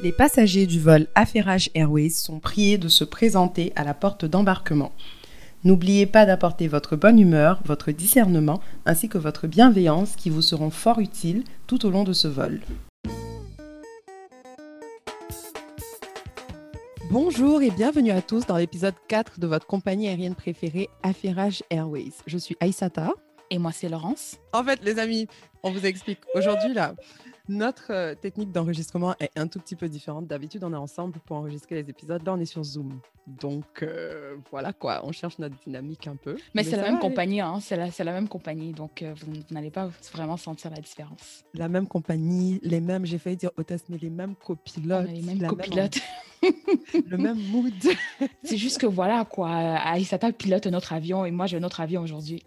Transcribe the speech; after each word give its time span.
Les 0.00 0.12
passagers 0.12 0.66
du 0.66 0.78
vol 0.78 1.08
Affairage 1.16 1.70
Airways 1.74 2.10
sont 2.10 2.38
priés 2.38 2.78
de 2.78 2.86
se 2.86 3.02
présenter 3.02 3.72
à 3.74 3.82
la 3.82 3.94
porte 3.94 4.24
d'embarquement. 4.24 4.92
N'oubliez 5.64 6.06
pas 6.06 6.24
d'apporter 6.24 6.68
votre 6.68 6.94
bonne 6.94 7.18
humeur, 7.18 7.60
votre 7.64 7.90
discernement 7.90 8.60
ainsi 8.86 9.08
que 9.08 9.18
votre 9.18 9.48
bienveillance 9.48 10.14
qui 10.14 10.30
vous 10.30 10.40
seront 10.40 10.70
fort 10.70 11.00
utiles 11.00 11.42
tout 11.66 11.84
au 11.84 11.90
long 11.90 12.04
de 12.04 12.12
ce 12.12 12.28
vol. 12.28 12.60
Bonjour 17.10 17.60
et 17.60 17.72
bienvenue 17.72 18.12
à 18.12 18.22
tous 18.22 18.46
dans 18.46 18.56
l'épisode 18.56 18.94
4 19.08 19.40
de 19.40 19.48
votre 19.48 19.66
compagnie 19.66 20.06
aérienne 20.06 20.36
préférée 20.36 20.88
Affairage 21.02 21.64
Airways. 21.70 22.12
Je 22.28 22.38
suis 22.38 22.56
Aïsata. 22.60 23.10
Et 23.50 23.58
moi, 23.58 23.72
c'est 23.72 23.88
Laurence. 23.88 24.36
En 24.52 24.62
fait, 24.62 24.78
les 24.84 24.98
amis, 24.98 25.26
on 25.62 25.72
vous 25.72 25.86
explique. 25.86 26.20
Aujourd'hui, 26.34 26.74
là, 26.74 26.94
notre 27.48 27.92
euh, 27.92 28.14
technique 28.14 28.52
d'enregistrement 28.52 29.14
est 29.20 29.30
un 29.36 29.46
tout 29.46 29.58
petit 29.58 29.76
peu 29.76 29.88
différente. 29.88 30.26
D'habitude, 30.26 30.62
on 30.64 30.72
est 30.72 30.76
ensemble 30.76 31.18
pour 31.24 31.36
enregistrer 31.36 31.76
les 31.76 31.90
épisodes. 31.90 32.22
Là, 32.24 32.34
on 32.34 32.40
est 32.40 32.44
sur 32.44 32.62
Zoom. 32.62 33.00
Donc, 33.26 33.82
euh, 33.82 34.36
voilà 34.50 34.72
quoi, 34.72 35.02
on 35.04 35.12
cherche 35.12 35.38
notre 35.38 35.56
dynamique 35.64 36.06
un 36.06 36.16
peu. 36.16 36.36
Mais, 36.54 36.62
c'est 36.62 36.76
la 36.76 36.82
même 36.82 36.98
compagnie, 36.98 37.40
hein. 37.40 37.58
c'est 37.60 37.76
la, 37.76 37.88
la, 37.98 38.12
même 38.12 38.28
compagnie. 38.28 38.72
Donc, 38.72 39.02
euh, 39.02 39.14
vous, 39.16 39.32
n'allez 39.50 39.70
pas 39.70 39.90
vraiment 40.12 40.36
sentir 40.36 40.70
la 40.70 40.80
différence. 40.80 41.44
La 41.54 41.68
même 41.68 41.86
compagnie, 41.86 42.58
les 42.62 42.80
mêmes, 42.80 43.04
j'ai 43.04 43.18
failli 43.18 43.36
dire 43.36 43.50
hôtesse, 43.56 43.84
mais 43.88 43.98
les 43.98 44.10
mêmes 44.10 44.34
copilotes. 44.34 45.08
les 45.08 45.22
mêmes 45.22 45.46
copilotes. 45.46 45.98
le 47.06 47.16
même 47.18 47.38
mood. 47.50 47.72
c'est 48.44 48.56
juste 48.56 48.78
que 48.78 48.86
voilà 48.86 49.24
quoi, 49.24 49.50
Aïsata 49.50 50.32
pilote 50.32 50.66
notre 50.66 50.92
avion 50.92 51.24
et 51.24 51.30
moi 51.30 51.46
j'ai 51.46 51.56
un 51.56 51.64
autre 51.64 51.80
avion 51.80 52.02
aujourd'hui. 52.02 52.42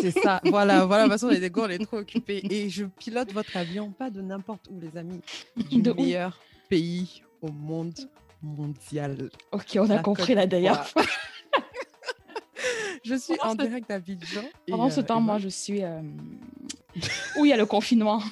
C'est 0.00 0.10
ça. 0.10 0.40
Voilà, 0.44 0.86
voilà. 0.86 1.04
De 1.04 1.08
toute 1.08 1.20
façon, 1.20 1.28
les 1.28 1.40
gars, 1.50 1.62
on 1.62 1.68
est 1.68 1.84
trop 1.84 1.98
occupés. 1.98 2.40
Et 2.50 2.68
je 2.68 2.84
pilote 2.84 3.32
votre 3.32 3.56
avion, 3.56 3.90
pas 3.90 4.10
de 4.10 4.20
n'importe 4.20 4.68
où, 4.70 4.78
les 4.80 4.96
amis. 4.96 5.20
Du 5.56 5.82
de 5.82 5.92
meilleur 5.92 6.38
pays 6.68 7.22
au 7.40 7.50
monde 7.50 7.94
mondial. 8.42 9.30
Ok, 9.52 9.76
on 9.76 9.90
a 9.90 9.98
compris 9.98 10.34
la 10.34 10.46
dernière 10.46 10.86
fois. 10.86 11.02
je 13.04 13.14
suis 13.14 13.36
en 13.40 13.54
direct 13.54 13.88
d'Abidjan. 13.88 14.42
Pendant 14.68 14.90
ce 14.90 15.00
euh, 15.00 15.04
temps, 15.04 15.20
moi, 15.20 15.38
je 15.38 15.48
suis 15.48 15.82
euh, 15.82 16.00
où 17.38 17.44
il 17.44 17.48
y 17.48 17.52
a 17.52 17.56
le 17.56 17.66
confinement 17.66 18.22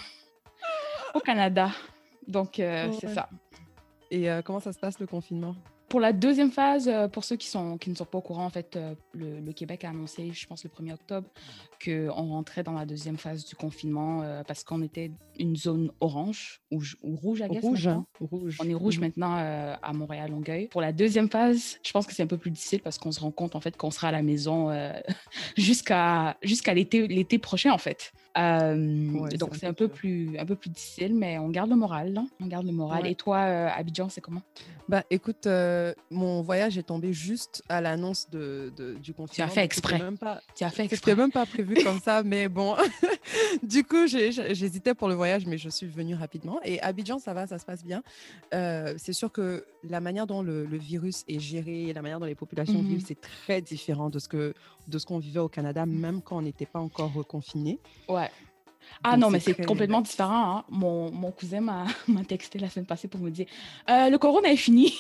au 1.14 1.20
Canada. 1.20 1.70
Donc, 2.28 2.60
euh, 2.60 2.92
c'est 3.00 3.12
ça. 3.12 3.28
Et 4.10 4.28
comment 4.44 4.60
ça 4.60 4.72
se 4.72 4.78
passe 4.78 5.00
le 5.00 5.06
confinement? 5.06 5.56
Pour 5.96 6.02
la 6.02 6.12
deuxième 6.12 6.50
phase, 6.50 6.88
euh, 6.88 7.08
pour 7.08 7.24
ceux 7.24 7.36
qui, 7.36 7.46
sont, 7.46 7.78
qui 7.78 7.88
ne 7.88 7.94
sont 7.94 8.04
pas 8.04 8.18
au 8.18 8.20
courant, 8.20 8.44
en 8.44 8.50
fait, 8.50 8.76
euh, 8.76 8.94
le, 9.14 9.50
Québec 9.54 9.82
a 9.82 9.88
annoncé, 9.88 10.30
je 10.30 10.46
pense, 10.46 10.62
le 10.62 10.68
1er 10.68 10.92
octobre, 10.92 11.26
qu'on 11.82 12.28
rentrait 12.28 12.62
dans 12.62 12.74
la 12.74 12.84
deuxième 12.84 13.16
phase 13.16 13.46
du 13.46 13.54
confinement 13.54 14.20
euh, 14.20 14.42
parce 14.46 14.62
qu'on 14.62 14.82
était 14.82 15.10
une 15.38 15.56
zone 15.56 15.90
orange 16.00 16.60
ou, 16.70 16.82
rouge, 17.02 17.40
à 17.40 17.46
rouge, 17.46 17.86
hein, 17.86 18.04
rouge. 18.20 18.58
On 18.60 18.68
est 18.68 18.74
rouge 18.74 18.98
mm. 18.98 19.00
maintenant 19.00 19.36
à 19.36 19.92
Montréal-Longueuil. 19.94 20.68
Pour 20.68 20.82
la 20.82 20.92
deuxième 20.92 21.30
phase, 21.30 21.78
je 21.82 21.92
pense 21.92 22.06
que 22.06 22.12
c'est 22.12 22.22
un 22.22 22.26
peu 22.26 22.36
plus 22.36 22.50
difficile 22.50 22.82
parce 22.82 22.98
qu'on 22.98 23.10
se 23.10 23.20
rend 23.20 23.30
compte, 23.30 23.56
en 23.56 23.60
fait, 23.60 23.78
qu'on 23.78 23.90
sera 23.90 24.08
à 24.08 24.12
la 24.12 24.20
maison 24.20 24.68
jusqu'à 25.56 26.36
jusqu'à 26.42 26.74
l'été 26.74 27.38
prochain, 27.38 27.72
en 27.72 27.78
fait. 27.78 28.12
Donc, 28.36 29.56
c'est 29.56 29.66
un, 29.66 29.72
peu 29.72 29.88
plus, 29.88 30.38
un 30.38 30.44
peu 30.44 30.56
plus 30.56 30.70
difficile, 30.70 31.14
mais 31.14 31.38
on 31.38 31.48
garde 31.48 31.70
le 31.70 31.76
moral. 31.76 32.20
On 32.40 32.46
garde 32.46 32.66
le 32.66 32.72
moral. 32.72 33.06
Et 33.06 33.14
toi, 33.14 33.38
Abidjan, 33.38 34.08
c'est 34.08 34.20
comment? 34.20 34.42
Bah, 34.88 35.02
écoute, 35.10 35.46
euh, 35.46 35.92
mon 36.10 36.42
voyage 36.42 36.78
est 36.78 36.84
tombé 36.84 37.12
juste 37.12 37.64
à 37.68 37.80
l'annonce 37.80 38.30
de, 38.30 38.72
du 39.02 39.14
confinement. 39.14 39.34
Tu 39.34 39.42
as 39.42 39.48
fait 39.48 39.64
exprès. 39.64 39.98
Même 39.98 40.16
pas, 40.16 40.40
tu 40.54 40.62
as 40.62 40.70
fait 40.70 40.84
exprès. 40.84 41.10
C'était 41.10 41.20
même 41.20 41.32
pas 41.32 41.44
prévu 41.44 41.82
comme 41.82 41.98
ça, 41.98 42.22
mais 42.22 42.48
bon. 42.48 42.76
du 43.64 43.82
coup, 43.82 44.06
j'hésitais 44.06 44.94
pour 44.94 45.08
le 45.08 45.14
voyage, 45.14 45.44
mais 45.46 45.58
je 45.58 45.68
suis 45.68 45.88
venue 45.88 46.14
rapidement. 46.14 46.60
Et 46.64 46.80
Abidjan, 46.82 47.18
ça 47.18 47.34
va, 47.34 47.48
ça 47.48 47.58
se 47.58 47.64
passe 47.64 47.84
bien. 47.84 48.02
Euh, 48.54 48.94
c'est 48.96 49.12
sûr 49.12 49.32
que 49.32 49.64
la 49.82 50.00
manière 50.00 50.26
dont 50.28 50.42
le, 50.42 50.64
virus 50.76 51.24
est 51.26 51.40
géré, 51.40 51.92
la 51.92 52.02
manière 52.02 52.20
dont 52.20 52.26
les 52.26 52.34
populations 52.34 52.80
vivent, 52.80 53.00
mhm. 53.00 53.06
c'est 53.06 53.20
très 53.20 53.60
différent 53.60 54.08
de 54.08 54.18
ce 54.18 54.28
que 54.28 54.54
de 54.88 54.98
ce 54.98 55.06
qu'on 55.06 55.18
vivait 55.18 55.40
au 55.40 55.48
Canada, 55.48 55.84
même 55.84 56.22
quand 56.22 56.36
on 56.36 56.42
n'était 56.42 56.66
pas 56.66 56.78
encore 56.78 57.12
reconfiné. 57.12 57.80
Ouais. 58.08 58.25
Ah 59.02 59.16
non, 59.16 59.30
mais 59.30 59.40
c'est 59.40 59.64
complètement 59.64 60.00
différent. 60.00 60.58
Hein. 60.58 60.64
Mon, 60.68 61.10
mon, 61.10 61.30
cousin 61.30 61.60
m'a 61.60 61.86
texté 62.26 62.58
la 62.58 62.68
semaine 62.68 62.86
passée 62.86 63.08
pour 63.08 63.20
me 63.20 63.30
dire 63.30 63.46
euh, 63.90 64.10
le 64.10 64.18
corona 64.18 64.50
est 64.50 64.56
fini. 64.56 64.94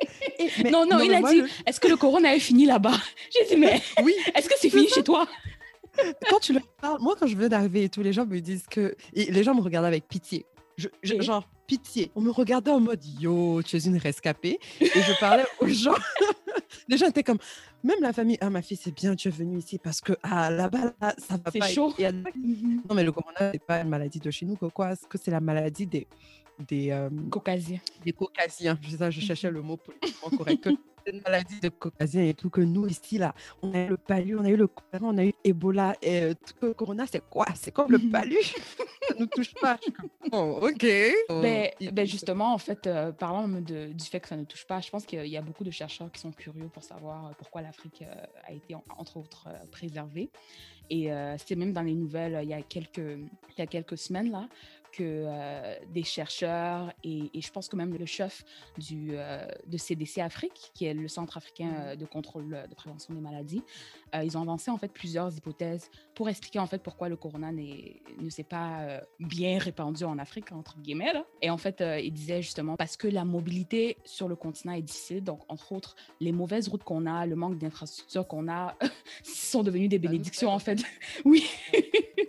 non, 0.70 0.86
non, 0.86 1.00
il 1.00 1.14
a 1.14 1.22
dit 1.22 1.42
est-ce 1.66 1.80
que 1.80 1.88
le 1.88 1.96
corona 1.96 2.34
est 2.34 2.40
fini 2.40 2.66
là-bas? 2.66 2.96
J'ai 3.32 3.54
dit 3.54 3.60
mais 3.60 3.80
oui. 4.02 4.14
est-ce 4.34 4.48
que 4.48 4.54
c'est 4.58 4.70
fini 4.70 4.88
chez 4.88 5.02
toi? 5.02 5.26
Quand 6.28 6.40
tu 6.40 6.52
leur 6.52 6.66
parles, 6.80 6.98
moi 7.00 7.14
quand 7.18 7.26
je 7.26 7.34
venais 7.36 7.48
d'arriver 7.48 7.88
tous 7.88 8.02
les 8.02 8.12
gens 8.12 8.26
me 8.26 8.40
disent 8.40 8.66
que. 8.70 8.94
les 9.14 9.42
gens 9.42 9.54
me 9.54 9.62
regardent 9.62 9.86
avec 9.86 10.06
pitié. 10.06 10.46
Je, 10.76 10.88
genre, 11.22 11.48
pitié. 11.66 12.10
On 12.14 12.20
me 12.20 12.30
regardait 12.30 12.70
en 12.70 12.80
mode 12.80 13.04
yo, 13.20 13.62
tu 13.62 13.76
es 13.76 13.80
une 13.80 13.96
rescapée. 13.96 14.58
Et 14.80 14.86
je 14.86 15.18
parlais 15.18 15.46
aux 15.60 15.66
gens. 15.68 15.94
les 16.88 16.96
gens 16.96 17.06
étaient 17.06 17.22
comme, 17.22 17.38
même 17.82 18.00
la 18.00 18.12
famille, 18.12 18.36
ah 18.40 18.50
ma 18.50 18.62
fille, 18.62 18.76
c'est 18.76 18.94
bien, 18.94 19.14
tu 19.16 19.28
es 19.28 19.30
venue 19.30 19.58
ici 19.58 19.78
parce 19.78 20.00
que 20.00 20.12
ah, 20.22 20.50
là-bas, 20.50 20.92
là, 21.00 21.14
ça 21.18 21.36
va 21.42 21.50
pas. 21.50 21.68
Chaud. 21.68 21.94
Mhm. 22.36 22.82
Non, 22.88 22.94
mais 22.94 23.04
le 23.04 23.12
corona, 23.12 23.50
c'est 23.52 23.62
pas 23.62 23.80
une 23.80 23.88
maladie 23.88 24.18
de 24.20 24.30
chez 24.30 24.46
nous, 24.46 24.56
quoi. 24.56 24.92
Est-ce 24.92 25.06
que 25.06 25.18
c'est 25.18 25.30
la 25.30 25.40
maladie 25.40 25.86
des. 25.86 26.06
Des 26.58 26.90
euh, 26.90 27.10
caucasiens. 27.30 27.80
Des 28.04 28.12
caucasiens. 28.12 28.78
Je, 28.80 28.96
ça, 28.96 29.10
je 29.10 29.20
cherchais 29.20 29.50
le 29.50 29.62
mot 29.62 29.76
politiquement 29.76 30.30
correct. 30.36 30.68
une 31.06 31.20
maladie 31.24 31.60
de 31.60 31.68
caucasien 31.68 32.24
et 32.24 32.34
tout, 32.34 32.50
que 32.50 32.60
nous, 32.60 32.86
ici, 32.86 33.18
là, 33.18 33.34
on 33.62 33.72
a 33.72 33.84
eu 33.84 33.88
le 33.88 33.96
palu, 33.96 34.38
on 34.38 34.44
a 34.44 34.48
eu 34.48 34.56
le 34.56 34.68
on 35.00 35.18
a 35.18 35.24
eu 35.24 35.34
Ebola, 35.44 35.94
et 36.02 36.22
euh, 36.22 36.34
tout, 36.34 36.66
le 36.66 36.74
corona, 36.74 37.04
c'est 37.10 37.22
quoi? 37.28 37.46
C'est 37.54 37.70
comme 37.70 37.92
le 37.92 37.98
palu, 38.10 38.36
ça 39.08 39.14
ne 39.14 39.20
nous 39.20 39.26
touche 39.26 39.54
pas. 39.54 39.78
oh, 40.32 40.60
ok. 40.62 40.86
Ben, 41.28 41.70
ben, 41.92 42.06
justement, 42.06 42.54
en 42.54 42.58
fait, 42.58 42.86
euh, 42.86 43.12
parlant 43.12 43.48
de, 43.48 43.92
du 43.92 44.04
fait 44.04 44.20
que 44.20 44.28
ça 44.28 44.36
ne 44.36 44.44
touche 44.44 44.66
pas, 44.66 44.80
je 44.80 44.90
pense 44.90 45.06
qu'il 45.06 45.26
y 45.26 45.36
a 45.36 45.42
beaucoup 45.42 45.64
de 45.64 45.70
chercheurs 45.70 46.10
qui 46.10 46.20
sont 46.20 46.32
curieux 46.32 46.68
pour 46.72 46.82
savoir 46.82 47.26
euh, 47.26 47.30
pourquoi 47.38 47.62
l'Afrique 47.62 48.04
a 48.46 48.52
été, 48.52 48.74
entre 48.96 49.18
autres, 49.18 49.48
préservée. 49.70 50.30
Et 50.88 51.10
c'était 51.38 51.56
même 51.56 51.72
dans 51.72 51.82
les 51.82 51.94
nouvelles 51.94 52.38
il 52.44 52.48
y 52.48 52.54
a 52.54 52.62
quelques, 52.62 52.98
il 52.98 53.58
y 53.58 53.60
a 53.60 53.66
quelques 53.66 53.98
semaines, 53.98 54.30
là, 54.30 54.48
que 54.96 55.24
euh, 55.26 55.76
des 55.92 56.02
chercheurs 56.02 56.92
et, 57.04 57.30
je 57.34 57.50
pense 57.50 57.68
que 57.68 57.76
même 57.76 57.94
le 57.94 58.06
chef 58.06 58.44
du, 58.78 59.10
euh, 59.12 59.46
de 59.66 59.76
CDC 59.76 60.18
Afrique, 60.18 60.70
qui 60.74 60.86
est 60.86 60.94
le 60.94 61.08
Centre 61.08 61.36
africain 61.36 61.66
mmh. 61.66 61.86
euh, 61.86 61.96
de 61.96 62.06
contrôle 62.06 62.66
de 62.68 62.74
prévention 62.74 63.12
des 63.14 63.20
maladies, 63.20 63.62
ils 64.22 64.38
ont 64.38 64.42
avancé 64.42 64.70
en 64.70 64.78
fait 64.78 64.90
plusieurs 64.90 65.36
hypothèses 65.36 65.90
pour 66.14 66.30
expliquer 66.30 66.58
en 66.58 66.66
fait 66.66 66.82
pourquoi 66.82 67.10
le 67.10 67.16
corona 67.16 67.52
ne 67.52 68.30
s'est 68.30 68.44
pas 68.44 69.02
bien 69.20 69.58
répandu 69.58 70.04
en 70.04 70.18
Afrique, 70.18 70.52
entre 70.52 70.78
guillemets. 70.78 71.12
Là. 71.12 71.26
Et 71.42 71.50
en 71.50 71.58
fait, 71.58 71.84
ils 72.02 72.12
disaient 72.12 72.40
justement 72.40 72.76
parce 72.76 72.96
que 72.96 73.08
la 73.08 73.26
mobilité 73.26 73.98
sur 74.04 74.26
le 74.28 74.36
continent 74.36 74.72
est 74.72 74.80
difficile, 74.80 75.22
donc 75.22 75.40
entre 75.48 75.72
autres, 75.72 75.96
les 76.20 76.32
mauvaises 76.32 76.68
routes 76.68 76.84
qu'on 76.84 77.04
a, 77.04 77.26
le 77.26 77.36
manque 77.36 77.58
d'infrastructures 77.58 78.26
qu'on 78.26 78.48
a, 78.48 78.74
sont 79.22 79.62
devenus 79.62 79.90
des 79.90 79.98
bénédictions 79.98 80.48
en 80.48 80.60
fait. 80.60 80.82
oui. 81.26 81.44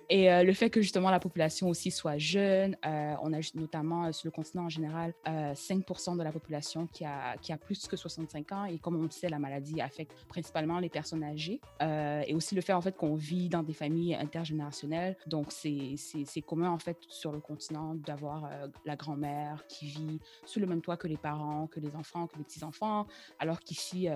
Et 0.10 0.44
le 0.44 0.54
fait 0.54 0.70
que 0.70 0.82
justement 0.82 1.10
la 1.10 1.20
population 1.20 1.68
aussi 1.68 1.92
soit 1.92 2.18
jeune, 2.18 2.78
euh, 2.86 3.16
on 3.22 3.34
a 3.34 3.40
notamment 3.56 4.06
euh, 4.06 4.12
sur 4.12 4.28
le 4.28 4.32
continent 4.32 4.66
en 4.66 4.70
général 4.70 5.14
5% 5.26 6.14
euh, 6.14 6.18
de 6.18 6.24
la 6.24 6.32
population 6.32 6.88
qui 6.88 7.04
a, 7.04 7.36
qui 7.38 7.52
a 7.52 7.58
plus 7.58 7.88
que 7.88 7.98
65 7.98 8.52
ans. 8.54 8.66
Et 8.66 8.80
comme 8.80 8.96
on 8.96 9.04
le 9.04 9.10
sait, 9.10 9.28
la 9.28 9.40
maladie 9.40 9.82
affecte 9.82 10.26
principalement 10.30 10.80
les 10.80 10.90
personnes 10.90 11.24
âgées. 11.24 11.60
et 11.82 12.34
aussi 12.34 12.56
le 12.56 12.62
fait 12.62 12.74
en 12.74 12.82
fait 12.82 12.96
qu'on 12.96 13.16
vit 13.16 13.50
dans 13.50 13.64
des 13.64 13.74
familles 13.74 14.16
intergénérationnelles. 14.16 15.18
Donc 15.28 15.52
c'est 15.52 16.42
commun 16.46 16.70
en 16.70 16.80
fait 16.80 16.98
sur 17.10 17.32
le 17.32 17.40
continent 17.40 17.96
d'avoir 17.96 18.50
la 18.86 18.96
grand-mère 18.96 19.66
qui 19.68 19.88
vit 19.88 20.20
sous 20.46 20.60
le 20.60 20.68
même 20.68 20.82
toit 20.82 20.98
que 20.98 21.08
les 21.08 21.18
parents, 21.18 21.68
que 21.68 21.80
les 21.80 21.96
enfants, 21.96 22.28
que 22.28 22.38
les 22.38 22.44
petits-enfants. 22.44 23.08
Alors 23.40 23.60
qu'ici 23.60 24.08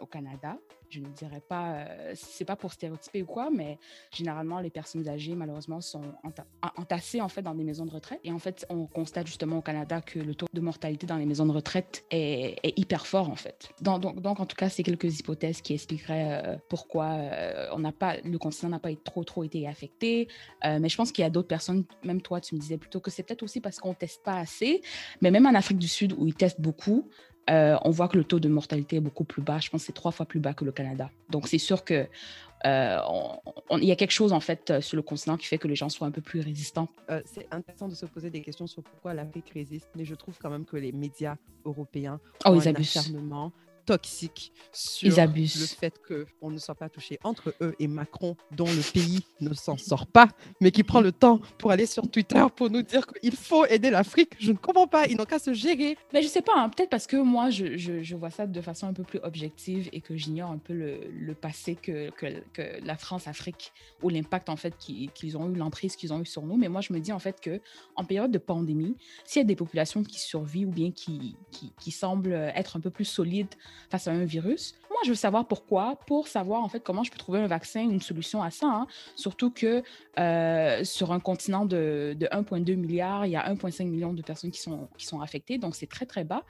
au 0.00 0.06
Canada, 0.06 0.58
je 0.94 1.00
ne 1.00 1.08
dirais 1.08 1.42
pas, 1.48 1.86
c'est 2.14 2.44
pas 2.44 2.56
pour 2.56 2.72
stéréotyper 2.72 3.22
ou 3.22 3.26
quoi, 3.26 3.50
mais 3.50 3.78
généralement 4.12 4.60
les 4.60 4.70
personnes 4.70 5.08
âgées 5.08 5.34
malheureusement 5.34 5.80
sont 5.80 6.02
entassées 6.76 7.20
en 7.20 7.28
fait 7.28 7.42
dans 7.42 7.54
des 7.54 7.64
maisons 7.64 7.84
de 7.84 7.90
retraite. 7.90 8.20
Et 8.24 8.32
en 8.32 8.38
fait, 8.38 8.66
on 8.68 8.86
constate 8.86 9.26
justement 9.26 9.58
au 9.58 9.62
Canada 9.62 10.00
que 10.00 10.18
le 10.18 10.34
taux 10.34 10.46
de 10.52 10.60
mortalité 10.60 11.06
dans 11.06 11.16
les 11.16 11.26
maisons 11.26 11.46
de 11.46 11.52
retraite 11.52 12.04
est, 12.10 12.78
hyper 12.78 13.06
fort, 13.06 13.30
en 13.30 13.36
fait. 13.36 13.70
Donc, 13.80 14.04
en 14.04 14.46
tout 14.46 14.56
cas, 14.56 14.68
c'est 14.68 14.82
quelques 14.82 15.20
hypothèses 15.20 15.60
qui 15.60 15.74
expliqueraient 15.74 16.42
euh, 16.44 16.56
pourquoi 16.68 17.12
euh, 17.12 17.68
on 17.72 17.78
n'a 17.78 17.92
pas, 17.92 18.16
le 18.24 18.38
continent 18.38 18.70
n'a 18.70 18.78
pas 18.78 18.90
trop, 19.04 19.24
trop 19.24 19.44
été 19.44 19.66
affecté. 19.66 20.28
Euh, 20.64 20.78
mais 20.80 20.88
je 20.88 20.96
pense 20.96 21.12
qu'il 21.12 21.22
y 21.22 21.26
a 21.26 21.30
d'autres 21.30 21.48
personnes, 21.48 21.84
même 22.02 22.20
toi, 22.20 22.40
tu 22.40 22.54
me 22.54 22.60
disais 22.60 22.78
plutôt 22.78 23.00
que 23.00 23.10
c'est 23.10 23.22
peut-être 23.22 23.42
aussi 23.42 23.60
parce 23.60 23.78
qu'on 23.78 23.94
teste 23.94 24.22
pas 24.22 24.38
assez. 24.38 24.82
Mais 25.20 25.30
même 25.30 25.46
en 25.46 25.54
Afrique 25.54 25.78
du 25.78 25.88
Sud, 25.88 26.14
où 26.16 26.26
ils 26.26 26.34
testent 26.34 26.60
beaucoup, 26.60 27.08
on 27.48 27.90
voit 27.90 28.08
que 28.08 28.16
le 28.16 28.24
taux 28.24 28.40
de 28.40 28.48
mortalité 28.48 28.96
est 28.96 29.00
beaucoup 29.00 29.24
plus 29.24 29.42
bas. 29.42 29.58
Je 29.58 29.70
pense 29.70 29.82
que 29.82 29.86
c'est 29.86 29.92
trois 29.92 30.12
fois 30.12 30.26
plus 30.26 30.40
bas 30.40 30.54
que 30.54 30.64
le 30.64 30.72
Canada. 30.72 31.10
Donc, 31.30 31.48
c'est 31.48 31.58
sûr 31.58 31.84
que 31.84 32.06
euh, 32.66 32.98
il 33.72 33.84
y 33.84 33.92
a 33.92 33.96
quelque 33.96 34.10
chose 34.10 34.32
en 34.32 34.40
fait 34.40 34.70
euh, 34.70 34.80
sur 34.80 34.96
le 34.96 35.02
continent 35.02 35.36
qui 35.36 35.46
fait 35.46 35.58
que 35.58 35.68
les 35.68 35.76
gens 35.76 35.90
soient 35.90 36.06
un 36.06 36.10
peu 36.10 36.22
plus 36.22 36.40
résistants. 36.40 36.88
Euh, 37.10 37.20
c'est 37.26 37.46
intéressant 37.50 37.88
de 37.88 37.94
se 37.94 38.06
poser 38.06 38.30
des 38.30 38.40
questions 38.40 38.66
sur 38.66 38.82
pourquoi 38.82 39.12
l'Afrique 39.12 39.50
résiste, 39.52 39.90
mais 39.96 40.06
je 40.06 40.14
trouve 40.14 40.38
quand 40.40 40.48
même 40.48 40.64
que 40.64 40.76
les 40.76 40.92
médias 40.92 41.36
européens 41.66 42.20
oh, 42.46 42.50
ont 42.50 42.60
un 42.60 42.74
acharnement 42.74 43.52
toxiques 43.84 44.52
sur 44.72 45.10
le 45.10 45.46
fait 45.46 46.00
qu'on 46.06 46.50
ne 46.50 46.58
soit 46.58 46.74
pas 46.74 46.88
touché 46.88 47.18
entre 47.22 47.54
eux 47.60 47.74
et 47.78 47.86
Macron, 47.86 48.36
dont 48.52 48.66
le 48.66 48.92
pays 48.92 49.20
ne 49.40 49.52
s'en 49.54 49.76
sort 49.76 50.06
pas, 50.06 50.28
mais 50.60 50.70
qui 50.70 50.82
prend 50.82 51.00
le 51.00 51.12
temps 51.12 51.40
pour 51.58 51.70
aller 51.70 51.86
sur 51.86 52.10
Twitter 52.10 52.44
pour 52.56 52.70
nous 52.70 52.82
dire 52.82 53.06
qu'il 53.06 53.36
faut 53.36 53.64
aider 53.66 53.90
l'Afrique. 53.90 54.32
Je 54.38 54.52
ne 54.52 54.56
comprends 54.56 54.86
pas. 54.86 55.06
Ils 55.06 55.16
n'ont 55.16 55.24
qu'à 55.24 55.38
se 55.38 55.52
gérer. 55.52 55.96
Mais 56.12 56.22
je 56.22 56.28
sais 56.28 56.42
pas. 56.42 56.52
Hein, 56.56 56.68
peut-être 56.68 56.90
parce 56.90 57.06
que 57.06 57.16
moi, 57.16 57.50
je, 57.50 57.76
je, 57.76 58.16
vois 58.16 58.30
ça 58.30 58.46
de 58.46 58.60
façon 58.60 58.86
un 58.86 58.92
peu 58.92 59.02
plus 59.02 59.18
objective 59.22 59.88
et 59.92 60.00
que 60.00 60.16
j'ignore 60.16 60.50
un 60.50 60.58
peu 60.58 60.72
le, 60.72 61.00
le 61.10 61.34
passé 61.34 61.74
que, 61.74 62.10
que, 62.10 62.26
que, 62.52 62.84
la 62.84 62.96
France-Afrique 62.96 63.72
ou 64.02 64.08
l'impact 64.08 64.48
en 64.48 64.56
fait 64.56 64.76
qu'ils 64.76 65.36
ont 65.36 65.50
eu, 65.50 65.54
l'emprise 65.54 65.96
qu'ils 65.96 66.12
ont 66.12 66.20
eu 66.20 66.26
sur 66.26 66.42
nous. 66.42 66.56
Mais 66.56 66.68
moi, 66.68 66.80
je 66.80 66.92
me 66.92 67.00
dis 67.00 67.12
en 67.12 67.18
fait 67.18 67.40
que 67.40 67.60
en 67.96 68.04
période 68.04 68.30
de 68.30 68.38
pandémie, 68.38 68.96
s'il 69.24 69.40
y 69.40 69.44
a 69.44 69.46
des 69.46 69.56
populations 69.56 70.02
qui 70.02 70.18
survivent 70.20 70.68
ou 70.68 70.72
bien 70.72 70.90
qui, 70.90 71.36
qui, 71.50 71.72
qui 71.80 71.90
semblent 71.90 72.32
être 72.54 72.76
un 72.76 72.80
peu 72.80 72.90
plus 72.90 73.04
solides 73.04 73.54
face 73.90 74.08
à 74.08 74.12
un 74.12 74.24
virus, 74.24 74.74
moi, 74.90 75.00
je 75.04 75.08
veux 75.10 75.16
savoir 75.16 75.46
pourquoi, 75.48 75.98
pour 76.06 76.28
savoir 76.28 76.62
en 76.62 76.68
fait 76.68 76.80
comment 76.80 77.02
je 77.02 77.10
peux 77.10 77.18
trouver 77.18 77.40
un 77.40 77.48
vaccin, 77.48 77.82
une 77.82 78.00
solution 78.00 78.42
à 78.42 78.50
ça. 78.50 78.66
Hein. 78.66 78.86
Surtout 79.16 79.50
que 79.50 79.82
euh, 80.18 80.84
sur 80.84 81.12
un 81.12 81.20
continent 81.20 81.66
de, 81.66 82.16
de 82.18 82.26
1,2 82.26 82.76
milliard, 82.76 83.26
il 83.26 83.32
y 83.32 83.36
a 83.36 83.52
1,5 83.52 83.88
million 83.88 84.12
de 84.12 84.22
personnes 84.22 84.52
qui 84.52 84.60
sont, 84.60 84.88
qui 84.96 85.06
sont 85.06 85.20
affectées, 85.20 85.58
donc 85.58 85.74
c'est 85.74 85.88
très 85.88 86.06
très 86.06 86.22
bas. 86.22 86.44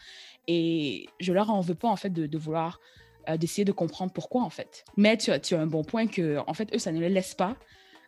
Et 0.47 1.07
je 1.21 1.33
leur 1.33 1.51
en 1.51 1.61
veux 1.63 1.75
pas 1.75 1.89
en 1.89 1.97
fait 1.97 2.11
de, 2.11 2.27
de 2.27 2.39
vouloir 2.39 2.81
euh, 3.31 3.39
d'essayer 3.39 3.65
de 3.65 3.73
comprendre 3.73 4.13
pourquoi 4.13 4.43
en 4.43 4.51
fait. 4.51 4.85
Mais 4.99 5.17
tu 5.17 5.31
as, 5.31 5.41
tu 5.41 5.55
as 5.55 5.61
un 5.61 5.67
bon 5.67 5.83
point 5.83 6.07
que 6.07 6.39
en 6.47 6.53
fait 6.53 6.75
eux 6.75 6.79
ça 6.79 6.93
ne 6.93 7.01
les 7.01 7.09
laisse 7.09 7.35
pas 7.35 7.57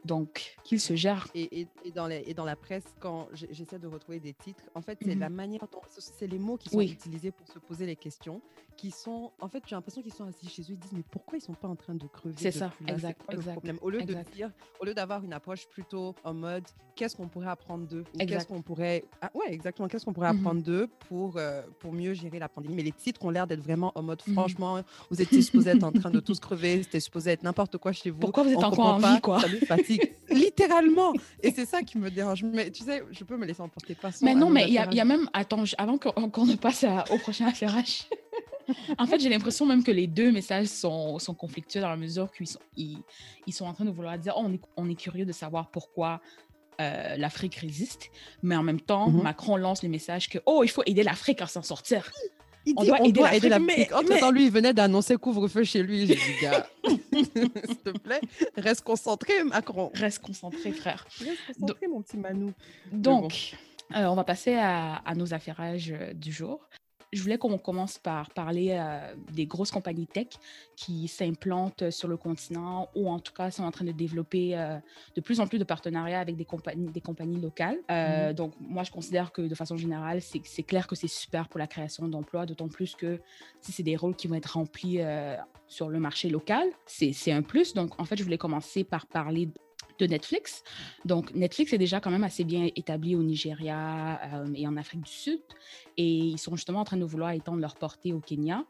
donc, 0.07 0.57
qu'il 0.65 0.81
se 0.81 0.95
gère. 0.95 1.29
Et, 1.35 1.67
dans 1.95 2.07
les, 2.07 2.23
et, 2.27 2.33
dans 2.33 2.45
la 2.45 2.57
presse, 2.57 2.85
quand 3.01 3.29
j'essaie 3.33 3.79
de 3.79 3.89
retrouver 3.89 4.21
des 4.21 4.33
titres, 4.33 4.63
en 4.75 4.81
fait, 4.81 4.99
c'est 5.03 5.17
la 5.17 5.29
mhm. 5.29 5.37
manière 5.37 5.67
dont. 5.73 5.81
C'est 5.89 6.29
les 6.29 6.39
mots 6.39 6.57
qui 6.57 6.69
sont 6.69 6.81
utilisés 6.81 7.33
pour 7.33 7.49
se 7.49 7.59
poser 7.59 7.87
les 7.87 7.97
questions, 7.97 8.41
qui 8.77 8.91
sont. 8.91 9.33
En 9.41 9.49
fait, 9.49 9.63
j'ai 9.67 9.75
l'impression 9.75 10.03
qu'ils 10.03 10.13
sont 10.13 10.27
assis 10.27 10.49
chez 10.49 10.63
eux, 10.63 10.67
ils 10.71 10.79
disent 10.79 10.93
Mais 10.93 11.05
pourquoi 11.11 11.39
ils 11.39 11.41
ne 11.41 11.47
sont 11.47 11.55
pas 11.55 11.69
en 11.69 11.77
train 11.77 11.95
de 11.95 12.07
crever 12.07 12.35
C'est 12.37 12.51
ça, 12.51 12.71
exact. 12.87 13.23
problème? 13.23 13.79
Au 13.83 13.91
lieu 13.91 14.03
de 14.03 14.15
dire, 14.35 14.51
au 14.81 14.85
lieu 14.85 14.95
d'avoir 14.95 15.25
une 15.25 15.33
approche 15.33 15.67
plutôt 15.69 16.15
en 16.25 16.35
mode 16.35 16.65
Qu'est-ce 16.97 17.15
qu'on 17.15 17.29
pourrait 17.29 17.49
apprendre 17.49 17.87
d'eux? 17.87 18.05
Qu'est-ce 18.19 18.47
qu'on 18.47 18.63
pourrait. 18.63 19.05
Ah, 19.21 19.31
ouais, 19.35 19.53
exactement. 19.53 19.87
Qu'est-ce 19.87 20.07
qu'on 20.07 20.15
pourrait 20.15 20.33
mhm. 20.33 20.39
apprendre 20.41 20.63
d'eux 20.63 20.89
pour, 21.09 21.35
euh, 21.37 21.61
pour 21.79 21.93
mieux 21.93 22.15
gérer 22.15 22.39
la 22.39 22.49
pandémie? 22.49 22.75
Mais 22.75 22.83
les 22.83 22.93
titres 22.93 23.23
ont 23.23 23.29
l'air 23.29 23.47
d'être 23.47 23.61
vraiment 23.61 23.93
en 23.95 24.03
mode 24.03 24.23
mhm. 24.27 24.33
Franchement, 24.33 24.81
vous 25.11 25.21
étiez 25.21 25.43
supposé 25.43 25.71
être 25.71 25.85
en 25.85 25.93
train 25.93 26.11
de 26.11 26.21
tous 26.21 26.41
crever, 26.41 26.83
c'était 26.83 27.01
supposé 27.01 27.33
être 27.33 27.43
n'importe 27.43 27.77
quoi 27.77 27.93
chez 27.93 28.09
vous. 28.09 28.19
Pourquoi 28.19 28.45
vous 28.45 28.51
êtes 28.51 28.65
encore 28.65 28.95
en 28.95 28.99
vie, 28.99 29.21
quoi? 29.21 29.43
littéralement. 30.31 31.13
Et 31.43 31.51
c'est 31.51 31.67
ça 31.67 31.83
qui 31.83 31.99
me 31.99 32.11
dérange. 32.11 32.43
Mais 32.45 32.71
tu 32.71 32.83
sais, 32.83 33.03
je 33.11 33.25
peux 33.25 33.37
me 33.37 33.45
laisser 33.45 33.61
emporter 33.61 33.95
pas 33.95 34.09
Mais 34.23 34.35
non, 34.35 34.49
mais 34.49 34.65
il 34.67 34.73
y, 34.73 34.79
a 34.79 35.05
même. 35.05 35.29
Attends, 35.35 35.65
avant 35.77 35.99
qu'on 35.99 36.47
ne 36.47 36.57
passe 36.57 36.87
au 37.11 37.19
prochain 37.19 37.47
affairage. 37.47 38.09
en 38.99 39.07
fait, 39.07 39.21
j'ai 39.21 39.29
l'impression 39.29 39.67
même 39.67 39.83
que 39.85 39.91
les 39.91 40.07
deux 40.07 40.33
messages 40.33 40.67
sont, 40.67 41.19
sont 41.19 41.35
conflictueux 41.35 41.81
dans 41.81 41.89
la 41.89 41.97
mesure 41.97 42.31
qu'ils 42.33 42.47
sont, 42.47 42.61
ils, 42.77 43.03
sont 43.51 43.67
en 43.67 43.75
train 43.75 43.85
de 43.85 43.91
vouloir 43.91 44.19
dire 44.19 44.35
oh, 44.37 44.43
on, 44.45 44.53
est, 44.55 44.61
on 44.77 44.89
est 44.89 44.95
curieux 44.95 45.25
de 45.25 45.33
savoir 45.33 45.71
pourquoi 45.71 46.21
euh, 46.81 47.17
l'Afrique 47.17 47.55
résiste, 47.55 48.11
mais 48.43 48.57
en 48.57 48.63
même 48.63 48.81
temps, 48.81 49.09
mhm. 49.09 49.23
Macron 49.23 49.57
lance 49.57 49.83
le 49.83 49.89
message 49.89 50.29
que 50.29 50.39
oh, 50.47 50.63
il 50.63 50.69
faut 50.69 50.83
aider 50.87 51.03
l'Afrique 51.03 51.41
à 51.41 51.47
s'en 51.47 51.63
sortir. 51.63 52.11
Il 52.67 52.75
on 52.77 52.83
doit, 52.83 53.01
aider, 53.33 53.49
l'Afrique. 53.49 53.93
Entre-temps, 53.93 54.33
lui, 54.33 54.47
il 54.47 54.51
venait 54.51 54.75
d'annoncer 54.75 55.17
couvre-feu 55.17 55.63
chez 55.63 55.85
lui. 55.85 56.05
J'ai 56.05 56.17
dit, 56.17 56.21
gars, 56.43 56.67
s'il 56.85 57.31
te 57.31 57.91
plaît, 57.91 58.21
reste 58.57 58.83
concentré, 58.83 59.45
Macron. 59.45 59.93
Reste 59.95 60.19
concentré, 60.19 60.73
frère. 60.73 61.07
Reste 61.21 61.61
concentré, 61.61 61.87
mon 61.87 62.03
petit 62.03 62.17
Manou. 62.17 62.53
Donc, 62.91 63.55
euh, 63.95 64.07
on 64.07 64.17
va 64.17 64.25
passer 64.25 64.55
à, 64.55 64.97
à 64.97 65.15
nos 65.15 65.33
affairages 65.33 65.93
euh, 65.93 66.13
du 66.13 66.33
jour 66.33 66.69
je 67.13 67.23
voulais 67.23 67.39
qu'on 67.39 67.59
commence 67.59 67.99
par 67.99 68.31
parler 68.31 68.71
euh, 68.73 69.15
des 69.33 69.47
grosses 69.47 69.71
compagnies 69.71 70.07
tech 70.07 70.29
qui 70.77 71.09
s'implantent 71.09 71.91
sur 71.91 72.09
le 72.09 72.17
continent 72.17 72.89
ou 72.95 73.09
en 73.09 73.19
tout 73.19 73.33
cas 73.33 73.51
sont 73.51 73.65
en 73.65 73.71
train 73.71 73.85
de 73.85 73.93
développer 73.93 74.57
euh, 74.57 74.77
de 75.15 75.21
plus 75.21 75.41
en 75.41 75.47
plus 75.47 75.59
de 75.59 75.65
partenariats 75.65 76.21
avec 76.21 76.37
des 76.37 76.45
compagnies, 76.45 76.91
des 76.91 77.01
compagnies 77.01 77.41
locales. 77.41 77.79
Euh, 77.91 78.29
mhm. 78.29 78.35
Donc, 78.35 78.53
moi, 78.61 78.83
je 78.83 78.91
considère 78.91 79.33
que 79.33 79.43
de 79.43 79.55
façon 79.55 79.77
générale, 79.77 80.21
c'est 80.21 80.63
clair 80.63 80.87
que 80.87 80.95
c'est 80.95 81.09
super 81.09 81.49
pour 81.49 81.59
la 81.59 81.67
création 81.67 82.09
d'emplois, 82.09 82.47
d'autant 82.47 82.69
plus 82.69 82.95
que 82.95 83.21
si 83.61 83.73
c'est 83.73 83.83
des 83.83 83.97
rôles 83.97 84.17
qui 84.17 84.27
vont 84.27 84.35
être 84.35 84.55
remplis 84.55 85.01
sur 85.67 85.89
le 85.89 85.99
marché 85.99 86.29
local, 86.29 86.69
c'est 86.87 87.33
un 87.33 87.43
plus. 87.43 87.75
Donc, 87.75 87.99
en 88.01 88.05
fait, 88.05 88.17
je 88.17 88.25
voulais 88.25 88.39
commencer 88.39 88.85
par 88.85 89.07
parler 89.07 89.49
de 89.99 90.07
Netflix. 90.07 90.63
Donc, 91.05 91.35
Netflix 91.35 91.73
est 91.73 91.79
déjà 91.79 92.01
quand 92.01 92.11
même 92.11 92.25
assez 92.25 92.45
bien 92.45 92.69
établi 92.77 93.17
au 93.17 93.23
Nigeria 93.23 94.21
euh, 94.35 94.53
et 94.55 94.67
en 94.67 94.77
Afrique 94.77 95.03
du 95.03 95.11
Sud. 95.11 95.41
Et 95.97 96.07
ils 96.07 96.39
sont 96.39 96.57
justement 96.57 96.81
en 96.81 96.85
train 96.85 96.97
de 96.97 97.05
vouloir 97.05 97.31
étendre 97.31 97.61
leur 97.61 97.77
portée 97.77 98.13
au 98.13 98.21
Kenya. 98.21 98.65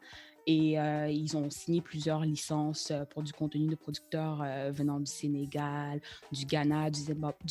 Et 0.49 0.79
euh, 0.79 1.09
ils 1.09 1.35
ont 1.35 1.49
signé 1.49 1.81
plusieurs 1.81 2.21
licences 2.21 2.91
euh, 2.91 3.03
pour 3.03 3.21
du 3.21 3.33
contenu 3.33 3.67
de 3.67 3.75
producteurs 3.75 4.41
euh, 4.41 4.71
venant 4.73 4.97
du 4.97 5.11
Sénégal, 5.11 5.99
du 6.31 6.45
Ghana, 6.45 6.89
du, 6.89 7.01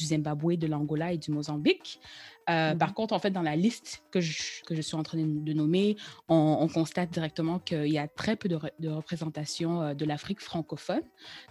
Zimbabwe, 0.06 0.56
de 0.56 0.66
l'Angola 0.66 1.12
et 1.12 1.18
du 1.18 1.30
Mozambique. 1.30 2.00
Par 2.46 2.74
mhm. 2.74 2.94
contre, 2.94 3.12
en 3.12 3.18
fait, 3.18 3.32
dans 3.32 3.42
la 3.42 3.54
liste 3.54 4.02
que 4.10 4.20
je, 4.20 4.62
que 4.64 4.74
je 4.74 4.80
suis 4.80 4.94
en 4.94 5.02
train 5.02 5.18
de, 5.18 5.52
nommer, 5.52 5.96
on, 6.28 6.68
constate 6.68 7.10
directement 7.10 7.58
qu'il 7.58 7.88
y 7.88 7.98
a 7.98 8.06
très 8.06 8.36
peu 8.36 8.48
de, 8.48 8.58
de 8.78 8.88
représentation 8.88 9.94
de 9.94 10.04
l'Afrique 10.04 10.40
francophone, 10.40 11.02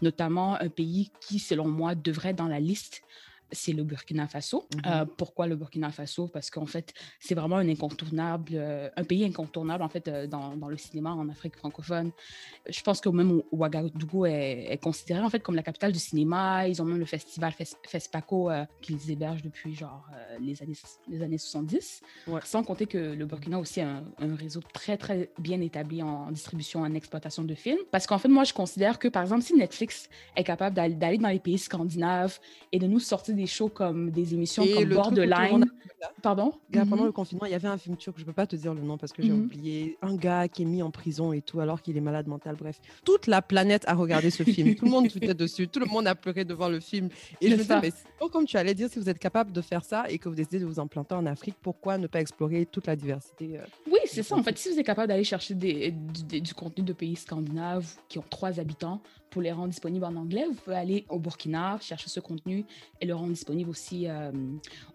notamment 0.01 0.55
un 0.55 0.69
pays 0.69 1.11
qui, 1.19 1.37
selon 1.37 1.67
moi, 1.67 1.95
devrait 1.95 2.33
dans 2.33 2.47
la 2.47 2.61
liste 2.61 3.03
c'est 3.51 3.73
le 3.73 3.83
Burkina 3.83 4.27
Faso. 4.27 4.67
Euh, 4.85 5.05
pourquoi 5.17 5.47
le 5.47 5.55
Burkina 5.55 5.91
Faso? 5.91 6.27
Parce 6.27 6.49
qu'en 6.49 6.65
fait, 6.65 6.93
c'est 7.19 7.35
vraiment 7.35 7.57
un 7.57 7.69
incontournable, 7.69 8.53
euh, 8.53 8.89
un 8.95 9.03
pays 9.03 9.23
incontournable 9.25 9.83
en 9.83 9.89
fait 9.89 10.07
euh, 10.07 10.27
dans, 10.27 10.55
dans, 10.55 10.69
le 10.69 10.77
cinéma 10.77 11.11
en 11.11 11.29
Afrique 11.29 11.55
francophone. 11.55 12.11
Je 12.67 12.81
pense 12.81 13.01
que 13.01 13.09
même 13.09 13.41
Ouagadougou 13.51 14.25
est, 14.25 14.71
est, 14.71 14.77
considéré 14.77 15.21
en 15.21 15.29
fait 15.29 15.39
comme 15.39 15.55
la 15.55 15.63
capitale 15.63 15.91
du 15.91 15.99
cinéma. 15.99 16.67
Ils 16.67 16.81
ont 16.81 16.85
même 16.85 16.99
le 16.99 17.05
festival 17.05 17.53
Fespaco 17.83 18.49
qu'ils 18.81 19.11
hébergent 19.11 19.43
depuis 19.43 19.75
genre 19.75 20.07
les 20.41 20.61
années 20.61 20.75
les 21.07 21.21
années 21.21 21.37
70. 21.37 22.01
Sans 22.43 22.63
compter 22.63 22.85
que 22.85 22.97
le 22.97 23.25
Burkina 23.25 23.59
aussi 23.59 23.81
a 23.81 23.89
un, 23.89 24.03
un, 24.19 24.35
réseau 24.35 24.61
très 24.73 24.97
très 24.97 25.31
bien 25.39 25.61
établi 25.61 26.01
en 26.01 26.31
distribution, 26.31 26.81
en 26.81 26.93
exploitation 26.93 27.43
de 27.43 27.55
films. 27.55 27.79
Parce 27.91 28.07
qu'en 28.07 28.17
fait, 28.17 28.27
moi, 28.27 28.43
je 28.43 28.53
considère 28.53 28.99
que 28.99 29.07
par 29.07 29.23
exemple, 29.23 29.43
si 29.43 29.55
Netflix 29.55 30.09
est 30.35 30.43
capable 30.43 30.75
d'aller 30.75 31.17
dans 31.17 31.29
les 31.29 31.39
pays 31.39 31.57
scandinaves 31.57 32.39
et 32.71 32.79
de 32.79 32.87
nous 32.87 32.99
sortir 32.99 33.34
des 33.35 33.47
shows 33.47 33.69
comme 33.69 34.11
des 34.11 34.33
émissions 34.33 34.65
comme 34.65 34.85
Borderline. 34.85 35.65
Pardon? 36.21 36.53
Pendant 36.71 36.97
mhm. 36.97 37.05
le 37.05 37.11
confinement, 37.11 37.45
il 37.45 37.51
y 37.51 37.55
avait 37.55 37.67
un 37.67 37.77
film 37.77 37.95
turc, 37.95 38.15
je 38.17 38.23
ne 38.23 38.25
peux 38.27 38.33
pas 38.33 38.47
te 38.47 38.55
dire 38.55 38.73
le 38.73 38.81
nom 38.81 38.97
parce 38.97 39.11
que 39.11 39.21
j'ai 39.21 39.31
mhm. 39.31 39.45
oublié, 39.45 39.97
un 40.01 40.15
gars 40.15 40.47
qui 40.47 40.63
est 40.63 40.65
mis 40.65 40.81
en 40.81 40.91
prison 40.91 41.33
et 41.33 41.41
tout 41.41 41.59
alors 41.59 41.81
qu'il 41.81 41.97
est 41.97 42.01
malade 42.01 42.27
mental. 42.27 42.55
Bref, 42.55 42.79
toute 43.03 43.27
la 43.27 43.41
planète 43.41 43.83
a 43.87 43.93
regardé 43.93 44.29
ce 44.29 44.43
film. 44.43 44.75
tout 44.75 44.85
le 44.85 44.91
monde 44.91 45.07
tweetait 45.11 45.33
dessus, 45.33 45.67
tout 45.67 45.79
le 45.79 45.85
monde 45.85 46.07
a 46.07 46.15
pleuré 46.15 46.45
devant 46.45 46.69
le 46.69 46.79
film. 46.79 47.09
Et 47.41 47.49
je 47.49 47.55
me 47.55 47.61
disais, 47.61 47.79
mais 47.81 47.91
comme 48.31 48.45
tu 48.45 48.57
allais 48.57 48.73
dire, 48.73 48.89
si 48.89 48.99
vous 48.99 49.09
êtes 49.09 49.19
capable 49.19 49.51
de 49.51 49.61
faire 49.61 49.83
ça 49.83 50.05
et 50.09 50.17
que 50.17 50.29
vous 50.29 50.35
décidez 50.35 50.59
de 50.59 50.65
vous 50.65 50.79
implanter 50.79 51.15
en 51.15 51.25
Afrique, 51.25 51.55
pourquoi 51.61 51.97
ne 51.97 52.07
pas 52.07 52.21
explorer 52.21 52.65
toute 52.65 52.87
la 52.87 52.95
diversité 52.95 53.57
euh, 53.57 53.65
Oui, 53.87 53.99
c'est 54.05 54.23
ça. 54.23 54.35
En 54.35 54.43
fait, 54.43 54.57
si 54.57 54.69
vous 54.69 54.79
êtes 54.79 54.85
capable 54.85 55.07
d'aller 55.07 55.23
chercher 55.23 55.53
des, 55.53 55.91
du 55.91 56.53
contenu 56.53 56.83
de 56.83 56.93
pays 56.93 57.15
scandinaves 57.15 57.87
qui 58.09 58.19
ont 58.19 58.25
trois 58.29 58.59
habitants, 58.59 59.01
pour 59.35 59.41
les 59.41 59.51
rendre 59.51 59.67
disponibles 59.67 60.05
en 60.05 60.15
anglais, 60.15 60.45
vous 60.47 60.53
pouvez 60.53 60.77
aller 60.77 61.05
au 61.09 61.19
Burkina, 61.19 61.77
chercher 61.81 62.07
ce 62.07 62.21
contenu 62.21 62.63
et 63.01 63.05
le 63.05 63.13
rendre 63.13 63.33
disponible 63.33 63.69
aussi, 63.69 64.07
euh, 64.07 64.31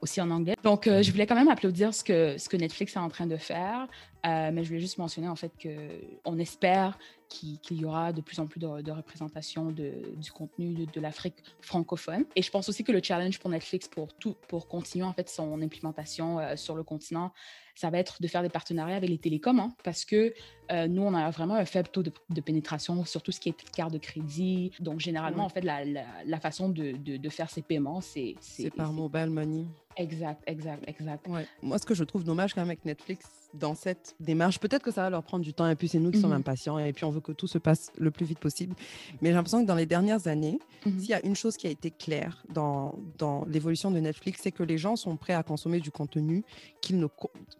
aussi 0.00 0.18
en 0.18 0.30
anglais. 0.30 0.56
Donc, 0.64 0.86
euh, 0.86 1.02
je 1.02 1.12
voulais 1.12 1.26
quand 1.26 1.34
même 1.34 1.50
applaudir 1.50 1.92
ce 1.92 2.02
que, 2.02 2.38
ce 2.38 2.48
que 2.48 2.56
Netflix 2.56 2.96
est 2.96 3.00
en 3.00 3.10
train 3.10 3.26
de 3.26 3.36
faire, 3.36 3.86
euh, 4.26 4.50
mais 4.52 4.62
je 4.62 4.68
voulais 4.68 4.80
juste 4.80 4.98
mentionner 4.98 5.28
en 5.28 5.36
fait 5.36 5.52
qu'on 5.62 6.38
espère 6.38 6.98
qu'il 7.28 7.80
y 7.80 7.84
aura 7.84 8.12
de 8.12 8.20
plus 8.20 8.40
en 8.40 8.46
plus 8.46 8.58
de, 8.58 8.90
représentation 8.90 9.70
de, 9.70 9.92
du 10.16 10.32
contenu 10.32 10.74
de, 10.74 10.84
de 10.84 11.00
l'Afrique 11.00 11.36
francophone. 11.60 12.24
Et 12.34 12.42
je 12.42 12.50
pense 12.50 12.68
aussi 12.68 12.82
que 12.82 12.90
le 12.90 13.00
challenge 13.02 13.38
pour 13.38 13.50
Netflix 13.50 13.86
pour, 13.86 14.12
tout, 14.14 14.34
pour 14.48 14.66
continuer 14.66 15.04
en 15.04 15.12
fait 15.12 15.28
son 15.28 15.62
implémentation 15.62 16.40
sur 16.56 16.74
le 16.74 16.82
continent, 16.82 17.32
ça 17.80 17.88
va 17.88 17.98
être 17.98 18.20
de 18.20 18.28
faire 18.28 18.42
des 18.42 18.50
partenariats 18.50 18.96
avec 18.96 19.08
les 19.08 19.16
télécoms, 19.16 19.58
hein, 19.58 19.74
parce 19.84 20.04
que 20.04 20.34
euh, 20.70 20.86
nous, 20.86 21.02
on 21.02 21.14
a 21.14 21.30
vraiment 21.30 21.54
un 21.54 21.64
faible 21.64 21.88
taux 21.88 22.02
de, 22.02 22.40
pénétration 22.40 23.04
sur 23.06 23.22
tout 23.22 23.32
ce 23.32 23.40
qui 23.40 23.48
est 23.48 23.70
carte 23.70 23.92
de 23.92 23.98
crédit. 23.98 24.70
Donc, 24.80 25.00
généralement, 25.00 25.44
en 25.44 25.48
fait, 25.48 25.62
la, 25.62 25.84
la, 25.84 26.40
façon 26.40 26.68
de, 26.68 26.92
de, 26.92 27.28
faire 27.30 27.48
ces 27.48 27.62
paiements, 27.62 28.02
c'est... 28.02 28.34
C'est 28.40 28.70
par 28.70 28.92
mobile 28.92 29.30
money. 29.30 29.64
Exact, 29.96 30.42
exact, 30.46 30.86
exact. 30.86 31.26
Moi, 31.62 31.78
ce 31.78 31.86
que 31.86 31.94
je 31.94 32.04
trouve 32.04 32.22
dommage 32.22 32.52
quand 32.52 32.60
même 32.60 32.68
avec 32.68 32.84
Netflix 32.84 33.39
dans 33.54 33.74
cette 33.74 34.14
démarche, 34.20 34.58
peut-être 34.58 34.82
que 34.82 34.90
ça 34.90 35.02
va 35.02 35.10
leur 35.10 35.22
prendre 35.22 35.44
du 35.44 35.52
temps 35.52 35.68
et 35.68 35.74
puis 35.74 35.88
c'est 35.88 35.98
nous 35.98 36.10
qui 36.10 36.20
sommes 36.20 36.30
mhm. 36.30 36.38
impatients 36.38 36.78
et 36.78 36.92
puis 36.92 37.04
on 37.04 37.10
veut 37.10 37.20
que 37.20 37.32
tout 37.32 37.46
se 37.46 37.58
passe 37.58 37.92
le 37.98 38.10
plus 38.10 38.24
vite 38.24 38.38
possible. 38.38 38.74
Mais 39.20 39.30
j'ai 39.30 39.34
l'impression 39.34 39.62
que 39.62 39.66
dans 39.66 39.74
les 39.74 39.86
dernières 39.86 40.26
années, 40.26 40.58
mhm. 40.86 41.00
s'il 41.00 41.10
y 41.10 41.14
a 41.14 41.24
une 41.24 41.36
chose 41.36 41.56
qui 41.56 41.66
a 41.66 41.70
été 41.70 41.90
claire 41.90 42.42
dans, 42.52 42.98
dans 43.18 43.44
l'évolution 43.46 43.90
de 43.90 43.98
Netflix, 43.98 44.40
c'est 44.42 44.52
que 44.52 44.62
les 44.62 44.78
gens 44.78 44.96
sont 44.96 45.16
prêts 45.16 45.34
à 45.34 45.42
consommer 45.42 45.80
du 45.80 45.90
contenu 45.90 46.44
qu'ils 46.80 46.98
ne, 46.98 47.06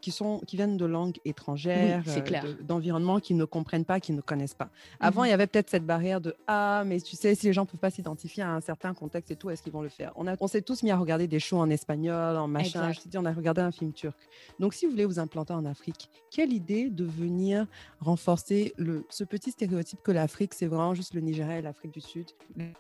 qui, 0.01 0.11
sont, 0.11 0.41
qui 0.47 0.57
viennent 0.57 0.77
de 0.77 0.85
langues 0.85 1.19
étrangères, 1.25 2.03
euh, 2.07 2.55
d'environnements 2.63 3.21
qu'ils 3.21 3.37
ne 3.37 3.45
comprennent 3.45 3.85
pas, 3.85 4.01
qu'ils 4.01 4.15
ne 4.15 4.21
connaissent 4.21 4.55
pas. 4.55 4.71
Avant, 4.99 5.23
mhm. 5.23 5.27
il 5.27 5.31
y 5.31 5.33
avait 5.33 5.47
peut-être 5.47 5.71
cette 5.71 5.87
barrière 5.87 6.21
de 6.21 6.35
Ah, 6.47 6.83
mais 6.87 7.01
tu 7.01 7.17
sais, 7.17 7.35
si 7.35 7.47
les 7.47 7.53
gens 7.53 7.63
ne 7.63 7.67
peuvent 7.67 7.81
pas 7.81 7.91
s'identifier 7.91 8.43
à 8.43 8.53
un 8.53 8.61
certain 8.61 8.95
contexte 8.95 9.31
et 9.31 9.37
tout, 9.37 9.51
est-ce 9.51 9.63
qu'ils 9.63 9.73
vont 9.73 9.83
le 9.83 9.89
faire? 9.89 10.13
On, 10.17 10.27
a, 10.27 10.37
on 10.41 10.47
s'est 10.47 10.63
tous 10.63 10.83
mis 10.83 10.91
à 10.91 10.97
regarder 10.97 11.27
des 11.27 11.41
shows 11.41 11.59
en 11.59 11.71
espagnol 11.71 12.37
en 12.37 12.49
machin. 12.49 12.93
Je 12.93 13.01
te 13.01 13.09
dis, 13.09 13.19
on 13.19 13.25
a 13.25 13.33
regardé 13.33 13.61
un 13.61 13.73
film 13.73 13.93
turc. 13.93 14.17
Donc, 14.59 14.75
si 14.75 14.87
vous 14.87 14.93
voulez 14.93 15.05
vous 15.05 15.19
implanter 15.19 15.53
en 15.53 15.65
Afrique, 15.65 16.09
quelle 16.31 16.53
idée 16.53 16.91
de 16.91 17.05
venir 17.05 17.67
renforcer 18.01 18.73
le, 18.77 19.05
ce 19.11 19.25
petit 19.25 19.51
stéréotype 19.51 20.01
que 20.03 20.13
l'Afrique, 20.13 20.55
c'est 20.55 20.67
vraiment 20.67 20.95
juste 20.95 21.15
le 21.15 21.21
Nigeria 21.21 21.59
et 21.59 21.63
l'Afrique 21.63 21.93
du 21.93 22.01
Sud? 22.01 22.27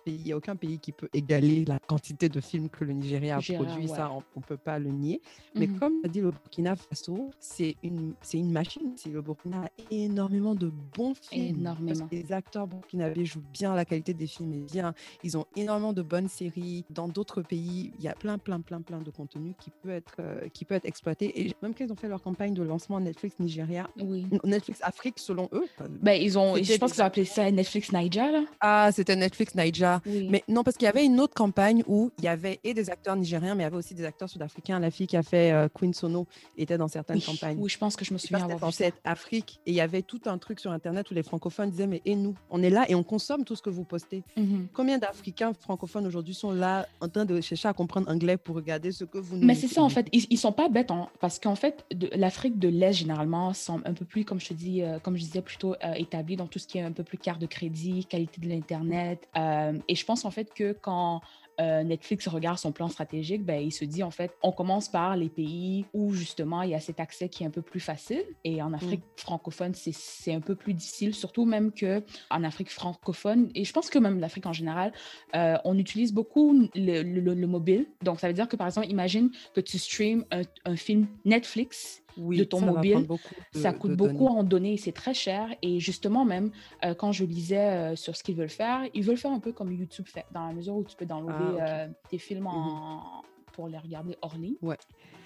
Il 0.06 0.22
n'y 0.22 0.32
a 0.32 0.36
aucun 0.36 0.56
pays 0.56 0.78
qui 0.78 0.92
peut 0.92 1.08
égaler 1.12 1.64
la 1.64 1.78
quantité 1.78 2.28
de 2.28 2.40
films 2.40 2.68
que 2.68 2.84
le 2.84 2.92
Nigeria 2.92 3.36
a 3.36 3.40
produit, 3.40 3.88
ça, 3.88 4.10
on 4.12 4.40
ne 4.40 4.44
peut 4.44 4.56
pas 4.56 4.78
le 4.78 4.90
nier. 4.90 5.20
Mais 5.54 5.66
mmh 5.66 5.78
comme 5.80 5.94
a 6.04 6.08
dit 6.08 6.20
le 6.20 6.29
Burkina 6.30 6.76
Faso, 6.76 7.30
c'est 7.38 7.76
une, 7.82 8.14
une 8.32 8.50
machine. 8.50 8.94
Le 9.06 9.20
Burkina 9.22 9.62
a 9.64 9.68
énormément 9.90 10.54
de 10.54 10.70
bons 10.96 11.14
films. 11.14 11.58
Énormément. 11.60 12.08
les 12.10 12.32
acteurs 12.32 12.66
burkinabés 12.66 13.24
jouent 13.24 13.42
bien, 13.52 13.74
la 13.74 13.84
qualité 13.84 14.14
des 14.14 14.26
films 14.26 14.52
est 14.52 14.72
bien. 14.72 14.94
Ils 15.24 15.36
ont 15.36 15.46
énormément 15.56 15.92
de 15.92 16.02
bonnes 16.02 16.28
séries. 16.28 16.84
Dans 16.90 17.08
d'autres 17.08 17.42
pays, 17.42 17.92
il 17.98 18.04
y 18.04 18.08
a 18.08 18.14
plein, 18.14 18.38
plein, 18.38 18.60
plein, 18.60 18.80
plein 18.80 19.00
de 19.00 19.10
contenu 19.10 19.54
qui 19.58 19.70
peut 19.70 19.90
être, 19.90 20.16
euh, 20.20 20.48
qui 20.52 20.64
peut 20.64 20.74
être 20.74 20.86
exploité. 20.86 21.40
Et 21.40 21.54
même 21.62 21.74
quand 21.74 21.84
ils 21.84 21.92
ont 21.92 21.96
fait 21.96 22.08
leur 22.08 22.22
campagne 22.22 22.54
de 22.54 22.62
lancement 22.62 23.00
Netflix 23.00 23.38
Nigeria, 23.38 23.88
oui. 24.00 24.26
Netflix 24.44 24.80
Afrique 24.82 25.18
selon 25.18 25.48
eux. 25.52 25.66
Ben, 26.02 26.20
ils 26.20 26.38
ont, 26.38 26.56
je 26.56 26.76
pense 26.78 26.92
qu'ils 26.92 27.02
ont 27.02 27.06
appelé 27.06 27.24
ça 27.24 27.50
Netflix 27.50 27.92
Nigeria. 27.92 28.30
Là. 28.30 28.44
Ah, 28.60 28.90
c'était 28.92 29.16
Netflix 29.16 29.54
Nigeria. 29.54 30.00
Mais 30.06 30.42
non, 30.48 30.62
parce 30.62 30.76
qu'il 30.76 30.86
y 30.86 30.88
avait 30.88 31.04
une 31.04 31.20
autre 31.20 31.34
campagne 31.34 31.82
où 31.86 32.10
il 32.18 32.24
y 32.24 32.28
avait 32.28 32.60
et 32.64 32.74
des 32.74 32.90
acteurs 32.90 33.16
nigériens, 33.16 33.54
mais 33.54 33.62
il 33.62 33.66
y 33.66 33.66
avait 33.66 33.76
aussi 33.76 33.94
des 33.94 34.04
acteurs 34.04 34.28
sud-africains. 34.28 34.78
La 34.78 34.90
fille 34.90 35.06
qui 35.06 35.16
a 35.16 35.22
fait 35.22 35.52
euh, 35.52 35.68
Queen 35.72 35.94
Sono 35.94 36.19
était 36.56 36.78
dans 36.78 36.88
certaines 36.88 37.20
campagnes. 37.20 37.58
Oui, 37.58 37.68
je 37.68 37.78
pense 37.78 37.96
que 37.96 38.04
je 38.04 38.12
me 38.12 38.18
souviens 38.18 38.48
avoir 38.48 38.70
vu 38.70 38.76
ça. 38.76 38.86
Afrique. 39.04 39.60
Et 39.66 39.70
il 39.70 39.74
y 39.74 39.80
avait 39.80 40.02
tout 40.02 40.20
un 40.26 40.38
truc 40.38 40.60
sur 40.60 40.70
Internet 40.72 41.10
où 41.10 41.14
les 41.14 41.22
francophones 41.22 41.70
disaient, 41.70 41.86
mais 41.86 42.02
et 42.04 42.14
nous, 42.14 42.34
on 42.50 42.62
est 42.62 42.70
là 42.70 42.86
et 42.88 42.94
on 42.94 43.02
consomme 43.02 43.44
tout 43.44 43.56
ce 43.56 43.62
que 43.62 43.70
vous 43.70 43.84
postez. 43.84 44.22
Mhm. 44.36 44.68
Combien 44.72 44.98
d'Africains 44.98 45.52
francophones 45.54 46.06
aujourd'hui 46.06 46.34
sont 46.34 46.52
là 46.52 46.86
en 47.00 47.08
train 47.08 47.24
de 47.24 47.40
chercher 47.40 47.68
à 47.68 47.72
comprendre 47.72 48.10
anglais 48.10 48.36
pour 48.36 48.56
regarder 48.56 48.92
ce 48.92 49.04
que 49.04 49.18
vous 49.18 49.36
Mais 49.36 49.54
c'est 49.54 49.68
ça, 49.68 49.82
en 49.82 49.88
fait. 49.88 50.08
Ils, 50.12 50.26
ils 50.30 50.38
sont 50.38 50.52
pas 50.52 50.68
bêtes, 50.68 50.90
hein, 50.90 51.08
parce 51.20 51.38
qu'en 51.38 51.54
fait, 51.54 51.84
l'Afrique 52.14 52.58
de 52.58 52.68
l'Est, 52.68 52.92
généralement, 52.92 53.52
semble 53.52 53.82
un 53.86 53.94
peu 53.94 54.04
plus, 54.04 54.24
comme 54.24 54.40
je 54.40 54.48
te 54.48 54.54
dis, 54.54 54.82
euh, 54.82 54.98
comme 54.98 55.16
je 55.16 55.22
disais, 55.22 55.42
plutôt 55.42 55.74
euh, 55.74 55.92
établie 55.94 56.36
dans 56.36 56.46
tout 56.46 56.58
ce 56.58 56.66
qui 56.66 56.78
est 56.78 56.82
un 56.82 56.92
peu 56.92 57.04
plus 57.04 57.18
carte 57.18 57.40
de 57.40 57.46
crédit, 57.46 58.04
qualité 58.04 58.40
de 58.40 58.48
l'Internet. 58.48 59.28
Euh, 59.36 59.78
et 59.88 59.94
je 59.94 60.04
pense, 60.04 60.24
en 60.24 60.30
fait, 60.30 60.52
que 60.54 60.72
quand 60.72 61.20
euh, 61.60 61.82
Netflix 61.82 62.26
regarde 62.28 62.58
son 62.58 62.72
plan 62.72 62.88
stratégique, 62.88 63.44
ben, 63.44 63.60
il 63.60 63.72
se 63.72 63.84
dit 63.84 64.02
en 64.02 64.10
fait, 64.10 64.32
on 64.42 64.52
commence 64.52 64.88
par 64.88 65.16
les 65.16 65.28
pays 65.28 65.84
où 65.92 66.12
justement 66.12 66.62
il 66.62 66.70
y 66.70 66.74
a 66.74 66.80
cet 66.80 67.00
accès 67.00 67.28
qui 67.28 67.42
est 67.42 67.46
un 67.46 67.50
peu 67.50 67.62
plus 67.62 67.80
facile. 67.80 68.24
Et 68.44 68.62
en 68.62 68.72
Afrique 68.72 69.00
mm. 69.00 69.20
francophone, 69.20 69.72
c'est 69.74 70.32
un 70.32 70.40
peu 70.40 70.54
plus 70.54 70.74
difficile, 70.74 71.14
surtout 71.14 71.44
même 71.44 71.72
qu'en 71.72 72.42
Afrique 72.44 72.70
francophone, 72.70 73.50
et 73.54 73.64
je 73.64 73.72
pense 73.72 73.90
que 73.90 73.98
même 73.98 74.18
l'Afrique 74.20 74.46
en 74.46 74.52
général, 74.52 74.92
euh, 75.34 75.56
on 75.64 75.78
utilise 75.78 76.12
beaucoup 76.12 76.68
le, 76.74 77.46
mobile. 77.46 77.86
Donc 78.02 78.20
ça 78.20 78.28
veut 78.28 78.34
dire 78.34 78.48
que 78.48 78.56
par 78.56 78.66
exemple, 78.66 78.88
imagine 78.88 79.30
que 79.54 79.60
tu 79.60 79.78
streams 79.78 80.24
un 80.64 80.76
film 80.76 81.08
Netflix 81.24 82.02
de 82.16 82.44
ton 82.44 82.60
mobile. 82.60 83.06
ça 83.52 83.72
coûte 83.72 83.96
beaucoup 83.96 84.26
en 84.26 84.42
données, 84.42 84.76
c'est 84.76 84.92
très 84.92 85.14
cher. 85.14 85.48
Et 85.62 85.80
justement, 85.80 86.24
même 86.24 86.50
euh, 86.84 86.94
quand 86.94 87.12
je 87.12 87.24
lisais 87.24 87.58
euh, 87.58 87.96
sur 87.96 88.16
ce 88.16 88.22
qu'ils 88.22 88.36
veulent 88.36 88.48
faire, 88.48 88.82
ils 88.94 89.02
veulent 89.02 89.16
faire 89.16 89.32
un 89.32 89.40
peu 89.40 89.52
comme 89.52 89.72
YouTube 89.72 90.06
fait, 90.06 90.24
dans 90.32 90.46
la 90.46 90.52
mesure 90.52 90.76
où 90.76 90.84
tu 90.84 90.96
peux 90.96 91.06
downloader 91.06 91.58
ah, 91.60 91.68
euh, 91.68 91.88
tes 92.08 92.18
films 92.18 92.44
mmh 92.44 92.46
en, 92.46 93.22
pour 93.60 93.68
les 93.68 93.76
regarder 93.76 94.16
hors 94.22 94.38
ligne. 94.38 94.54
Ouais. 94.62 94.78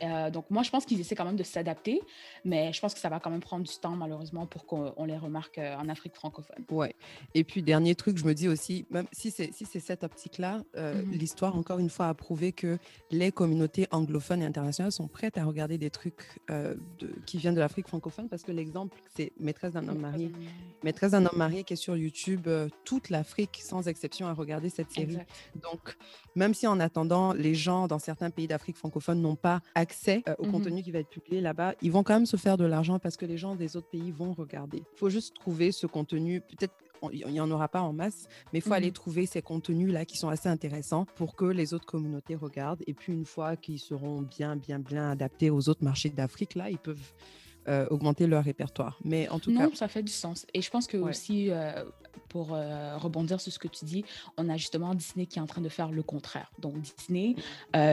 Euh, 0.02 0.28
donc, 0.28 0.50
moi, 0.50 0.64
je 0.64 0.70
pense 0.70 0.84
qu'ils 0.84 0.98
essaient 0.98 1.14
quand 1.14 1.24
même 1.24 1.36
de 1.36 1.44
s'adapter, 1.44 2.00
mais 2.44 2.72
je 2.72 2.80
pense 2.80 2.92
que 2.92 2.98
ça 2.98 3.08
va 3.08 3.20
quand 3.20 3.30
même 3.30 3.38
prendre 3.40 3.64
du 3.64 3.76
temps, 3.76 3.94
malheureusement, 3.94 4.44
pour 4.44 4.66
qu'on 4.66 5.04
les 5.04 5.16
remarque 5.16 5.58
euh, 5.58 5.76
en 5.76 5.88
Afrique 5.88 6.16
francophone. 6.16 6.64
Ouais. 6.68 6.96
Et 7.34 7.44
puis, 7.44 7.62
dernier 7.62 7.94
truc, 7.94 8.18
je 8.18 8.24
me 8.24 8.34
dis 8.34 8.48
aussi, 8.48 8.86
même 8.90 9.06
si 9.12 9.30
c'est 9.30 9.52
si 9.52 9.64
cette 9.66 10.02
optique-là, 10.02 10.64
euh, 10.76 11.00
mhm. 11.00 11.12
l'histoire, 11.12 11.56
encore 11.56 11.78
une 11.78 11.90
fois, 11.90 12.08
a 12.08 12.14
prouvé 12.14 12.50
que 12.50 12.76
les 13.12 13.30
communautés 13.30 13.86
anglophones 13.92 14.42
et 14.42 14.46
internationales 14.46 14.90
sont 14.90 15.06
prêtes 15.06 15.38
à 15.38 15.44
regarder 15.44 15.78
des 15.78 15.90
trucs 15.90 16.24
de, 16.48 17.14
qui 17.24 17.38
viennent 17.38 17.54
de 17.54 17.60
l'Afrique 17.60 17.86
francophone, 17.86 18.28
parce 18.28 18.42
que 18.42 18.50
l'exemple, 18.50 18.98
c'est 19.14 19.30
Maîtresse 19.38 19.74
d'un 19.74 19.86
homme 19.86 20.00
marié. 20.00 20.32
Maîtresse 20.82 21.12
d'un 21.12 21.24
homme 21.24 21.38
marié 21.38 21.62
qui 21.62 21.74
est 21.74 21.76
sur 21.76 21.96
YouTube, 21.96 22.48
toute 22.84 23.10
l'Afrique, 23.10 23.60
sans 23.62 23.86
exception, 23.86 24.26
a 24.26 24.32
regardé 24.32 24.70
cette 24.70 24.90
série. 24.90 25.18
Donc, 25.62 25.96
même 26.34 26.52
si 26.52 26.66
en 26.66 26.80
attendant, 26.80 27.32
les 27.32 27.54
gens 27.54 27.86
dans 27.86 28.00
certains 28.00 28.23
pays 28.30 28.46
d'Afrique 28.46 28.76
francophone 28.76 29.20
n'ont 29.20 29.36
pas 29.36 29.60
accès 29.74 30.22
euh, 30.28 30.34
au 30.38 30.46
mmh 30.46 30.52
contenu 30.52 30.82
qui 30.82 30.90
va 30.90 31.00
être 31.00 31.08
publié 31.08 31.40
là-bas, 31.40 31.74
ils 31.82 31.90
vont 31.90 32.02
quand 32.02 32.14
même 32.14 32.26
se 32.26 32.36
faire 32.36 32.56
de 32.56 32.64
l'argent 32.64 32.98
parce 32.98 33.16
que 33.16 33.26
les 33.26 33.38
gens 33.38 33.54
des 33.54 33.76
autres 33.76 33.88
pays 33.88 34.10
vont 34.10 34.32
regarder. 34.32 34.78
Il 34.78 34.98
faut 34.98 35.10
juste 35.10 35.34
trouver 35.34 35.72
ce 35.72 35.86
contenu, 35.86 36.40
peut-être 36.40 36.74
il 37.12 37.26
n'y 37.26 37.40
en 37.40 37.50
aura 37.50 37.68
pas 37.68 37.82
en 37.82 37.92
masse, 37.92 38.28
mais 38.52 38.60
il 38.60 38.62
faut 38.62 38.72
aller 38.72 38.90
mmh 38.90 38.94
trouver 38.94 39.26
ces 39.26 39.42
contenus-là 39.42 40.04
qui 40.04 40.16
sont 40.16 40.28
assez 40.28 40.48
intéressants 40.48 41.04
pour 41.16 41.34
que 41.34 41.44
les 41.44 41.74
autres 41.74 41.84
communautés 41.84 42.34
regardent. 42.34 42.82
Et 42.86 42.94
puis, 42.94 43.12
une 43.12 43.26
fois 43.26 43.56
qu'ils 43.56 43.80
seront 43.80 44.22
bien, 44.22 44.56
bien, 44.56 44.78
bien 44.78 45.10
adaptés 45.10 45.50
aux 45.50 45.68
autres 45.68 45.84
marchés 45.84 46.10
d'Afrique, 46.10 46.54
là, 46.54 46.70
ils 46.70 46.78
peuvent 46.78 47.12
euh, 47.68 47.86
augmenter 47.90 48.26
leur 48.26 48.44
répertoire. 48.44 48.98
Mais 49.04 49.28
en 49.28 49.38
tout 49.38 49.50
non, 49.50 49.70
cas. 49.70 49.76
ça 49.76 49.88
fait 49.88 50.02
du 50.02 50.12
sens. 50.12 50.46
Et 50.54 50.62
je 50.62 50.70
pense 50.70 50.86
que 50.86 50.96
aussi, 50.96 51.50
euh, 51.50 51.84
pour 52.34 52.52
euh, 52.52 52.96
rebondir 52.98 53.40
sur 53.40 53.52
ce 53.52 53.60
que 53.60 53.68
tu 53.68 53.84
dis, 53.84 54.04
on 54.36 54.48
a 54.48 54.56
justement 54.56 54.92
Disney 54.92 55.26
qui 55.26 55.38
est 55.38 55.40
en 55.40 55.46
train 55.46 55.60
de 55.60 55.68
faire 55.68 55.92
le 55.92 56.02
contraire. 56.02 56.50
Donc, 56.58 56.74
Disney, 56.80 57.36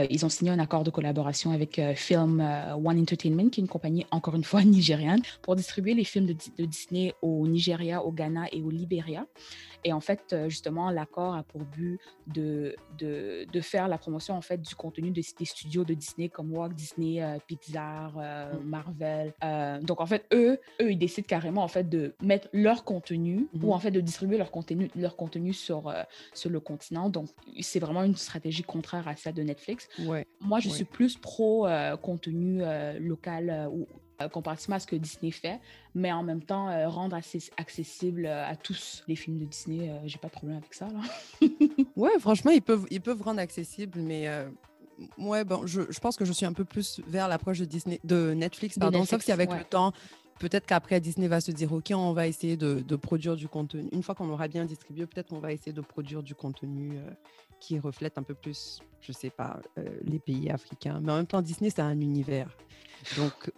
ils 0.10 0.26
ont 0.26 0.30
signé 0.30 0.50
un 0.50 0.58
accord 0.58 0.84
de 0.84 0.90
collaboration 0.90 1.52
avec 1.52 1.80
Film 1.96 2.40
One 2.42 3.00
Entertainment, 3.00 3.50
qui 3.52 3.60
est 3.60 3.64
une 3.64 3.68
compagnie, 3.68 4.08
encore 4.10 4.34
une 4.36 4.44
fois, 4.44 4.64
nigériane, 4.78 5.22
pour 5.44 5.56
distribuer 5.56 5.94
les 5.94 6.04
films 6.04 6.26
de, 6.26 6.36
de 6.58 6.66
Disney 6.66 7.14
au 7.22 7.48
Nigeria, 7.48 8.04
au 8.04 8.12
Ghana 8.12 8.48
et 8.52 8.64
au 8.64 8.72
Libéria. 8.72 9.28
Et 9.84 9.94
en 9.94 10.00
fait, 10.00 10.32
euh, 10.32 10.50
justement, 10.50 10.92
l'accord 10.92 11.36
a 11.36 11.44
pour 11.44 11.62
but 11.62 12.00
de, 12.28 12.76
de, 13.00 13.48
de, 13.52 13.62
faire 13.62 13.88
la 13.88 13.98
promotion 13.98 14.36
en 14.36 14.42
fait 14.42 14.62
du 14.62 14.76
contenu 14.76 15.10
de, 15.10 15.22
des 15.40 15.46
studios 15.46 15.84
de 15.84 15.94
Disney 15.94 16.30
comme 16.30 16.54
Walt 16.54 16.70
Disney, 16.70 17.22
euh, 17.22 17.38
Pixar, 17.48 18.14
euh, 18.18 18.54
mm. 18.54 18.64
Marvel. 18.64 19.34
donc 19.82 20.00
en 20.00 20.06
fait, 20.06 20.26
eux, 20.34 20.60
eux, 20.82 20.92
ils 20.92 20.98
décident 20.98 21.26
carrément 21.28 21.64
en 21.64 21.68
fait 21.68 21.90
de 21.90 22.14
mettre 22.22 22.48
leur 22.54 22.84
contenu 22.84 23.48
ou 23.54 23.58
mm-hmm. 23.58 23.74
en 23.74 23.80
fait 23.80 23.92
de 23.92 24.02
distribuer 24.02 24.31
leur 24.38 24.52
contenu, 24.52 24.90
leur 24.96 25.16
contenu 25.16 25.54
sur, 25.54 25.94
sur 26.34 26.50
le 26.50 26.60
continent. 26.60 27.10
Donc 27.10 27.30
c'est 27.62 27.80
vraiment 27.80 28.04
une 28.04 28.16
stratégie 28.16 28.64
contraire 28.64 29.08
à 29.08 29.16
celle 29.16 29.34
de 29.34 29.44
Netflix. 29.44 29.88
Ouais. 30.00 30.26
Moi, 30.40 30.60
je 30.60 30.70
suis 30.70 30.86
plus 30.86 31.18
pro 31.18 31.68
contenu 32.02 32.62
local 33.00 33.70
ou 33.72 33.88
euh, 34.22 34.30
comparativement 34.30 34.76
à 34.76 34.80
ce 34.80 34.88
que 34.88 34.96
Disney 34.96 35.32
fait, 35.32 35.60
mais 35.96 36.12
en 36.12 36.24
même 36.24 36.42
temps 36.42 36.70
euh, 36.70 36.88
rendre 36.88 37.16
assez 37.16 37.50
accessible 37.58 38.26
euh, 38.26 38.46
à 38.48 38.56
tous 38.56 39.04
les 39.08 39.16
films 39.16 39.38
de 39.38 39.46
Disney. 39.46 39.92
J'ai 40.06 40.18
pas 40.18 40.28
de 40.28 40.34
problème 40.34 40.58
avec 40.58 40.74
ça. 40.74 40.88
Là. 40.88 41.48
ouais, 41.96 42.20
franchement, 42.20 42.52
ils 42.52 42.62
peuvent, 42.62 42.86
ils 42.90 43.02
peuvent 43.02 43.22
rendre 43.22 43.40
accessible, 43.40 44.00
mais 44.00 44.28
ouais, 45.18 45.44
bon, 45.44 45.66
je, 45.66 45.82
je, 45.90 46.00
pense 46.00 46.18
que 46.18 46.26
je 46.26 46.34
suis 46.34 46.46
un 46.46 46.54
peu 46.54 46.66
plus 46.66 47.02
vers 47.08 47.28
l'approche 47.28 47.60
de 47.60 47.66
Disney, 47.66 48.00
de 48.04 48.34
Netflix, 48.34 48.78
pardon, 48.78 49.00
Netflix, 49.00 49.26
sauf 49.26 49.26
qu'avec 49.26 49.52
le 49.52 49.64
temps, 49.64 49.94
peut-être 50.42 50.66
qu'après 50.66 51.00
Disney 51.00 51.28
va 51.28 51.40
se 51.40 51.52
dire 51.52 51.72
ok 51.72 51.92
on 51.96 52.14
va 52.14 52.28
essayer 52.28 52.58
de, 52.58 52.82
de 52.82 52.96
produire 52.96 53.36
du 53.36 53.48
contenu. 53.48 53.88
Une 53.92 54.04
fois 54.04 54.16
qu'on 54.16 54.30
aura 54.30 54.48
bien 54.48 54.66
distribué 54.66 55.06
peut-être 55.06 55.30
qu'on 55.30 55.40
va 55.40 55.54
essayer 55.54 55.74
de 55.74 55.82
produire 55.82 56.24
du 56.24 56.36
contenu 56.36 57.00
qui 57.60 57.78
reflète 57.80 58.18
un 58.18 58.24
peu 58.24 58.34
plus 58.34 58.80
je 59.02 59.12
sais 59.12 59.30
pas 59.30 59.62
les 60.04 60.20
pays 60.20 60.50
africains. 60.50 61.00
Mais 61.02 61.12
en 61.12 61.18
même 61.18 61.28
temps 61.28 61.42
Disney 61.42 61.70
c'est 61.70 61.82
un 61.82 62.00
univers. 62.00 62.58
Donc 63.18 63.52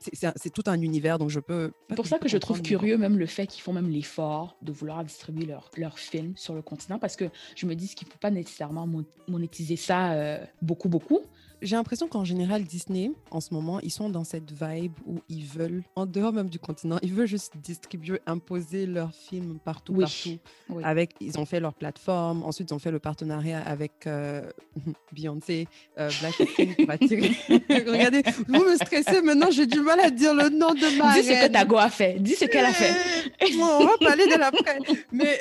c'est 0.00 0.50
tout 0.50 0.62
un 0.66 0.80
univers, 0.80 1.18
donc 1.18 1.30
je 1.30 1.40
peux. 1.40 1.72
C'est 1.88 1.96
pour 1.96 2.06
ça 2.06 2.18
que 2.18 2.28
je 2.28 2.38
trouve 2.38 2.62
curieux 2.62 2.96
même 2.96 3.18
le 3.18 3.26
fait 3.26 3.46
qu'ils 3.46 3.62
font 3.62 3.72
même 3.72 3.90
l'effort 3.90 4.56
de 4.62 4.72
vouloir 4.72 5.04
distribuer 5.04 5.46
leurs 5.46 5.70
leur 5.76 5.98
films 5.98 6.34
sur 6.36 6.54
le 6.54 6.62
continent, 6.62 6.98
parce 6.98 7.16
que 7.16 7.24
je 7.56 7.66
me 7.66 7.74
dis 7.74 7.88
qu'il 7.88 8.06
ne 8.06 8.12
faut 8.12 8.18
pas 8.18 8.30
nécessairement 8.30 8.88
monétiser 9.26 9.76
ça 9.76 10.12
euh, 10.12 10.44
beaucoup, 10.62 10.88
beaucoup 10.88 11.22
j'ai 11.62 11.76
l'impression 11.76 12.08
qu'en 12.08 12.24
général, 12.24 12.64
Disney, 12.64 13.10
en 13.30 13.40
ce 13.40 13.52
moment, 13.52 13.80
ils 13.80 13.90
sont 13.90 14.08
dans 14.08 14.24
cette 14.24 14.50
vibe 14.52 14.92
où 15.06 15.20
ils 15.28 15.44
veulent, 15.44 15.82
en 15.96 16.06
dehors 16.06 16.32
même 16.32 16.48
du 16.48 16.58
continent, 16.58 16.98
ils 17.02 17.12
veulent 17.12 17.26
juste 17.26 17.54
distribuer, 17.56 18.20
imposer 18.26 18.86
leurs 18.86 19.12
films 19.12 19.58
partout, 19.64 19.94
partout. 19.94 20.38
Avec, 20.82 21.14
ils 21.20 21.38
ont 21.38 21.44
fait 21.44 21.60
leur 21.60 21.74
plateforme, 21.74 22.42
ensuite 22.42 22.70
ils 22.70 22.74
ont 22.74 22.78
fait 22.78 22.90
le 22.90 22.98
partenariat 22.98 23.60
avec 23.60 24.06
euh, 24.06 24.42
Beyoncé, 25.12 25.66
euh, 25.98 26.10
Blackpink 26.20 26.76
Regardez, 27.70 28.22
vous 28.46 28.64
me 28.64 28.76
stressez 28.76 29.22
maintenant, 29.22 29.50
j'ai 29.50 29.66
du 29.66 29.80
mal 29.80 30.00
à 30.00 30.10
dire 30.10 30.34
le 30.34 30.48
nom 30.48 30.74
de 30.74 30.98
ma 30.98 31.14
Dis 31.14 31.24
ce 31.24 31.46
que 31.46 31.48
Dago 31.48 31.76
a 31.76 31.90
fait, 31.90 32.18
dis 32.20 32.34
ce 32.34 32.44
qu'elle 32.44 32.64
a 32.64 32.72
fait. 32.72 32.92
bon, 33.56 33.64
on 33.80 33.86
va 33.86 33.98
parler 33.98 34.26
de 34.26 34.38
l'après. 34.38 34.78
Mais 35.12 35.40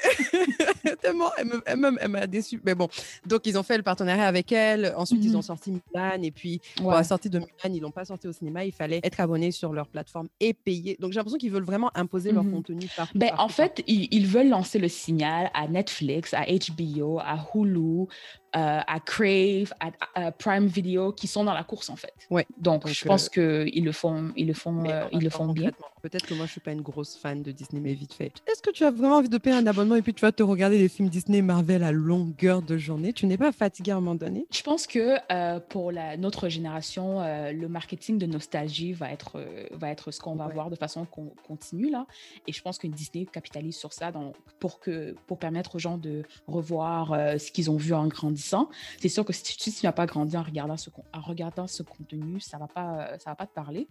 tellement, 1.01 1.31
elle 1.65 2.07
m'a 2.09 2.27
déçue. 2.27 2.61
Mais 2.65 2.75
bon, 2.75 2.87
donc 3.25 3.45
ils 3.45 3.57
ont 3.57 3.63
fait 3.63 3.77
le 3.77 3.83
partenariat 3.83 4.27
avec 4.27 4.51
elle, 4.51 4.93
ensuite 4.97 5.23
ils 5.23 5.31
mhm. 5.31 5.37
ont 5.37 5.41
sorti 5.41 5.81
Mulan 6.15 6.23
et 6.23 6.31
puis 6.31 6.61
pour 6.77 6.91
la 6.91 7.03
sortie 7.03 7.29
de 7.29 7.39
Mulan, 7.39 7.73
ils 7.73 7.81
l'ont 7.81 7.91
pas 7.91 8.05
sorti 8.05 8.27
au 8.27 8.31
cinéma. 8.31 8.65
Il 8.65 8.71
fallait 8.71 8.99
être 9.03 9.19
abonné 9.19 9.51
sur 9.51 9.73
leur 9.73 9.87
plateforme 9.87 10.27
et 10.39 10.53
payer. 10.53 10.97
Donc 10.99 11.11
j'ai 11.11 11.17
l'impression 11.17 11.37
qu'ils 11.37 11.51
veulent 11.51 11.63
vraiment 11.63 11.91
imposer 11.95 12.31
leur 12.31 12.43
mmh 12.43 12.51
contenu 12.51 12.87
partout. 12.95 13.17
Ben, 13.17 13.31
en 13.37 13.49
fait, 13.49 13.83
ils, 13.87 14.27
veulent 14.27 14.49
lancer 14.49 14.79
le 14.79 14.87
signal 14.87 15.49
à 15.53 15.67
Netflix, 15.67 16.33
à 16.33 16.45
HBO, 16.45 17.19
à 17.19 17.37
Hulu, 17.53 18.07
euh, 18.55 18.79
à 18.87 18.99
Crave, 18.99 19.73
à, 20.15 20.31
Prime 20.31 20.67
Video, 20.67 21.11
qui 21.11 21.27
sont 21.27 21.43
dans 21.43 21.53
la 21.53 21.63
course 21.63 21.89
en 21.89 21.95
fait. 21.95 22.13
Ouais. 22.29 22.45
Donc, 22.57 22.87
je 22.87 23.05
pense 23.05 23.29
euh, 23.37 23.65
qu'ils 23.65 23.85
le 23.85 23.91
font, 23.91 24.31
ils 24.35 24.47
le 24.47 24.53
font, 24.53 24.85
euh, 24.85 25.05
ils 25.11 25.23
le 25.23 25.29
font 25.29 25.47
bien. 25.47 25.71
Peut-être 26.09 26.25
que 26.25 26.33
moi, 26.35 26.45
je 26.45 26.51
suis 26.51 26.61
pas 26.61 26.71
une 26.71 26.81
grosse 26.81 27.17
fan 27.17 27.43
de 27.43 27.51
Disney, 27.51 27.81
mais 27.81 27.93
vite 27.93 28.13
fait. 28.13 28.31
Est-ce 28.49 28.61
que 28.61 28.69
tu 28.69 28.85
as 28.85 28.91
vraiment 28.91 29.17
envie 29.17 29.27
de 29.27 29.37
payer 29.37 29.57
un 29.57 29.67
abonnement 29.67 29.95
et 29.95 30.01
puis 30.01 30.13
tu 30.13 30.21
vas 30.21 30.31
te 30.31 30.41
regarder 30.41 30.77
des 30.77 30.87
films 30.87 31.09
Disney 31.09 31.41
Marvel 31.41 31.83
à 31.83 31.91
longueur 31.91 32.61
de 32.61 32.77
journée? 32.77 33.11
Tu 33.11 33.25
n'es 33.25 33.35
pas 33.35 33.51
fatigué 33.51 33.91
à 33.91 33.97
un 33.97 33.99
moment 33.99 34.15
donné? 34.15 34.47
Je 34.49 34.61
pense 34.61 34.87
que 34.87 35.17
euh, 35.33 35.59
pour 35.59 35.91
la, 35.91 36.15
notre 36.15 36.47
génération, 36.47 37.19
euh, 37.19 37.51
le 37.51 37.67
marketing 37.67 38.17
de 38.19 38.25
nostalgie 38.25 38.93
va 38.93 39.11
être, 39.11 39.33
euh, 39.35 39.67
va 39.71 39.89
être 39.89 40.11
ce 40.11 40.21
qu'on 40.21 40.35
va 40.35 40.47
voir 40.47 40.69
de 40.69 40.77
façon 40.77 41.05
continue 41.45 41.89
là. 41.89 42.07
Et 42.47 42.53
je 42.53 42.61
pense 42.61 42.77
que 42.77 42.87
Disney 42.87 43.25
capitalise 43.25 43.75
sur 43.75 43.91
ça 43.91 44.13
pour, 44.59 44.79
que, 44.79 45.13
pour 45.25 45.39
permettre 45.39 45.75
aux 45.75 45.79
gens 45.79 45.97
de 45.97 46.23
revoir 46.47 47.09
ce 47.37 47.51
qu'ils 47.51 47.69
ont 47.69 47.75
vu 47.75 47.93
en 47.93 48.07
grandissant. 48.07 48.69
C'est 49.01 49.09
sûr 49.09 49.25
que 49.25 49.33
si, 49.33 49.57
tu 49.57 49.85
n'as 49.85 49.91
pas 49.91 50.05
grandi 50.05 50.37
en 50.37 50.43
regardant 50.43 50.77
ce, 50.77 50.89
en 51.13 51.19
regardant 51.19 51.67
ce 51.67 51.83
contenu, 51.83 52.39
ça 52.39 52.57
va 52.57 52.67
pas, 52.67 53.17
ça 53.19 53.31
va 53.31 53.35
pas 53.35 53.45
te 53.45 53.53
parler. 53.53 53.89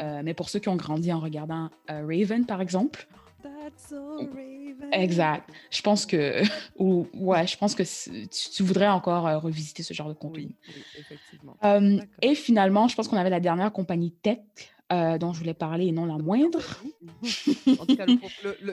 Euh, 0.00 0.22
mais 0.24 0.34
pour 0.34 0.48
ceux 0.48 0.58
qui 0.58 0.68
ont 0.68 0.76
grandi 0.76 1.12
en 1.12 1.20
regardant 1.20 1.70
euh, 1.90 2.06
Raven, 2.06 2.46
par 2.46 2.60
exemple. 2.60 3.06
Exact. 4.92 5.48
Je 5.70 5.82
pense 5.82 6.06
que, 6.06 6.42
ou, 6.78 7.06
ouais, 7.14 7.46
je 7.46 7.56
pense 7.56 7.74
que 7.74 7.82
tu, 7.82 8.62
voudrais 8.62 8.88
encore 8.88 9.26
euh, 9.26 9.38
revisiter 9.38 9.82
ce 9.82 9.94
genre 9.94 10.08
de 10.08 10.14
contenu. 10.14 10.54
Oui, 10.68 10.84
effectivement. 10.98 11.56
et 12.20 12.34
finalement, 12.34 12.88
je 12.88 12.96
pense 12.96 13.08
qu'on 13.08 13.16
avait 13.16 13.30
la 13.30 13.40
dernière 13.40 13.72
compagnie 13.72 14.12
tech 14.12 14.38
dont 14.90 15.32
je 15.32 15.38
voulais 15.38 15.54
parler 15.54 15.86
et 15.86 15.92
non 15.92 16.04
la 16.04 16.18
moindre. 16.18 16.60
en 17.80 17.86
tout 17.86 17.96
cas, 17.96 18.04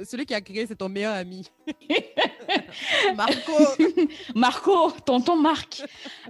celui 0.03 0.25
qui 0.25 0.33
a 0.33 0.41
créé, 0.41 0.65
c'est 0.67 0.75
ton 0.75 0.89
meilleur 0.89 1.15
ami. 1.15 1.49
Marco. 3.15 3.83
Marco, 4.35 4.91
tonton 5.05 5.37
Marc. 5.37 5.83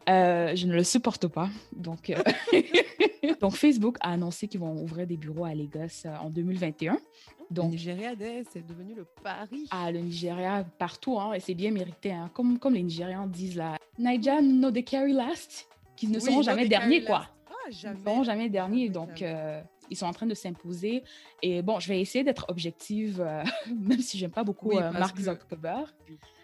je 0.07 0.65
ne 0.65 0.73
le 0.73 0.83
supporte 0.83 1.27
pas. 1.27 1.49
Donc, 1.75 2.11
donc, 3.41 3.55
Facebook 3.55 3.97
a 4.01 4.13
annoncé 4.13 4.47
qu'ils 4.47 4.59
vont 4.59 4.81
ouvrir 4.81 5.07
des 5.07 5.17
bureaux 5.17 5.45
à 5.45 5.53
Lagos 5.53 6.05
euh, 6.05 6.15
en 6.21 6.29
2021. 6.29 6.99
Donc, 7.49 7.65
le 7.65 7.71
Nigeria, 7.71 8.11
c'est 8.51 8.65
devenu 8.65 8.93
le 8.93 9.05
Paris. 9.23 9.67
Ah, 9.71 9.91
le 9.91 9.99
Nigeria, 9.99 10.63
partout, 10.77 11.19
hein, 11.19 11.33
et 11.33 11.39
c'est 11.39 11.55
bien 11.55 11.71
mérité. 11.71 12.11
Hein. 12.11 12.29
Comme, 12.33 12.59
comme 12.59 12.75
les 12.75 12.83
Nigérians 12.83 13.27
disent 13.27 13.55
là, 13.55 13.77
Nigeria 13.97 14.41
no 14.41 14.71
they 14.71 14.83
carry 14.83 15.13
last, 15.13 15.67
qu'ils 15.95 16.11
ne 16.11 16.19
seront 16.19 16.43
jamais 16.43 16.67
derniers, 16.67 17.03
quoi. 17.03 17.25
Ah, 17.47 17.71
jamais. 17.71 17.95
Ils 17.95 17.99
ne 17.99 18.05
seront 18.05 18.23
jamais 18.23 18.49
derniers, 18.49 18.89
donc 18.89 19.21
euh, 19.21 19.61
ils 19.89 19.97
sont 19.97 20.05
en 20.05 20.13
train 20.13 20.25
de 20.25 20.33
s'imposer. 20.33 21.03
Et 21.41 21.61
bon, 21.61 21.79
je 21.79 21.87
vais 21.87 21.99
essayer 22.01 22.23
d'être 22.23 22.45
objective, 22.49 23.21
euh, 23.21 23.43
même 23.79 23.99
si 23.99 24.17
j'aime 24.17 24.31
pas 24.31 24.43
beaucoup 24.43 24.71
Mark 24.71 25.19
Zuckerberg 25.19 25.89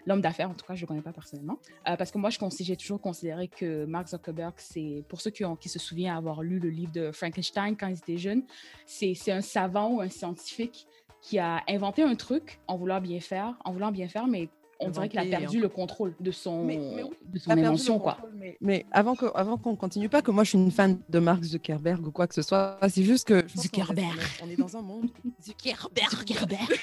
l'homme 0.05 0.21
d'affaires, 0.21 0.49
en 0.49 0.53
tout 0.53 0.65
cas, 0.65 0.75
je 0.75 0.81
ne 0.81 0.81
le 0.81 0.87
connais 0.87 1.01
pas 1.01 1.11
personnellement. 1.11 1.59
Euh, 1.87 1.95
parce 1.95 2.11
que 2.11 2.17
moi, 2.17 2.29
j'ai 2.29 2.77
toujours 2.77 3.01
considéré 3.01 3.47
que 3.47 3.85
Mark 3.85 4.07
Zuckerberg, 4.07 4.53
c'est, 4.57 5.03
pour 5.07 5.21
ceux 5.21 5.31
qui, 5.31 5.43
ont, 5.45 5.55
qui 5.55 5.69
se 5.69 5.79
souviennent 5.79 6.15
avoir 6.15 6.41
lu 6.43 6.59
le 6.59 6.69
livre 6.69 6.91
de 6.91 7.11
Frankenstein 7.11 7.75
quand 7.75 7.87
ils 7.87 7.97
étaient 7.97 8.17
jeunes, 8.17 8.43
c'est 8.85 9.15
un 9.31 9.41
savant 9.41 9.89
ou 9.89 10.01
un 10.01 10.09
scientifique 10.09 10.87
qui 11.21 11.39
a 11.39 11.63
inventé 11.67 12.03
un 12.03 12.15
truc 12.15 12.59
en 12.67 12.77
voulant 12.77 13.01
bien 13.01 13.19
faire, 13.19 13.55
en 13.65 13.71
voulant 13.71 13.91
bien 13.91 14.07
faire, 14.07 14.27
mais 14.27 14.49
on 14.79 14.89
dirait 14.89 15.09
qu'il 15.09 15.19
a 15.19 15.25
perdu 15.25 15.59
le 15.59 15.69
contrôle 15.69 16.13
de 16.19 16.31
son, 16.31 16.65
de 16.65 17.39
son 17.39 17.51
invention. 17.51 17.99
Quoi. 17.99 18.17
mais, 18.61 18.85
avant 18.91 19.15
qu'on 19.15 19.29
avant 19.29 19.57
qu'on 19.57 19.75
continue, 19.75 20.09
pas 20.09 20.21
que 20.21 20.31
moi 20.31 20.43
je 20.43 20.49
suis 20.49 20.57
une 20.57 20.71
fan 20.71 20.99
de 21.09 21.19
Mark 21.19 21.43
Zuckerberg 21.43 22.05
ou 22.05 22.11
quoi 22.11 22.27
que 22.27 22.35
ce 22.35 22.41
soit, 22.41 22.77
c'est 22.89 23.03
juste 23.03 23.27
que. 23.27 23.45
Zuckerberg. 23.55 24.19
On 24.43 24.49
est, 24.49 24.55
dans 24.55 24.75
un 24.77 24.81
monde. 24.81 25.09
Zuckerberg. 25.43 26.11
Zuckerberg. 26.11 26.79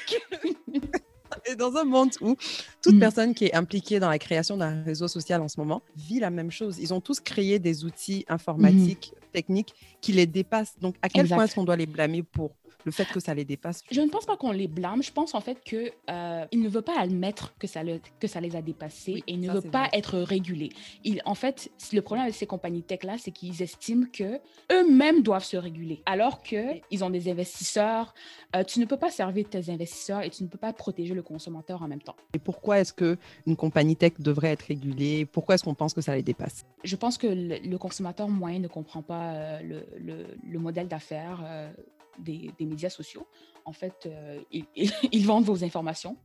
Et 1.51 1.57
dans 1.57 1.77
un 1.77 1.85
monde 1.85 2.11
où 2.21 2.37
toute 2.83 2.97
mm. 2.97 3.01
personne 3.01 3.35
qui 3.35 3.47
est 3.47 3.55
impliquée 3.55 3.99
dans 3.99 4.11
la 4.11 4.19
création 4.19 4.57
d'un 4.57 4.83
réseau 4.83 5.09
social 5.09 5.41
en 5.41 5.49
ce 5.49 5.59
moment 5.59 5.83
vit 5.97 6.21
la 6.21 6.31
même 6.31 6.51
chose. 6.51 6.79
Ils 6.79 6.93
ont 6.93 7.01
tous 7.01 7.21
créé 7.21 7.59
des 7.59 7.85
outils 7.85 8.25
informatiques, 8.29 9.15
mm. 9.17 9.27
techniques 9.33 9.75
qui 10.01 10.13
les 10.13 10.27
dépassent. 10.27 10.79
Donc, 10.81 10.97
à 11.01 11.09
quel 11.09 11.27
point 11.27 11.45
est-ce 11.45 11.55
qu'on 11.55 11.65
doit 11.65 11.77
les 11.77 11.87
blâmer 11.87 12.23
pour 12.23 12.53
le 12.85 12.93
fait 12.93 13.07
que 13.07 13.21
ça 13.21 13.35
les 13.35 13.45
dépasse 13.45 13.83
Je 13.91 14.01
ne 14.01 14.09
pense 14.09 14.27
pas 14.27 14.37
qu'on 14.37 14.53
les 14.53 14.69
blâme. 14.69 15.03
Je 15.03 15.13
pense 15.13 15.35
en 15.35 15.41
fait 15.41 15.63
qu'ils 15.63 15.93
euh, 16.11 16.45
ne 16.53 16.69
veulent 16.69 16.83
pas 16.83 16.99
admettre 16.99 17.55
que 17.59 17.67
ça, 17.67 17.83
le, 17.83 18.01
que 18.21 18.27
ça 18.27 18.41
les 18.41 18.57
a 18.57 18.63
dépassés 18.63 19.23
et 19.27 19.37
ne 19.37 19.51
veulent 19.51 19.71
pas 19.71 19.89
être 19.93 20.19
régulés. 20.19 20.71
Il, 21.05 21.23
en 21.25 21.35
fait, 21.35 21.71
le 21.93 22.01
problème 22.03 22.25
avec 22.25 22.35
ces 22.35 22.47
compagnies 22.47 22.83
tech-là, 22.83 23.17
c'est 23.19 23.31
qu'ils 23.31 23.63
estiment 23.63 24.07
que 24.13 24.41
eux-mêmes 24.73 25.23
doivent 25.23 25.45
se 25.45 25.57
réguler, 25.57 26.03
alors 26.07 26.43
qu'ils 26.43 27.05
ont 27.05 27.11
des 27.11 27.31
investisseurs. 27.31 28.15
Euh, 28.57 28.65
tu 28.65 28.81
ne 28.81 28.85
peux 28.85 28.97
pas 28.97 29.11
servir 29.11 29.49
tes 29.49 29.71
investisseurs 29.71 30.23
et 30.23 30.31
tu 30.31 30.43
ne 30.43 30.49
peux 30.49 30.59
pas 30.59 30.73
protéger 30.73 31.15
le 31.15 31.23
consommateur 31.23 31.83
en 31.83 31.89
même 31.89 32.03
temps. 32.03 32.17
Et 32.35 32.39
pourquoi 32.39 32.81
est-ce 32.81 32.93
qu'une 32.93 33.57
compagnie 33.57 33.97
tech 33.97 34.13
devrait 34.19 34.53
être 34.53 34.63
régulée? 34.63 35.27
Pourquoi 35.27 35.55
est-ce 35.55 35.65
qu'on 35.65 35.75
pense 35.75 35.95
que 35.95 36.01
ça 36.01 36.15
les 36.15 36.23
dépasse? 36.23 36.65
Je 36.85 36.97
pense 36.97 37.19
que 37.19 37.27
le, 37.27 37.77
consommateur 37.79 38.29
moyen 38.29 38.61
ne 38.61 38.69
comprend 38.69 39.03
pas 39.03 39.33
euh, 39.33 39.61
le, 39.63 39.87
le, 39.99 40.27
le, 40.45 40.59
modèle 40.59 40.87
d'affaires 40.87 41.41
des, 42.19 42.53
médias 42.61 42.91
sociaux. 42.91 43.27
En 43.65 43.73
fait, 43.73 44.07
euh, 44.07 44.41
ils, 44.53 45.27
vendent 45.27 45.45
vos 45.45 45.65
informations 45.65 46.17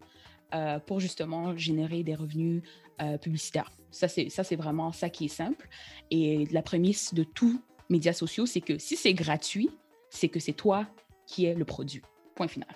euh, 0.54 0.80
pour 0.80 1.00
justement 1.00 1.56
générer 1.56 2.04
des 2.04 2.16
revenus 2.16 2.64
euh, 3.02 3.18
publicitaires. 3.18 3.72
Ça, 3.92 4.08
c'est 4.08 4.56
vraiment 4.56 4.92
ça 4.92 5.10
qui 5.10 5.26
est 5.26 5.30
simple. 5.30 5.68
Et 6.12 6.46
la 6.52 6.62
prémisse 6.62 7.14
de 7.14 7.24
tous 7.24 7.62
médias 7.90 8.14
sociaux, 8.14 8.46
c'est 8.46 8.62
que 8.62 8.78
si 8.78 8.96
c'est 8.96 9.14
gratuit, 9.14 9.70
c'est 10.10 10.30
que 10.30 10.40
c'est 10.40 10.54
toi 10.54 10.88
qui 11.26 11.46
es 11.46 11.54
le 11.54 11.66
produit. 11.66 12.02
Point 12.36 12.48
final. 12.48 12.68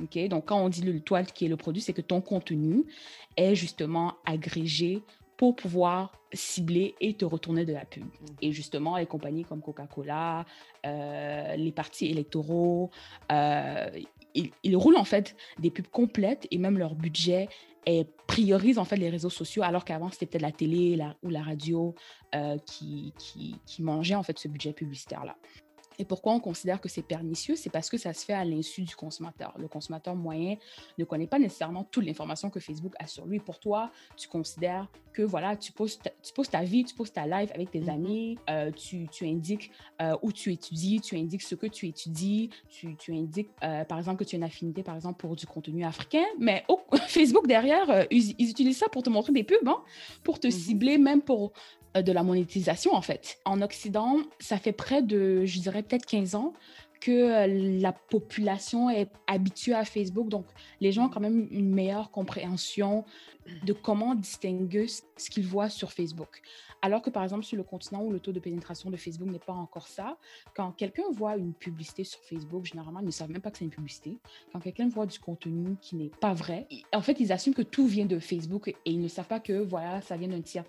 OK? 0.00 0.28
Donc, 0.28 0.46
quand 0.46 0.58
on 0.58 0.68
dit 0.68 0.82
le 0.82 1.00
toi 1.00 1.22
qui 1.22 1.46
est 1.46 1.48
le 1.48 1.56
produit, 1.56 1.80
c'est 1.80 1.92
que 1.92 2.00
ton 2.00 2.20
contenu 2.20 2.84
est 3.36 3.54
justement 3.54 4.14
agrégé 4.24 5.02
pour 5.42 5.56
pouvoir 5.56 6.12
cibler 6.32 6.94
et 7.00 7.14
te 7.14 7.24
retourner 7.24 7.64
de 7.64 7.72
la 7.72 7.84
pub. 7.84 8.04
Mmh. 8.04 8.26
Et 8.42 8.52
justement, 8.52 8.96
les 8.96 9.06
compagnies 9.06 9.44
comme 9.44 9.60
Coca-Cola, 9.60 10.46
euh, 10.86 11.56
les 11.56 11.72
partis 11.72 12.06
électoraux, 12.06 12.92
euh, 13.32 13.90
ils, 14.36 14.76
roulent 14.76 14.98
en 14.98 15.04
fait 15.04 15.34
des 15.58 15.72
pubs 15.72 15.88
complètes 15.88 16.46
et 16.52 16.58
même 16.58 16.78
leur 16.78 16.94
budget 16.94 17.48
et 17.86 18.06
priorise 18.28 18.78
en 18.78 18.84
fait 18.84 18.94
les 18.94 19.10
réseaux 19.10 19.30
sociaux 19.30 19.64
alors 19.64 19.84
qu'avant 19.84 20.10
c'était 20.10 20.26
peut-être 20.26 20.42
la 20.42 20.52
télé 20.52 20.96
ou 21.24 21.28
la 21.28 21.42
radio 21.42 21.96
euh, 22.36 22.56
qui, 22.64 23.12
qui, 23.18 23.56
qui 23.66 23.82
mangeait 23.82 24.14
en 24.14 24.22
fait 24.22 24.38
ce 24.38 24.46
budget 24.46 24.72
publicitaire 24.72 25.24
là. 25.24 25.36
Et 25.98 26.04
pourquoi 26.04 26.32
on 26.32 26.40
considère 26.40 26.80
que 26.80 26.88
c'est 26.88 27.02
pernicieux? 27.02 27.56
C'est 27.56 27.70
parce 27.70 27.88
que 27.88 27.98
ça 27.98 28.12
se 28.12 28.24
fait 28.24 28.32
à 28.32 28.44
l'insu 28.44 28.82
du 28.82 28.96
consommateur. 28.96 29.54
Le 29.58 29.68
consommateur 29.68 30.14
moyen 30.14 30.56
ne 30.98 31.04
connaît 31.04 31.26
pas 31.26 31.38
nécessairement 31.38 31.84
toute 31.84 32.04
l'information 32.04 32.50
que 32.50 32.60
Facebook 32.60 32.94
a 32.98 33.06
sur 33.06 33.26
lui. 33.26 33.38
Pour 33.38 33.58
toi, 33.58 33.90
tu 34.16 34.28
considères 34.28 34.88
que 35.12 35.22
voilà, 35.22 35.56
tu 35.56 35.72
poses 35.72 35.98
ta, 35.98 36.10
tu 36.22 36.32
poses 36.32 36.48
ta 36.48 36.62
vie, 36.62 36.84
tu 36.84 36.94
poses 36.94 37.12
ta 37.12 37.26
life 37.26 37.50
avec 37.54 37.70
tes 37.70 37.80
mm-hmm. 37.80 37.94
amis, 37.94 38.38
euh, 38.50 38.70
tu, 38.70 39.06
tu, 39.08 39.26
indiques 39.26 39.70
euh, 40.00 40.16
où 40.22 40.32
tu 40.32 40.52
étudies, 40.52 41.00
tu 41.00 41.16
indiques 41.16 41.42
ce 41.42 41.54
que 41.54 41.66
tu 41.66 41.86
étudies, 41.86 42.50
tu, 42.68 42.96
tu 42.96 43.14
indiques 43.14 43.50
euh, 43.62 43.84
par 43.84 43.98
exemple 43.98 44.24
que 44.24 44.28
tu 44.28 44.36
as 44.36 44.38
une 44.38 44.44
affinité 44.44 44.82
par 44.82 44.94
exemple 44.94 45.18
pour 45.18 45.36
du 45.36 45.46
contenu 45.46 45.84
africain, 45.84 46.24
mais 46.38 46.64
Facebook 47.08 47.46
derrière, 47.46 48.06
ils, 48.10 48.32
utilisent 48.38 48.78
ça 48.78 48.88
pour 48.88 49.02
te 49.02 49.10
montrer 49.10 49.32
des 49.32 49.44
pubs, 49.44 49.66
hein, 49.66 49.82
pour 50.24 50.40
te 50.40 50.46
mm-hmm. 50.46 50.50
cibler, 50.50 50.98
même 50.98 51.22
pour 51.22 51.52
de 51.94 52.12
la 52.12 52.22
monétisation, 52.22 52.94
en 52.94 53.02
fait. 53.02 53.38
En 53.44 53.60
Occident, 53.62 54.18
ça 54.38 54.58
fait 54.58 54.72
près 54.72 55.02
de, 55.02 55.44
je 55.44 55.60
dirais 55.60 55.82
peut-être 55.82 56.06
15 56.06 56.34
ans 56.34 56.52
que 57.02 57.10
euh, 57.10 57.80
la 57.80 57.92
population 57.92 58.88
est 58.88 59.10
habituée 59.26 59.74
à 59.74 59.84
Facebook. 59.84 60.28
Donc, 60.28 60.46
les 60.80 60.92
gens 60.92 61.06
ont 61.06 61.08
quand 61.08 61.20
même 61.20 61.48
une 61.50 61.74
meilleure 61.74 62.10
compréhension 62.12 63.04
de 63.64 63.72
comment 63.72 64.14
distinguer 64.14 64.86
ce 64.86 65.30
qu'ils 65.30 65.46
voient 65.46 65.68
sur 65.68 65.92
Facebook. 65.92 66.42
Alors 66.80 67.02
que, 67.02 67.10
par 67.10 67.24
exemple, 67.24 67.44
sur 67.44 67.56
le 67.56 67.64
continent 67.64 68.02
où 68.02 68.10
le 68.10 68.20
taux 68.20 68.30
de 68.30 68.38
pénétration 68.38 68.88
de 68.90 68.96
Facebook 68.96 69.28
n'est 69.28 69.40
pas 69.40 69.52
encore 69.52 69.88
ça, 69.88 70.16
quand 70.54 70.70
quelqu'un 70.72 71.04
voit 71.12 71.36
une 71.36 71.54
publicité 71.54 72.04
sur 72.04 72.20
Facebook, 72.20 72.66
généralement, 72.66 73.00
ils 73.00 73.06
ne 73.06 73.10
savent 73.10 73.30
même 73.30 73.40
pas 73.40 73.50
que 73.50 73.58
c'est 73.58 73.64
une 73.64 73.70
publicité. 73.70 74.18
Quand 74.52 74.60
quelqu'un 74.60 74.88
voit 74.88 75.06
du 75.06 75.18
contenu 75.18 75.76
qui 75.80 75.96
n'est 75.96 76.10
pas 76.20 76.34
vrai, 76.34 76.68
en 76.92 77.00
fait, 77.00 77.18
ils 77.18 77.32
assument 77.32 77.54
que 77.54 77.62
tout 77.62 77.86
vient 77.86 78.06
de 78.06 78.20
Facebook 78.20 78.68
et 78.68 78.76
ils 78.84 79.00
ne 79.00 79.08
savent 79.08 79.26
pas 79.26 79.40
que, 79.40 79.54
voilà, 79.54 80.00
ça 80.02 80.16
vient 80.16 80.28
d'un 80.28 80.40
tiers 80.40 80.64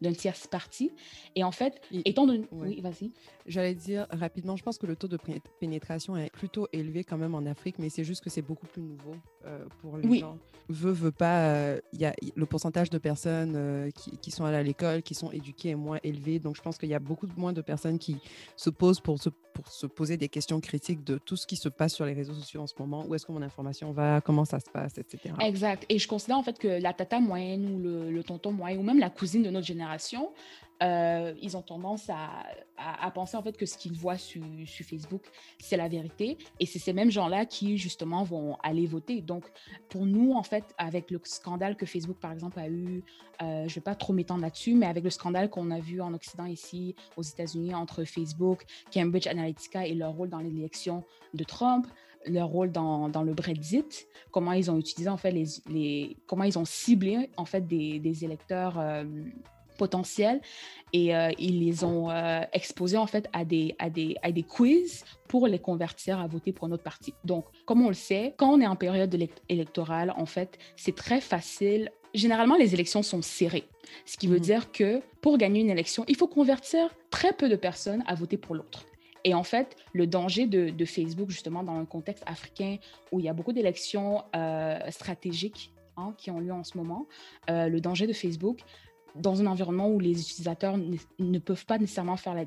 d'un 0.00 0.12
tierce 0.12 0.46
partie. 0.46 0.92
Et 1.34 1.44
en 1.44 1.52
fait, 1.52 1.80
étant 2.04 2.26
donné... 2.26 2.46
Oui, 2.52 2.80
vas-y. 2.80 3.12
J'allais 3.46 3.74
dire 3.74 4.06
rapidement, 4.10 4.56
je 4.56 4.62
pense 4.62 4.78
que 4.78 4.86
le 4.86 4.96
taux 4.96 5.08
de 5.08 5.18
pénétration 5.60 6.16
est 6.16 6.30
plutôt 6.30 6.66
élevé 6.72 7.04
quand 7.04 7.18
même 7.18 7.34
en 7.34 7.44
Afrique, 7.44 7.78
mais 7.78 7.90
c'est 7.90 8.04
juste 8.04 8.24
que 8.24 8.30
c'est 8.30 8.42
beaucoup 8.42 8.66
plus 8.66 8.80
nouveau 8.80 9.16
euh, 9.44 9.66
pour 9.82 9.98
les 9.98 10.20
gens. 10.20 10.38
Veut, 10.70 10.92
veut 10.92 11.12
pas, 11.12 11.48
euh, 11.48 11.80
y 11.92 12.06
a 12.06 12.14
le 12.36 12.46
pourcentage 12.46 12.88
de 12.88 12.96
personnes 12.96 13.52
euh, 13.54 13.90
qui, 13.90 14.16
qui, 14.16 14.30
sont 14.30 14.46
à 14.46 14.62
l'école, 14.62 15.02
qui 15.02 15.14
sont 15.14 15.30
éduquées 15.30 15.70
est 15.70 15.74
moins 15.74 15.98
élevé. 16.02 16.38
Donc, 16.38 16.56
je 16.56 16.62
pense 16.62 16.78
qu'il 16.78 16.88
y 16.88 16.94
a 16.94 16.98
beaucoup 16.98 17.26
moins 17.36 17.52
de 17.52 17.60
personnes 17.60 17.98
qui 17.98 18.16
se 18.56 18.70
posent 18.70 19.00
pour 19.00 19.20
se, 19.20 19.28
pour 19.28 19.68
se 19.68 19.86
poser 19.86 20.16
des 20.16 20.30
questions 20.30 20.58
critiques 20.60 21.04
de 21.04 21.18
tout 21.18 21.36
ce 21.36 21.46
qui 21.46 21.56
se 21.56 21.68
passe 21.68 21.92
sur 21.92 22.06
les 22.06 22.14
réseaux 22.14 22.32
sociaux 22.32 22.62
en 22.62 22.66
ce 22.66 22.74
moment. 22.78 23.04
Où 23.06 23.14
est-ce 23.14 23.26
que 23.26 23.32
mon 23.32 23.42
information 23.42 23.92
va, 23.92 24.22
comment 24.22 24.46
ça 24.46 24.58
se 24.58 24.70
passe, 24.70 24.96
etc. 24.96 25.34
Exact. 25.40 25.84
Et 25.90 25.98
je 25.98 26.08
considère 26.08 26.38
en 26.38 26.42
fait 26.42 26.58
que 26.58 26.80
la 26.80 26.94
tata 26.94 27.20
moyenne 27.20 27.74
ou 27.74 27.78
le, 27.78 28.10
le 28.10 28.24
tonton 28.24 28.52
moyen 28.52 28.78
ou 28.78 28.82
même 28.82 28.98
la 28.98 29.10
cousine 29.10 29.42
de 29.42 29.50
notre 29.50 29.66
génération 29.66 30.30
euh, 30.82 31.34
ils 31.40 31.56
ont 31.56 31.62
tendance 31.62 32.10
à, 32.10 33.10
penser 33.12 33.36
en 33.36 33.42
fait 33.42 33.56
que 33.56 33.64
ce 33.64 33.78
qu'ils 33.78 33.92
voient 33.92 34.18
sur, 34.18 34.42
Facebook, 34.66 35.22
c'est 35.60 35.76
la 35.76 35.88
vérité. 35.88 36.36
Et 36.58 36.66
c'est 36.66 36.78
ces 36.78 36.92
mêmes 36.92 37.10
gens-là 37.10 37.46
qui 37.46 37.78
justement 37.78 38.24
vont 38.24 38.56
aller 38.62 38.86
voter. 38.86 39.20
Donc 39.20 39.44
pour 39.88 40.04
nous, 40.06 40.32
en 40.32 40.42
fait, 40.42 40.64
avec 40.76 41.10
le 41.10 41.20
scandale 41.24 41.76
que 41.76 41.86
Facebook, 41.86 42.18
par 42.18 42.32
exemple, 42.32 42.58
a 42.58 42.68
eu, 42.68 43.04
euh, 43.42 43.60
je 43.60 43.70
ne 43.70 43.74
vais 43.74 43.80
pas 43.80 43.94
trop 43.94 44.12
m'étendre 44.12 44.42
là-dessus, 44.42 44.74
mais 44.74 44.86
avec 44.86 45.04
le 45.04 45.10
scandale 45.10 45.48
qu'on 45.48 45.70
a 45.70 45.78
vu 45.78 46.00
en 46.00 46.12
Occident 46.12 46.46
ici, 46.46 46.94
aux 47.16 47.22
États-Unis, 47.22 47.74
entre 47.74 48.04
Facebook, 48.04 48.64
Cambridge 48.92 49.28
Analytica, 49.28 49.86
et 49.86 49.94
leur 49.94 50.12
rôle 50.12 50.28
dans 50.28 50.40
l'élection 50.40 51.04
de 51.34 51.44
Trump, 51.44 51.86
leur 52.26 52.48
rôle 52.48 52.72
dans, 52.72 53.22
le 53.22 53.34
Brexit, 53.34 54.08
comment 54.30 54.52
ils 54.52 54.70
ont 54.70 54.78
utilisé 54.78 55.08
en 55.08 55.16
fait 55.16 55.30
les, 55.30 56.16
comment 56.26 56.44
ils 56.44 56.58
ont 56.58 56.64
ciblé 56.64 57.30
en 57.36 57.44
fait 57.44 57.66
des, 57.66 57.98
des 57.98 58.24
électeurs 58.24 58.78
euh, 58.78 59.04
potentiels 59.76 60.40
et 60.94 61.14
euh, 61.14 61.32
ils 61.40 61.58
les 61.58 61.82
ont 61.82 62.08
euh, 62.08 62.42
exposés 62.52 62.96
en 62.96 63.08
fait 63.08 63.28
à 63.32 63.44
des, 63.44 63.74
à, 63.80 63.90
des, 63.90 64.14
à 64.22 64.30
des 64.30 64.44
quiz 64.44 65.04
pour 65.26 65.48
les 65.48 65.58
convertir 65.58 66.20
à 66.20 66.28
voter 66.28 66.52
pour 66.52 66.68
notre 66.68 66.84
parti. 66.84 67.12
Donc, 67.24 67.46
comme 67.66 67.82
on 67.84 67.88
le 67.88 67.94
sait, 67.94 68.32
quand 68.36 68.52
on 68.52 68.60
est 68.60 68.66
en 68.66 68.76
période 68.76 69.12
électorale, 69.48 70.14
en 70.16 70.24
fait, 70.24 70.56
c'est 70.76 70.94
très 70.94 71.20
facile. 71.20 71.90
Généralement, 72.14 72.54
les 72.54 72.74
élections 72.74 73.02
sont 73.02 73.22
serrées, 73.22 73.64
ce 74.06 74.16
qui 74.16 74.28
veut 74.28 74.36
mmh. 74.36 74.40
dire 74.40 74.70
que 74.70 75.00
pour 75.20 75.36
gagner 75.36 75.62
une 75.62 75.70
élection, 75.70 76.04
il 76.06 76.14
faut 76.14 76.28
convertir 76.28 76.94
très 77.10 77.32
peu 77.32 77.48
de 77.48 77.56
personnes 77.56 78.04
à 78.06 78.14
voter 78.14 78.36
pour 78.36 78.54
l'autre. 78.54 78.86
Et 79.24 79.34
en 79.34 79.42
fait, 79.42 79.74
le 79.92 80.06
danger 80.06 80.46
de, 80.46 80.84
Facebook, 80.84 81.30
justement, 81.30 81.64
dans 81.64 81.74
un 81.74 81.86
contexte 81.86 82.22
africain 82.26 82.76
où 83.10 83.18
il 83.18 83.26
y 83.26 83.28
a 83.28 83.32
beaucoup 83.32 83.52
d'élections 83.52 84.22
euh, 84.36 84.78
stratégiques 84.90 85.72
hein, 85.96 86.14
qui 86.18 86.30
ont 86.30 86.38
lieu 86.38 86.52
en 86.52 86.62
ce 86.62 86.76
moment, 86.78 87.08
le 87.48 87.78
danger 87.80 88.06
de 88.06 88.12
Facebook, 88.12 88.60
dans 89.14 89.40
un 89.40 89.46
environnement 89.46 89.88
où 89.88 90.00
les 90.00 90.20
utilisateurs 90.20 90.76
ne, 90.76 91.38
peuvent 91.38 91.66
pas 91.66 91.78
nécessairement 91.78 92.16
faire 92.16 92.34
la, 92.34 92.44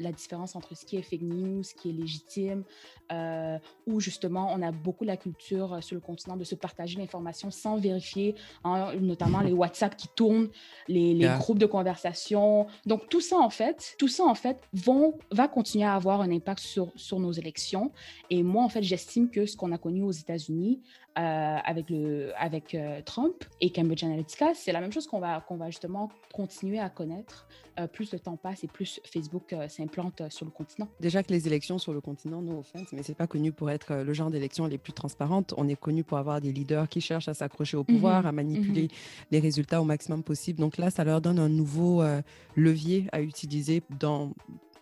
la 0.00 0.12
différence 0.12 0.54
entre 0.56 0.76
ce 0.76 0.84
qui 0.84 0.96
est 0.96 1.02
fake 1.02 1.22
news, 1.22 1.62
ce 1.62 1.74
qui 1.74 1.90
est 1.90 1.92
légitime, 1.92 2.64
euh, 3.12 3.58
où 3.86 4.00
justement 4.00 4.50
on 4.52 4.62
a 4.62 4.70
beaucoup 4.70 5.04
la 5.04 5.16
culture 5.16 5.74
euh, 5.74 5.80
sur 5.80 5.94
le 5.94 6.00
continent 6.00 6.36
de 6.36 6.44
se 6.44 6.54
partager 6.54 6.98
l'information 6.98 7.50
sans 7.50 7.76
vérifier, 7.76 8.34
hein, 8.64 8.92
notamment 9.00 9.40
les 9.40 9.52
WhatsApp 9.52 9.96
qui 9.96 10.08
tournent, 10.08 10.48
les, 10.88 11.14
les 11.14 11.28
groupes 11.38 11.58
de 11.58 11.66
conversation. 11.66 12.66
Donc 12.86 13.08
tout 13.08 13.20
ça 13.20 13.38
en 13.38 13.50
fait, 13.50 13.94
tout 13.98 14.08
ça 14.08 14.24
en 14.24 14.34
fait 14.34 14.60
vont, 14.72 15.18
va 15.32 15.48
continuer 15.48 15.84
à 15.84 15.94
avoir 15.94 16.20
un 16.20 16.30
impact 16.30 16.60
sur, 16.60 16.92
sur 16.96 17.18
nos 17.18 17.32
élections. 17.32 17.92
Et 18.30 18.42
moi 18.42 18.62
en 18.62 18.68
fait 18.68 18.82
j'estime 18.82 19.30
que 19.30 19.46
ce 19.46 19.56
qu'on 19.56 19.72
a 19.72 19.78
connu 19.78 20.02
aux 20.02 20.12
États-Unis 20.12 20.80
euh, 21.18 21.56
avec, 21.64 21.90
le, 21.90 22.32
avec 22.38 22.76
Trump 23.04 23.44
et 23.60 23.70
Cambridge 23.70 24.04
Analytica, 24.04 24.54
c'est 24.54 24.72
la 24.72 24.80
même 24.80 24.92
chose 24.92 25.06
qu'on 25.06 25.20
va, 25.20 25.40
qu'on 25.40 25.56
va 25.56 25.66
justement 25.66 26.10
continuer 26.32 26.78
à 26.78 26.88
connaître. 26.88 27.46
plus 27.92 28.12
le 28.12 28.18
temps 28.18 28.36
passe 28.36 28.64
et 28.64 28.68
plus 28.68 29.00
Facebook 29.04 29.54
s'implante 29.68 30.22
sur 30.30 30.44
le 30.46 30.50
continent. 30.50 30.88
Déjà 31.00 31.22
que 31.22 31.32
les 31.32 31.46
élections 31.46 31.78
sur 31.78 31.92
le 31.92 32.00
continent, 32.00 32.42
no 32.42 32.58
offense, 32.58 32.88
mais 32.92 33.02
c'est 33.02 33.14
pas 33.14 33.26
connu 33.26 33.52
pour 33.52 33.70
être 33.70 33.92
euh, 33.92 34.04
le 34.04 34.12
genre 34.12 34.30
d'élection 34.30 34.66
les 34.66 34.78
plus 34.78 34.92
transparentes. 34.92 35.54
On 35.56 35.68
est 35.68 35.76
connu 35.76 36.04
pour 36.04 36.18
avoir 36.18 36.40
des 36.40 36.52
leaders 36.52 36.88
qui 36.88 37.00
cherchent 37.00 37.28
à 37.28 37.34
s'accrocher 37.34 37.76
au 37.76 37.84
pouvoir, 37.84 38.22
mmh 38.22 38.26
à 38.26 38.32
manipuler 38.32 38.84
mmh 38.84 38.88
les 39.30 39.40
résultats 39.40 39.80
au 39.80 39.84
maximum 39.84 40.22
possible. 40.22 40.60
Donc 40.60 40.78
là, 40.78 40.90
ça 40.90 41.04
leur 41.04 41.20
donne 41.20 41.38
un 41.38 41.48
nouveau 41.48 42.02
euh, 42.02 42.22
levier 42.56 43.06
à 43.12 43.20
utiliser 43.20 43.82
dans 43.98 44.32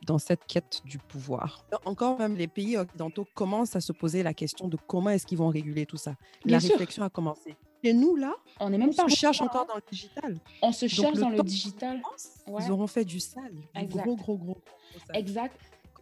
dans 0.06 0.18
cette 0.18 0.46
quête 0.46 0.80
du 0.84 0.98
pouvoir. 0.98 1.64
Encore 1.84 2.18
même, 2.18 2.36
les 2.36 2.46
pays 2.46 2.76
occidentaux 2.76 3.26
commencent 3.34 3.76
à 3.76 3.80
se 3.80 3.92
poser 3.92 4.22
la 4.22 4.34
question 4.34 4.68
de 4.68 4.76
comment 4.86 5.10
est-ce 5.10 5.26
qu'ils 5.26 5.38
vont 5.38 5.48
réguler 5.48 5.86
tout 5.86 5.96
ça. 5.96 6.14
la 6.44 6.58
réflexion 6.58 7.02
a 7.02 7.10
commencé. 7.10 7.56
Et 7.82 7.92
nous, 7.92 8.16
là, 8.16 8.34
on 8.58 8.72
est 8.72 8.78
même 8.78 8.90
on 8.98 9.08
se 9.08 9.14
cherche 9.14 9.40
encore 9.40 9.66
dans 9.66 9.76
le 9.76 9.82
digital. 9.90 10.40
On 10.62 10.72
se 10.72 10.88
cherche 10.88 11.18
dans 11.18 11.28
le 11.28 11.42
digital. 11.42 12.00
Ils 12.46 12.70
auront 12.70 12.86
fait 12.86 13.04
du 13.04 13.20
sale, 13.20 13.52
du 13.74 13.86
gros, 13.86 14.16
gros, 14.16 14.36
gros, 14.36 14.36
gros 14.36 14.62
Exact 15.14 15.56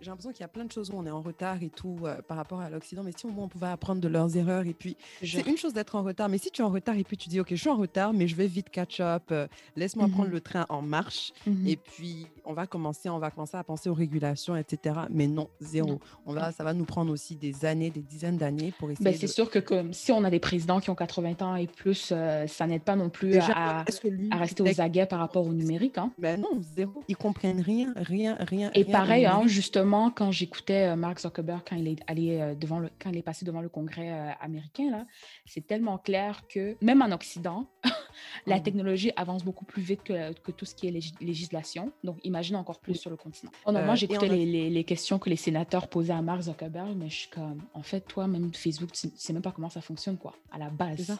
j'ai 0.05 0.11
l'impression 0.11 0.33
qu'il 0.33 0.43
y 0.43 0.45
a 0.45 0.49
plein 0.49 0.65
de 0.65 0.73
choses 0.73 0.91
où 0.91 0.95
on 0.97 1.07
est 1.07 1.11
en 1.11 1.23
retard 1.23 1.63
et 1.63 1.71
tout 1.71 1.97
euh, 2.03 2.21
par 2.23 2.37
rapport 2.37 2.61
à 2.61 2.69
l'Occident, 2.69 3.03
mais 3.03 3.13
si 3.17 3.27
au 3.27 3.31
moins 3.31 3.47
on 3.47 3.49
pouvait 3.49 3.69
apprendre 3.69 4.01
de 4.01 4.09
leurs 4.09 4.37
erreurs 4.37 4.67
et 4.67 4.75
puis 4.75 4.97
c'est 5.23 5.47
une 5.47 5.57
chose 5.57 5.73
d'être 5.73 5.97
en 5.97 6.03
retard, 6.03 6.29
mais 6.29 6.39
si 6.39 6.51
tu 6.51 6.61
es 6.61 6.65
en 6.65 6.69
retard 6.69 6.97
et 6.97 7.05
puis 7.05 7.17
tu 7.17 7.29
dis 7.29 7.41
ok 7.41 7.49
je 7.51 7.57
suis 7.57 7.71
en 7.71 7.77
retard 7.77 8.13
mais 8.13 8.29
je 8.29 8.37
vais 8.37 8.47
vite 8.47 8.69
catch 8.71 9.01
up, 9.01 9.23
euh, 9.31 9.47
laisse-moi 9.77 10.09
prendre 10.09 10.29
mmh 10.29 10.33
le 10.35 10.41
train 10.41 10.67
en 10.69 10.83
marche 10.83 11.33
mmh 11.47 11.69
et 11.69 11.77
puis 11.77 12.27
on 12.45 12.53
va 12.53 12.67
commencer, 12.67 13.09
on 13.09 13.19
va 13.19 13.31
commencer 13.31 13.57
à 13.57 13.65
penser 13.65 13.89
aux 13.89 13.95
régulations 13.95 14.57
etc. 14.57 14.97
Mais 15.11 15.27
non 15.27 15.49
zéro, 15.61 16.01
on 16.27 16.35
va 16.35 16.53
ça 16.53 16.65
va 16.65 16.75
nous 16.75 16.85
prendre 16.85 17.11
aussi 17.11 17.37
des 17.37 17.65
années, 17.65 17.91
des 17.91 18.03
dizaines 18.03 18.37
d'années 18.37 18.73
pour 18.79 18.91
essayer. 18.91 19.05
Ben, 19.05 19.17
c'est 19.19 19.27
sûr 19.27 19.51
que 19.51 19.59
comme 19.59 19.93
si 19.95 20.13
on 20.13 20.23
a 20.25 20.31
des 20.31 20.41
présidents 20.41 20.81
qui 20.81 20.91
ont 20.91 20.95
80 20.95 21.35
ans 21.41 21.57
et 21.57 21.67
plus, 21.67 22.11
euh, 22.13 22.47
ça 22.47 22.67
n'aide 22.67 22.83
pas 22.83 22.97
non 22.97 23.09
plus 23.09 23.39
à, 23.39 23.81
à, 23.81 24.37
rester 24.37 24.63
aux 24.63 24.81
aguets 24.81 25.07
par 25.07 25.21
rapport 25.21 25.47
au 25.47 25.53
numérique. 25.53 25.97
Hein. 25.99 26.11
Ben 26.19 26.41
non 26.41 26.61
zéro, 26.77 27.03
ils 27.09 27.17
comprennent 27.17 27.61
rien, 27.61 27.93
rien, 27.97 28.37
rien. 28.41 28.71
Et 28.75 28.85
pareil 28.85 29.25
hein, 29.25 29.43
justement 29.47 29.94
quand 30.15 30.31
j'écoutais 30.31 30.89
euh, 30.89 30.97
Mark 30.97 31.21
Zuckerberg 31.21 31.63
quand 31.69 31.77
il 31.77 31.89
est 31.89 31.99
allé 32.07 32.41
euh, 32.41 32.55
devant 32.55 32.79
le, 32.79 32.91
quand 33.01 33.11
il 33.11 33.19
est 33.19 33.23
passé 33.23 33.45
devant 33.45 33.61
le 33.61 33.69
Congrès 33.69 34.11
euh, 34.11 34.31
américain 34.41 34.91
là, 34.91 35.07
c'est 35.47 35.67
tellement 35.67 35.99
clair 35.99 36.43
que 36.49 36.77
même 36.81 37.03
en 37.03 37.11
Occident, 37.13 37.67
la 38.47 38.59
mmh. 38.59 38.63
technologie 38.63 39.13
avance 39.17 39.45
beaucoup 39.45 39.65
plus 39.65 39.83
vite 39.83 40.03
que, 40.03 40.33
que, 40.33 40.53
tout 40.53 40.65
ce 40.65 40.75
qui 40.75 40.87
est 40.89 41.15
législation. 41.21 41.93
Donc, 42.03 42.19
imagine 42.25 42.57
encore 42.57 42.81
plus 42.81 42.95
sur 42.95 43.11
le 43.11 43.17
continent. 43.17 43.53
Oh 43.67 43.73
moi, 43.73 43.95
j'écoutais 43.95 44.29
les, 44.29 44.71
les, 44.71 44.85
questions 44.85 45.19
que 45.19 45.31
les 45.31 45.37
sénateurs 45.37 45.89
posaient 45.89 46.13
à 46.13 46.23
Mark 46.23 46.43
Zuckerberg, 46.43 46.95
mais 46.97 47.09
je 47.09 47.17
suis 47.17 47.31
comme, 47.31 47.63
en 47.75 47.83
fait, 47.83 48.01
toi, 48.01 48.27
même 48.27 48.53
Facebook, 48.55 48.93
tu 48.93 49.11
sais 49.15 49.33
même 49.33 49.43
pas 49.43 49.53
comment 49.53 49.71
ça 49.71 49.81
fonctionne, 49.81 50.17
quoi, 50.17 50.35
à 50.53 50.59
la 50.59 50.71
base 50.71 51.17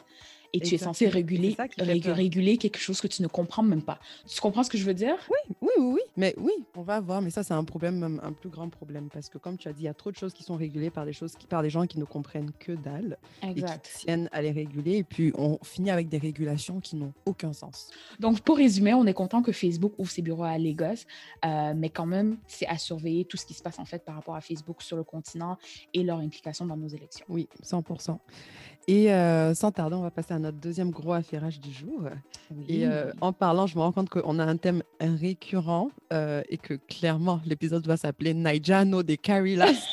et 0.55 0.59
tu 0.59 0.75
es 0.75 0.77
censé 0.77 1.07
réguler, 1.07 1.55
réguler 1.77 2.57
quelque 2.57 2.79
chose 2.79 3.01
que 3.01 3.07
tu 3.07 3.21
ne 3.21 3.27
comprends 3.27 3.63
même 3.63 3.81
pas. 3.81 3.99
Tu 4.27 4.39
comprends 4.39 4.63
ce 4.63 4.69
que 4.69 4.77
je 4.77 4.85
veux 4.85 4.93
dire? 4.93 5.15
Oui, 5.29 5.55
oui, 5.61 5.69
oui, 5.77 5.85
oui. 5.95 6.01
Mais 6.17 6.33
oui, 6.37 6.53
on 6.75 6.81
va 6.81 6.99
voir. 6.99 7.21
Mais 7.21 7.29
ça, 7.29 7.43
c'est 7.43 7.53
un 7.53 7.63
problème, 7.63 8.19
un 8.23 8.31
plus 8.31 8.49
grand 8.49 8.69
problème. 8.69 9.09
Parce 9.11 9.29
que 9.29 9.37
comme 9.37 9.57
tu 9.57 9.67
as 9.67 9.73
dit, 9.73 9.83
il 9.83 9.85
y 9.85 9.89
a 9.89 9.93
trop 9.93 10.11
de 10.11 10.15
choses 10.15 10.33
qui 10.33 10.43
sont 10.43 10.55
régulées 10.55 10.89
par 10.89 11.05
des 11.05 11.13
choses 11.13 11.35
qui, 11.35 11.47
par 11.47 11.61
des 11.61 11.69
gens 11.69 11.85
qui 11.85 11.99
ne 11.99 12.05
comprennent 12.05 12.51
que 12.59 12.71
dalle. 12.71 13.17
Exact. 13.41 13.85
Et 13.85 13.89
qui 13.89 14.05
tiennent 14.05 14.29
à 14.31 14.41
les 14.41 14.51
réguler. 14.51 14.97
Et 14.97 15.03
puis, 15.03 15.31
on 15.37 15.57
finit 15.63 15.91
avec 15.91 16.09
des 16.09 16.17
régulations 16.17 16.79
qui 16.79 16.95
n'ont 16.95 17.13
aucun 17.25 17.53
sens. 17.53 17.89
Donc, 18.19 18.41
pour 18.41 18.57
résumer, 18.57 18.93
on 18.93 19.05
est 19.05 19.13
content 19.13 19.41
que 19.41 19.51
Facebook 19.51 19.93
ouvre 19.97 20.11
ses 20.11 20.21
bureaux 20.21 20.43
à 20.43 20.57
Lagos. 20.57 21.05
Euh, 21.45 21.73
mais 21.75 21.89
quand 21.89 22.05
même, 22.05 22.37
c'est 22.47 22.67
à 22.67 22.77
surveiller 22.77 23.25
tout 23.25 23.37
ce 23.37 23.45
qui 23.45 23.53
se 23.53 23.61
passe 23.61 23.79
en 23.79 23.85
fait 23.85 24.03
par 24.03 24.15
rapport 24.15 24.35
à 24.35 24.41
Facebook 24.41 24.81
sur 24.81 24.97
le 24.97 25.03
continent 25.03 25.57
et 25.93 26.03
leur 26.03 26.19
implication 26.19 26.65
dans 26.65 26.77
nos 26.77 26.87
élections. 26.87 27.25
Oui, 27.29 27.47
100%. 27.63 28.17
Et 28.87 29.11
euh, 29.11 29.55
sans 29.55 29.71
tarder, 29.71 29.95
on 29.95 30.01
va 30.01 30.11
passer 30.11 30.33
à 30.33 30.39
notre 30.39 30.57
deuxième 30.57 30.91
gros 30.91 31.13
affairage 31.13 31.59
du 31.59 31.73
jour. 31.73 32.03
Et 32.67 32.85
euh, 32.85 33.11
en 33.19 33.33
parlant, 33.33 33.65
je 33.65 33.75
me 33.75 33.81
rends 33.81 33.91
compte 33.91 34.09
qu'on 34.09 34.37
a 34.37 34.45
un 34.45 34.57
thème 34.57 34.83
récurrent 34.99 35.89
euh, 36.13 36.43
et 36.49 36.57
que 36.57 36.75
clairement, 36.75 37.41
l'épisode 37.45 37.85
va 37.87 37.97
s'appeler 37.97 38.33
Naijano 38.33 39.01
de 39.01 39.15
Carrie 39.15 39.55
Last. 39.55 39.87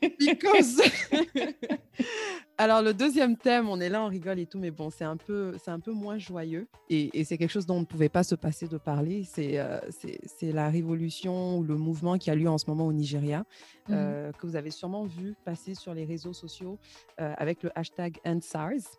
Because 0.18 0.80
Alors, 2.60 2.82
le 2.82 2.92
deuxième 2.92 3.36
thème, 3.36 3.68
on 3.68 3.78
est 3.78 3.88
là, 3.88 4.02
on 4.02 4.08
rigole 4.08 4.40
et 4.40 4.46
tout, 4.46 4.58
mais 4.58 4.72
bon, 4.72 4.90
c'est 4.90 5.04
un 5.04 5.16
peu, 5.16 5.54
c'est 5.62 5.70
un 5.70 5.78
peu 5.78 5.92
moins 5.92 6.18
joyeux. 6.18 6.66
Et, 6.90 7.22
c'est 7.22 7.38
quelque 7.38 7.52
chose 7.52 7.66
dont 7.66 7.76
on 7.76 7.80
ne 7.80 7.84
pouvait 7.84 8.08
pas 8.08 8.24
se 8.24 8.34
passer 8.34 8.66
de 8.66 8.78
parler. 8.78 9.22
Euh, 9.38 9.80
c'est, 9.90 10.18
c'est, 10.26 10.50
la 10.50 10.68
révolution 10.68 11.58
ou 11.58 11.62
le 11.62 11.76
mouvement 11.76 12.18
qui 12.18 12.32
a 12.32 12.34
lieu 12.34 12.48
en 12.48 12.58
ce 12.58 12.66
moment 12.66 12.84
au 12.88 12.92
Nigeria, 12.92 13.44
mmh 13.88 13.92
euh, 13.92 14.32
que 14.32 14.46
vous 14.46 14.56
avez 14.56 14.70
sûrement 14.70 15.04
vu 15.04 15.34
passer 15.44 15.74
sur 15.74 15.94
les 15.94 16.04
réseaux 16.04 16.32
sociaux 16.32 16.78
euh, 17.20 17.32
avec 17.38 17.62
le 17.62 17.70
hashtag 17.78 18.18
EndSARS. 18.26 18.98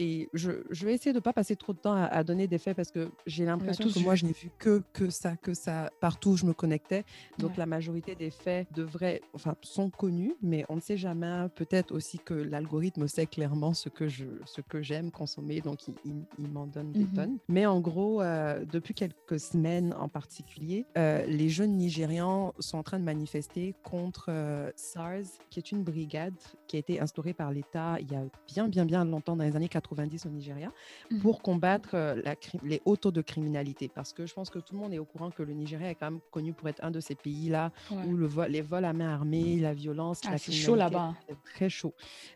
Et 0.00 0.28
je, 0.32 0.50
vais 0.84 0.94
essayer 0.94 1.12
de 1.12 1.18
ne 1.18 1.22
pas 1.22 1.32
passer 1.32 1.56
trop 1.56 1.72
de 1.72 1.78
temps 1.78 1.94
à, 1.94 2.22
donner 2.22 2.46
des 2.46 2.58
faits 2.58 2.76
parce 2.76 2.92
que 2.92 3.10
j'ai 3.26 3.44
l'impression 3.44 3.88
que 3.88 3.98
moi, 3.98 4.14
je 4.14 4.26
n'ai 4.26 4.32
vu 4.32 4.50
que, 4.58 4.82
que 4.92 5.10
ça, 5.10 5.36
que 5.36 5.54
ça, 5.54 5.90
partout 6.00 6.30
où 6.30 6.36
je 6.36 6.46
me 6.46 6.52
connectais. 6.52 7.04
Donc, 7.38 7.56
la 7.56 7.66
majorité 7.66 8.14
des 8.14 8.30
faits 8.30 8.68
devraient, 8.72 9.20
enfin, 9.34 9.56
sont 9.62 9.90
connus, 9.90 10.34
mais 10.40 10.64
on 10.68 10.76
ne 10.76 10.80
sait 10.80 10.96
jamais. 10.96 11.48
Peut-être 11.56 11.92
aussi 11.92 12.18
que 12.18 12.34
l'algorithme 12.34 12.87
sait 13.06 13.26
clairement 13.26 13.74
ce 13.74 13.88
que, 13.88 14.08
je, 14.08 14.24
ce 14.44 14.60
que 14.60 14.82
j'aime 14.82 15.10
consommer, 15.10 15.60
donc 15.60 15.88
il, 15.88 16.48
m'en 16.52 16.66
donne 16.66 16.92
des 16.92 17.04
mmh 17.04 17.12
tonnes. 17.14 17.38
Mais 17.48 17.66
en 17.66 17.80
gros, 17.80 18.22
euh, 18.22 18.64
depuis 18.64 18.94
quelques 18.94 19.40
semaines 19.40 19.94
en 19.98 20.08
particulier, 20.08 20.86
euh, 20.96 21.24
les 21.26 21.48
jeunes 21.48 21.76
Nigérians 21.76 22.54
sont 22.58 22.78
en 22.78 22.82
train 22.82 22.98
de 22.98 23.04
manifester 23.04 23.74
contre 23.82 24.26
euh, 24.28 24.70
SARS, 24.76 25.26
qui 25.50 25.58
est 25.58 25.72
une 25.72 25.82
brigade 25.82 26.34
qui 26.66 26.76
a 26.76 26.78
été 26.78 27.00
instaurée 27.00 27.32
par 27.32 27.50
l'État 27.50 27.96
il 28.00 28.12
y 28.12 28.14
a 28.14 28.22
bien, 28.46 28.68
bien, 28.68 28.84
bien 28.84 29.04
longtemps, 29.04 29.36
dans 29.36 29.44
les 29.44 29.56
années 29.56 29.68
80 29.68 30.08
au 30.26 30.28
Nigeria 30.28 30.72
mmh. 31.10 31.18
pour 31.20 31.42
combattre 31.42 31.96
la, 31.96 32.34
les 32.62 32.82
hauts 32.84 32.96
taux 32.96 33.10
de 33.10 33.22
criminalité. 33.22 33.90
Parce 33.92 34.12
que 34.12 34.26
je 34.26 34.34
pense 34.34 34.50
que 34.50 34.58
tout 34.58 34.74
le 34.74 34.80
monde 34.80 34.92
est 34.92 34.98
au 34.98 35.04
courant 35.04 35.30
que 35.30 35.42
le 35.42 35.52
Nigeria 35.52 35.90
est 35.90 35.94
quand 35.94 36.10
même 36.10 36.20
connu 36.30 36.52
pour 36.52 36.68
être 36.68 36.84
un 36.84 36.90
de 36.90 37.00
ces 37.00 37.14
pays-là 37.14 37.72
où 37.90 38.14
le 38.14 38.26
vol, 38.26 38.50
les 38.50 38.60
vols 38.60 38.84
à 38.84 38.92
main 38.92 39.12
armée, 39.12 39.58
la 39.58 39.74
violence, 39.74 40.20
ah, 40.26 40.38
c'est 40.38 40.52
chaud 40.52 40.74
là-bas. 40.74 41.14
Très 41.44 41.68
chaud. 41.68 41.94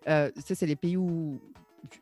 Euh, 0.08 0.30
c'est 0.46 0.66
les 0.66 0.76
pays 0.76 0.96
où 0.96 1.40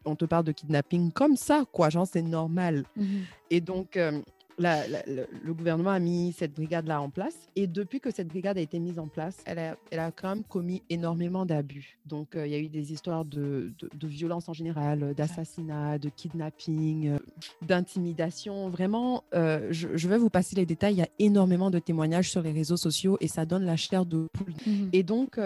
on 0.04 0.16
te 0.16 0.24
parle 0.24 0.44
de 0.44 0.52
kidnapping 0.52 1.10
comme 1.12 1.36
ça, 1.36 1.64
quoi. 1.72 1.90
Genre, 1.90 2.06
c'est 2.06 2.22
normal. 2.22 2.84
Mmh 2.96 3.04
Et 3.50 3.60
donc, 3.60 3.96
euh, 3.96 4.20
le 4.60 5.52
gouvernement 5.52 5.90
a 5.90 5.98
mis 5.98 6.34
cette 6.36 6.54
brigade-là 6.54 7.00
en 7.00 7.10
place. 7.10 7.36
Et 7.56 7.66
depuis 7.66 8.00
que 8.00 8.10
cette 8.10 8.28
brigade 8.28 8.58
a 8.58 8.60
été 8.60 8.78
mise 8.78 8.98
en 8.98 9.08
place, 9.08 9.38
elle 9.46 9.58
a, 9.58 9.76
elle 9.90 9.98
a 9.98 10.10
quand 10.10 10.28
même 10.28 10.44
commis 10.44 10.82
énormément 10.90 11.46
d'abus. 11.46 11.98
Donc, 12.06 12.36
euh, 12.36 12.46
il 12.46 12.52
y 12.52 12.54
a 12.54 12.58
eu 12.58 12.68
des 12.68 12.92
histoires 12.92 13.24
de, 13.24 13.72
de, 13.80 14.06
violence 14.06 14.48
en 14.48 14.52
général, 14.52 15.14
d'assassinat, 15.14 15.98
de 15.98 16.08
kidnapping, 16.08 17.08
euh, 17.08 17.18
d'intimidation. 17.62 18.68
Vraiment, 18.68 19.24
euh, 19.34 19.68
je, 19.70 20.08
vais 20.08 20.18
vous 20.18 20.30
passer 20.30 20.56
les 20.56 20.66
détails. 20.66 20.94
Il 20.94 20.98
y 20.98 21.02
a 21.02 21.08
énormément 21.18 21.70
de 21.70 21.78
témoignages 21.78 22.30
sur 22.30 22.42
les 22.42 22.52
réseaux 22.52 22.76
sociaux 22.76 23.16
et 23.20 23.28
ça 23.28 23.46
donne 23.46 23.64
la 23.64 23.76
chair 23.76 24.04
de 24.04 24.28
poule. 24.32 24.52
Mmh 24.66 24.88
et 24.92 25.02
donc, 25.02 25.38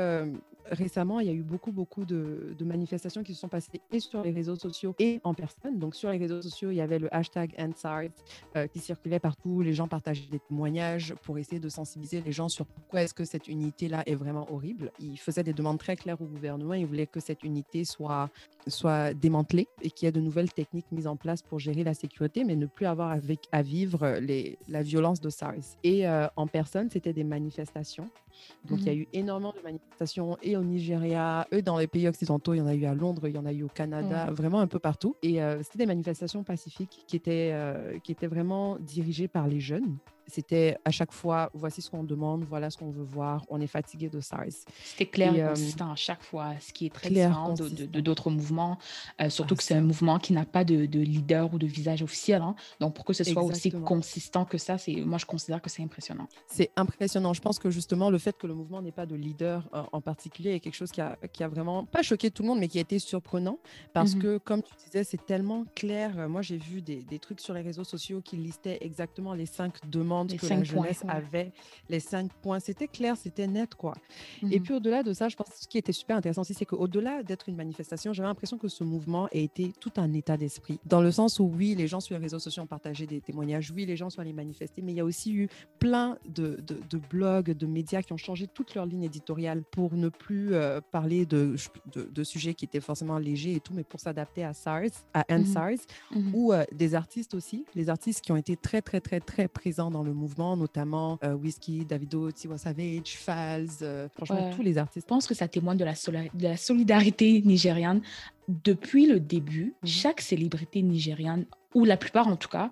récemment, 0.70 1.20
il 1.20 1.26
y 1.26 1.30
a 1.30 1.32
eu 1.32 1.42
beaucoup, 1.42 1.72
beaucoup 1.72 2.04
de, 2.04 2.54
manifestations 2.64 3.22
qui 3.22 3.34
se 3.34 3.40
sont 3.40 3.48
passées 3.48 3.80
et 3.92 4.00
sur 4.00 4.22
les 4.22 4.30
réseaux 4.30 4.56
sociaux 4.56 4.94
et 4.98 5.20
en 5.22 5.34
personne. 5.34 5.78
Donc, 5.78 5.94
sur 5.94 6.10
les 6.10 6.18
réseaux 6.18 6.40
sociaux, 6.40 6.70
il 6.70 6.76
y 6.76 6.80
avait 6.80 6.98
le 6.98 7.14
hashtag 7.14 7.54
EndSARS 7.58 8.08
euh, 8.56 8.66
qui 8.66 8.78
circulait 8.78 9.18
partout. 9.18 9.60
Les 9.60 9.74
gens 9.74 9.86
partageaient 9.86 10.30
des 10.30 10.38
témoignages 10.38 11.14
pour 11.22 11.38
essayer 11.38 11.60
de 11.60 11.68
sensibiliser 11.68 12.22
les 12.22 12.32
gens 12.32 12.48
sur 12.48 12.66
pourquoi 12.66 13.02
est-ce 13.02 13.14
que 13.14 13.24
cette 13.24 13.48
unité-là 13.48 14.02
est 14.06 14.14
vraiment 14.14 14.50
horrible. 14.50 14.90
Ils 14.98 15.18
faisaient 15.18 15.42
des 15.42 15.52
demandes 15.52 15.78
très 15.78 15.96
claires 15.96 16.20
au 16.20 16.26
gouvernement. 16.26 16.74
Ils 16.74 16.86
voulaient 16.86 17.06
que 17.06 17.20
cette 17.20 17.42
unité 17.42 17.84
soit, 17.84 18.30
soit 18.66 19.12
démantelée 19.12 19.68
et 19.82 19.90
qu'il 19.90 20.06
y 20.06 20.08
ait 20.08 20.12
de 20.12 20.20
nouvelles 20.20 20.52
techniques 20.52 20.90
mises 20.90 21.06
en 21.06 21.16
place 21.16 21.42
pour 21.42 21.58
gérer 21.58 21.84
la 21.84 21.94
sécurité, 21.94 22.44
mais 22.44 22.56
ne 22.56 22.66
plus 22.66 22.86
avoir 22.86 23.10
avec, 23.10 23.40
à 23.52 23.62
vivre 23.62 24.18
les, 24.20 24.58
la 24.68 24.82
violence 24.82 25.20
de 25.20 25.28
SARS. 25.28 25.76
Et 25.82 26.08
euh, 26.08 26.26
en 26.36 26.46
personne, 26.46 26.88
c'était 26.90 27.12
des 27.12 27.24
manifestations 27.24 28.10
donc, 28.64 28.80
il 28.80 28.86
y 28.86 28.90
a 28.90 28.94
mmh 28.94 28.98
eu 28.98 29.08
énormément 29.12 29.52
de 29.56 29.62
manifestations 29.62 30.38
et 30.42 30.53
au 30.56 30.64
Nigeria, 30.64 31.46
et 31.50 31.62
dans 31.62 31.78
les 31.78 31.86
pays 31.86 32.08
occidentaux. 32.08 32.54
Il 32.54 32.58
y 32.58 32.60
en 32.60 32.66
a 32.66 32.74
eu 32.74 32.84
à 32.84 32.94
Londres, 32.94 33.28
il 33.28 33.34
y 33.34 33.38
en 33.38 33.46
a 33.46 33.52
eu 33.52 33.62
au 33.62 33.68
Canada, 33.68 34.30
vraiment 34.30 34.60
un 34.60 34.66
peu 34.66 34.78
partout. 34.78 35.16
Et 35.22 35.42
euh, 35.42 35.62
c'était 35.62 35.78
des 35.78 35.86
manifestations 35.86 36.42
pacifiques 36.44 37.04
qui 37.06 37.16
étaient, 37.16 37.50
euh, 37.52 37.98
qui 37.98 38.12
étaient 38.12 38.26
vraiment 38.26 38.76
dirigées 38.78 39.28
par 39.28 39.46
les 39.46 39.60
jeunes 39.60 39.96
c'était 40.26 40.76
à 40.84 40.90
chaque 40.90 41.12
fois, 41.12 41.50
voici 41.54 41.82
ce 41.82 41.90
qu'on 41.90 42.04
demande, 42.04 42.44
voilà 42.44 42.70
ce 42.70 42.78
qu'on 42.78 42.90
veut 42.90 43.04
voir, 43.04 43.44
on 43.48 43.60
est 43.60 43.66
fatigué 43.66 44.08
de 44.08 44.20
SARS. 44.20 44.64
C'était 44.82 45.06
clair 45.06 45.34
et, 45.34 45.42
euh, 45.42 45.48
consistant 45.50 45.92
à 45.92 45.96
chaque 45.96 46.22
fois, 46.22 46.52
ce 46.60 46.72
qui 46.72 46.86
est 46.86 46.94
très 46.94 47.08
différent 47.08 47.54
de 47.54 48.00
d'autres 48.00 48.30
mouvements, 48.30 48.78
euh, 49.20 49.30
surtout 49.30 49.54
ah, 49.54 49.58
que 49.58 49.62
c'est 49.62 49.74
un 49.74 49.80
mouvement 49.80 50.18
qui 50.18 50.32
n'a 50.32 50.44
pas 50.44 50.64
de, 50.64 50.86
de, 50.86 51.00
leader 51.00 51.52
ou 51.52 51.58
de 51.58 51.66
visage 51.66 52.02
officiel. 52.02 52.42
Hein. 52.42 52.54
Donc, 52.80 52.94
pour 52.94 53.04
que 53.04 53.12
ce 53.12 53.24
soit 53.24 53.42
aussi 53.42 53.70
consistant 53.70 54.44
que 54.44 54.58
ça, 54.58 54.76
moi, 55.04 55.18
je 55.18 55.26
considère 55.26 55.60
que 55.60 55.70
c'est 55.70 55.82
impressionnant. 55.82 56.28
C'est 56.46 56.70
impressionnant. 56.76 57.32
Je 57.32 57.40
pense 57.40 57.58
que 57.58 57.70
justement, 57.70 58.10
le 58.10 58.18
fait 58.18 58.36
que 58.36 58.46
le 58.46 58.54
mouvement 58.54 58.82
n'ait 58.82 58.92
pas 58.92 59.06
de 59.06 59.14
leader 59.14 59.68
euh, 59.74 59.82
en 59.92 60.00
particulier 60.00 60.52
est 60.54 60.60
quelque 60.60 60.74
chose 60.74 60.92
qui 60.92 61.00
a, 61.00 61.16
qui 61.32 61.42
a, 61.42 61.48
vraiment, 61.48 61.84
pas 61.84 62.02
choqué 62.02 62.30
tout 62.30 62.42
le 62.42 62.48
monde, 62.48 62.58
mais 62.58 62.68
qui 62.68 62.78
a 62.78 62.82
été 62.82 62.98
surprenant 62.98 63.58
parce 63.92 64.14
mmh 64.14 64.18
que, 64.18 64.38
comme 64.38 64.62
tu 64.62 64.72
disais, 64.84 65.04
c'est 65.04 65.24
tellement 65.24 65.64
clair. 65.74 66.28
Moi, 66.28 66.42
j'ai 66.42 66.56
vu 66.56 66.82
des, 66.82 67.02
des 67.02 67.18
trucs 67.18 67.40
sur 67.40 67.54
les 67.54 67.62
réseaux 67.62 67.84
sociaux 67.84 68.20
qui 68.20 68.36
listaient 68.36 68.78
exactement 68.80 69.34
les 69.34 69.46
cinq 69.46 69.74
demandes 69.90 70.13
les 70.22 70.36
que 70.36 70.46
la 70.46 70.62
jeunesse 70.62 71.02
avait, 71.08 71.52
les 71.88 72.00
cinq 72.00 72.32
points. 72.34 72.60
C'était 72.60 72.88
clair, 72.88 73.16
c'était 73.16 73.46
net, 73.46 73.74
quoi. 73.74 73.94
Et 74.42 74.60
mmh 74.60 74.62
puis 74.62 74.74
au-delà 74.74 75.02
de 75.02 75.12
ça, 75.12 75.28
je 75.28 75.36
pense 75.36 75.48
que 75.48 75.58
ce 75.60 75.68
qui 75.68 75.78
était 75.78 75.92
super 75.92 76.16
intéressant 76.16 76.42
aussi, 76.42 76.54
c'est 76.54 76.64
qu'au-delà 76.64 77.22
d'être 77.22 77.48
une 77.48 77.56
manifestation, 77.56 78.12
j'avais 78.12 78.28
l'impression 78.28 78.56
que 78.56 78.68
ce 78.68 78.84
mouvement 78.84 79.26
a 79.26 79.36
été 79.36 79.72
tout 79.80 79.92
un 79.96 80.12
état 80.12 80.36
d'esprit. 80.36 80.78
Dans 80.86 81.02
le 81.02 81.10
sens 81.10 81.40
où, 81.40 81.44
oui, 81.44 81.74
les 81.74 81.86
gens 81.86 82.00
sur 82.00 82.14
les 82.14 82.20
réseaux 82.20 82.38
sociaux 82.38 82.62
ont 82.62 82.66
partagé 82.66 83.06
des 83.06 83.20
témoignages, 83.20 83.72
oui, 83.74 83.84
les 83.84 83.96
gens 83.96 84.10
sont 84.10 84.20
allés 84.20 84.32
manifester, 84.32 84.82
mais 84.82 84.92
il 84.92 84.96
y 84.96 85.00
a 85.00 85.04
aussi 85.04 85.34
eu 85.34 85.48
plein 85.78 86.18
de, 86.26 86.62
de, 86.62 86.98
blogs, 87.10 87.50
de 87.50 87.66
médias 87.66 88.02
qui 88.02 88.12
ont 88.12 88.18
changé 88.18 88.46
toute 88.46 88.74
leur 88.74 88.86
ligne 88.86 89.04
éditoriale 89.04 89.62
pour 89.62 89.94
ne 89.94 90.08
plus 90.08 90.54
euh, 90.54 90.80
parler 90.80 91.26
de, 91.26 91.56
de, 91.94 92.24
sujets 92.24 92.54
qui 92.54 92.64
étaient 92.64 92.80
forcément 92.80 93.18
légers 93.18 93.54
et 93.54 93.60
tout, 93.60 93.74
mais 93.74 93.84
pour 93.84 94.00
s'adapter 94.00 94.44
à 94.44 94.54
SARS, 94.54 95.04
à 95.12 95.24
End 95.30 95.44
SARS, 95.44 95.86
mmh 96.10 96.34
ou 96.34 96.52
euh, 96.52 96.64
des 96.72 96.94
artistes 96.94 97.34
aussi, 97.34 97.64
les 97.74 97.88
artistes 97.88 98.20
qui 98.20 98.32
ont 98.32 98.36
été 98.36 98.56
très, 98.56 98.82
très, 98.82 99.00
très, 99.00 99.20
très 99.20 99.48
présents 99.48 99.90
dans 99.90 100.03
le 100.04 100.12
mouvement, 100.12 100.56
notamment 100.56 101.18
euh, 101.24 101.34
Whiskey, 101.34 101.84
Davido, 101.88 102.30
Tiwa 102.30 102.58
Savage, 102.58 103.16
Falz, 103.16 103.78
euh, 103.82 104.08
franchement, 104.10 104.50
tous 104.54 104.62
les 104.62 104.78
artistes. 104.78 105.06
Je 105.06 105.08
pense 105.08 105.26
que 105.26 105.34
ça 105.34 105.48
témoigne 105.48 105.78
de 105.78 105.84
la, 105.84 105.92
de 105.92 106.42
la 106.42 106.56
solidarité 106.56 107.42
nigériane. 107.42 108.02
Depuis 108.48 109.06
le 109.06 109.20
début, 109.20 109.74
mhm. 109.82 109.88
chaque 109.88 110.20
célébrité 110.20 110.82
nigériane, 110.82 111.46
ou 111.74 111.84
la 111.84 111.96
plupart 111.96 112.28
en 112.28 112.36
tout 112.36 112.48
cas, 112.48 112.70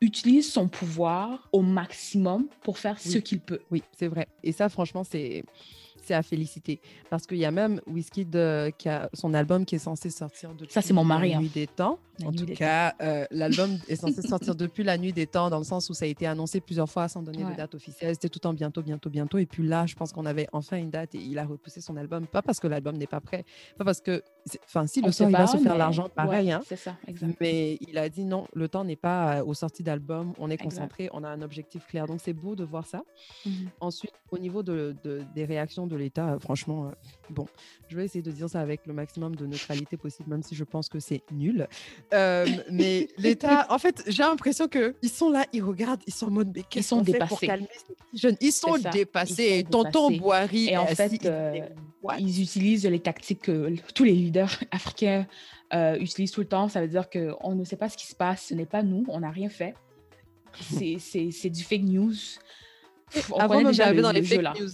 utilise 0.00 0.52
son 0.52 0.68
pouvoir 0.68 1.48
au 1.52 1.62
maximum 1.62 2.48
pour 2.62 2.78
faire 2.78 3.00
ce 3.00 3.18
qu'il 3.18 3.40
peut. 3.40 3.60
Oui, 3.70 3.82
c'est 3.96 4.08
vrai. 4.08 4.28
Et 4.42 4.52
ça, 4.52 4.68
franchement, 4.68 5.04
c'est 5.04 5.44
c'est 6.06 6.14
à 6.14 6.22
féliciter. 6.22 6.80
Parce 7.10 7.26
qu'il 7.26 7.38
y 7.38 7.44
a 7.44 7.50
même 7.50 7.80
Whiskey 7.86 8.26
qui 8.78 8.88
a 8.88 9.10
son 9.12 9.34
album 9.34 9.64
qui 9.64 9.74
est 9.74 9.80
censé 9.80 10.10
sortir 10.10 10.54
depuis 10.54 10.72
Ça, 10.72 10.82
c'est 10.82 10.92
mon 10.92 11.04
mari, 11.04 11.32
la 11.32 11.38
nuit 11.38 11.46
hein. 11.46 11.50
des 11.54 11.66
temps. 11.66 11.98
en 12.24 12.32
tout 12.32 12.46
cas, 12.46 12.94
euh, 13.00 13.26
l'album 13.30 13.78
est 13.88 13.96
censé 13.96 14.22
sortir 14.22 14.54
depuis 14.54 14.84
la 14.84 14.98
nuit 14.98 15.12
des 15.12 15.26
temps, 15.26 15.50
dans 15.50 15.58
le 15.58 15.64
sens 15.64 15.90
où 15.90 15.94
ça 15.94 16.04
a 16.04 16.08
été 16.08 16.26
annoncé 16.26 16.60
plusieurs 16.60 16.88
fois 16.88 17.08
sans 17.08 17.22
donner 17.22 17.44
de 17.44 17.56
date 17.56 17.74
officielle. 17.74 18.14
C'était 18.14 18.28
tout 18.28 18.46
en 18.46 18.54
bientôt, 18.54 18.82
bientôt, 18.82 19.10
bientôt. 19.10 19.38
Et 19.38 19.46
puis 19.46 19.66
là, 19.66 19.86
je 19.86 19.94
pense 19.94 20.12
qu'on 20.12 20.26
avait 20.26 20.48
enfin 20.52 20.76
une 20.76 20.90
date 20.90 21.14
et 21.14 21.18
il 21.18 21.38
a 21.38 21.44
repoussé 21.44 21.80
son 21.80 21.96
album. 21.96 22.26
Pas 22.26 22.42
parce 22.42 22.60
que 22.60 22.66
l'album 22.66 22.96
n'est 22.96 23.06
pas 23.06 23.20
prêt, 23.20 23.44
pas 23.76 23.84
parce 23.84 24.00
que. 24.00 24.22
Enfin, 24.64 24.86
si 24.86 25.00
le 25.00 25.10
sort, 25.12 25.28
il 25.28 25.32
va 25.36 25.46
se 25.46 25.56
faire 25.56 25.76
l'argent, 25.76 26.08
pareil. 26.08 26.52
hein, 26.52 26.60
c'est 26.66 26.76
ça, 26.76 26.96
Mais 27.40 27.78
il 27.80 27.98
a 27.98 28.08
dit 28.08 28.24
non, 28.24 28.46
le 28.54 28.68
temps 28.68 28.84
n'est 28.84 28.96
pas 28.96 29.36
euh, 29.38 29.44
aux 29.44 29.54
sorties 29.54 29.82
d'album. 29.82 30.32
On 30.38 30.50
est 30.50 30.56
concentré, 30.56 31.08
on 31.12 31.24
a 31.24 31.28
un 31.28 31.42
objectif 31.42 31.86
clair. 31.86 32.06
Donc, 32.06 32.20
c'est 32.22 32.32
beau 32.32 32.54
de 32.54 32.64
voir 32.64 32.86
ça. 32.86 33.02
Mmh 33.44 33.50
Ensuite, 33.80 34.12
au 34.30 34.38
niveau 34.38 34.62
de, 34.62 34.94
des 35.34 35.44
réactions 35.44 35.86
de 35.86 35.96
l'État, 35.96 36.34
euh, 36.34 36.38
franchement, 36.38 36.90
bon, 37.30 37.46
je 37.88 37.96
vais 37.96 38.04
essayer 38.04 38.22
de 38.22 38.30
dire 38.30 38.48
ça 38.48 38.60
avec 38.60 38.86
le 38.86 38.92
maximum 38.92 39.34
de 39.36 39.46
neutralité 39.46 39.96
possible, 39.96 40.30
même 40.30 40.42
si 40.42 40.54
je 40.54 40.64
pense 40.64 40.88
que 40.88 41.00
c'est 41.00 41.22
nul. 41.32 41.66
mais 42.12 43.08
l'État, 43.18 43.66
en 43.70 43.78
fait, 43.78 44.02
j'ai 44.06 44.22
l'impression 44.22 44.68
qu'ils 44.68 45.10
sont 45.10 45.30
là, 45.30 45.44
ils 45.52 45.62
regardent, 45.62 46.02
ils 46.06 46.14
sont 46.14 46.26
en 46.26 46.30
mode, 46.30 46.52
mais 46.54 46.62
qu'est-ce 46.62 46.94
qu'on 46.94 47.04
fait 47.04 47.18
pour 47.26 47.40
calmer 47.40 47.68
ces 47.86 48.18
jeunes? 48.18 48.36
Ils 48.40 48.52
sont 48.52 48.78
dépassés. 48.78 49.64
Tonton 49.70 50.10
Boiri, 50.16 50.68
et 50.68 50.76
en 50.76 50.86
fait, 50.86 51.24
euh, 51.24 51.60
ils 52.18 52.42
utilisent 52.42 52.86
les 52.86 53.00
tactiques 53.00 53.42
que 53.42 53.74
tous 53.94 54.04
les 54.04 54.12
leaders 54.12 54.58
africains 54.70 55.26
euh, 55.74 55.96
utilisent 55.96 56.32
tout 56.32 56.40
le 56.40 56.48
temps. 56.48 56.68
Ça 56.68 56.80
veut 56.80 56.88
dire 56.88 57.08
qu'on 57.10 57.54
ne 57.54 57.64
sait 57.64 57.76
pas 57.76 57.88
ce 57.88 57.96
qui 57.96 58.06
se 58.06 58.14
passe, 58.14 58.46
ce 58.48 58.54
n'est 58.54 58.66
pas 58.66 58.82
nous, 58.82 59.04
on 59.08 59.20
n'a 59.20 59.30
rien 59.30 59.48
fait. 59.48 59.74
C'est 60.60 61.50
du 61.50 61.62
fake 61.62 61.82
news. 61.82 62.14
On 63.30 63.36
Avant 63.36 63.62
déjà 63.62 63.92
dans 63.92 64.12
les 64.12 64.22
fake 64.22 64.58
news. 64.58 64.70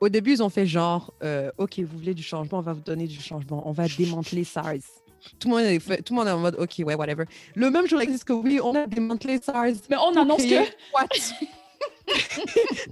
Au 0.00 0.08
début, 0.08 0.32
ils 0.32 0.42
ont 0.42 0.50
fait 0.50 0.66
genre, 0.66 1.14
euh, 1.22 1.50
OK, 1.56 1.78
vous 1.78 1.98
voulez 1.98 2.14
du 2.14 2.22
changement, 2.22 2.58
on 2.58 2.62
va 2.62 2.72
vous 2.72 2.82
donner 2.82 3.06
du 3.06 3.20
changement, 3.20 3.62
on 3.66 3.72
va 3.72 3.86
démanteler 3.88 4.44
SARS. 4.44 5.02
Tout 5.38 5.48
le, 5.48 5.54
monde 5.54 5.64
est 5.64 5.78
fait, 5.78 6.02
tout 6.02 6.12
le 6.12 6.18
monde 6.18 6.28
est 6.28 6.32
en 6.32 6.38
mode, 6.38 6.56
OK, 6.58 6.74
ouais, 6.84 6.94
whatever. 6.94 7.24
Le 7.54 7.70
même 7.70 7.86
jour, 7.88 8.02
ils 8.02 8.22
que 8.22 8.34
oui, 8.34 8.60
on 8.62 8.74
a 8.74 8.86
démantelé 8.86 9.40
SARS. 9.40 9.76
Mais 9.88 9.96
on 9.96 10.14
annonce 10.20 10.42
que. 10.42 10.64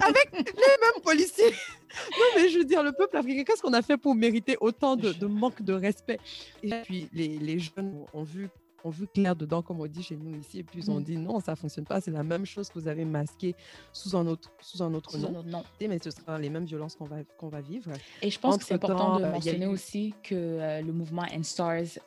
Avec 0.00 0.30
les 0.32 0.42
mêmes 0.42 1.02
policiers. 1.02 1.50
Non, 1.50 2.26
mais 2.36 2.48
je 2.48 2.58
veux 2.58 2.64
dire, 2.64 2.82
le 2.82 2.92
peuple 2.92 3.16
africain, 3.16 3.44
qu'est-ce 3.44 3.60
qu'on 3.60 3.74
a 3.74 3.82
fait 3.82 3.98
pour 3.98 4.14
mériter 4.14 4.56
autant 4.60 4.96
de, 4.96 5.26
manque 5.26 5.62
de 5.62 5.74
respect? 5.74 6.18
Et 6.62 6.70
puis, 6.84 7.08
les 7.12 7.58
jeunes 7.58 8.06
ont 8.14 8.22
vu 8.22 8.48
on 8.84 8.90
vu 8.90 9.06
clair 9.06 9.36
dedans, 9.36 9.62
comme 9.62 9.80
on 9.80 9.86
dit 9.86 10.02
chez 10.02 10.16
nous 10.16 10.38
ici, 10.38 10.60
et 10.60 10.62
puis 10.62 10.88
ont 10.90 11.00
mmh. 11.00 11.04
dit 11.04 11.16
non, 11.16 11.40
ça 11.40 11.56
fonctionne 11.56 11.84
pas, 11.84 12.00
c'est 12.00 12.10
la 12.10 12.22
même 12.22 12.44
chose 12.44 12.68
que 12.68 12.78
vous 12.78 12.88
avez 12.88 13.04
masqué 13.04 13.54
sous 13.92 14.16
un 14.16 14.26
autre, 14.26 14.50
sous 14.60 14.82
un 14.82 14.92
autre 14.94 15.16
nom. 15.18 15.64
Mais 15.80 15.98
ce 16.02 16.10
sera 16.10 16.38
les 16.38 16.50
mêmes 16.50 16.64
violences 16.64 16.94
qu'on 16.94 17.04
va, 17.04 17.16
qu'on 17.38 17.48
va 17.48 17.60
vivre. 17.60 17.90
Et 18.22 18.30
je 18.30 18.38
pense 18.38 18.58
que 18.58 18.64
c'est 18.64 18.74
important 18.74 19.18
de 19.18 19.24
euh, 19.24 19.32
mentionner 19.32 19.66
aussi 19.66 20.14
que 20.22 20.34
euh, 20.34 20.82
le 20.82 20.92
mouvement 20.92 21.26
End 21.32 21.42
Stars, 21.42 21.98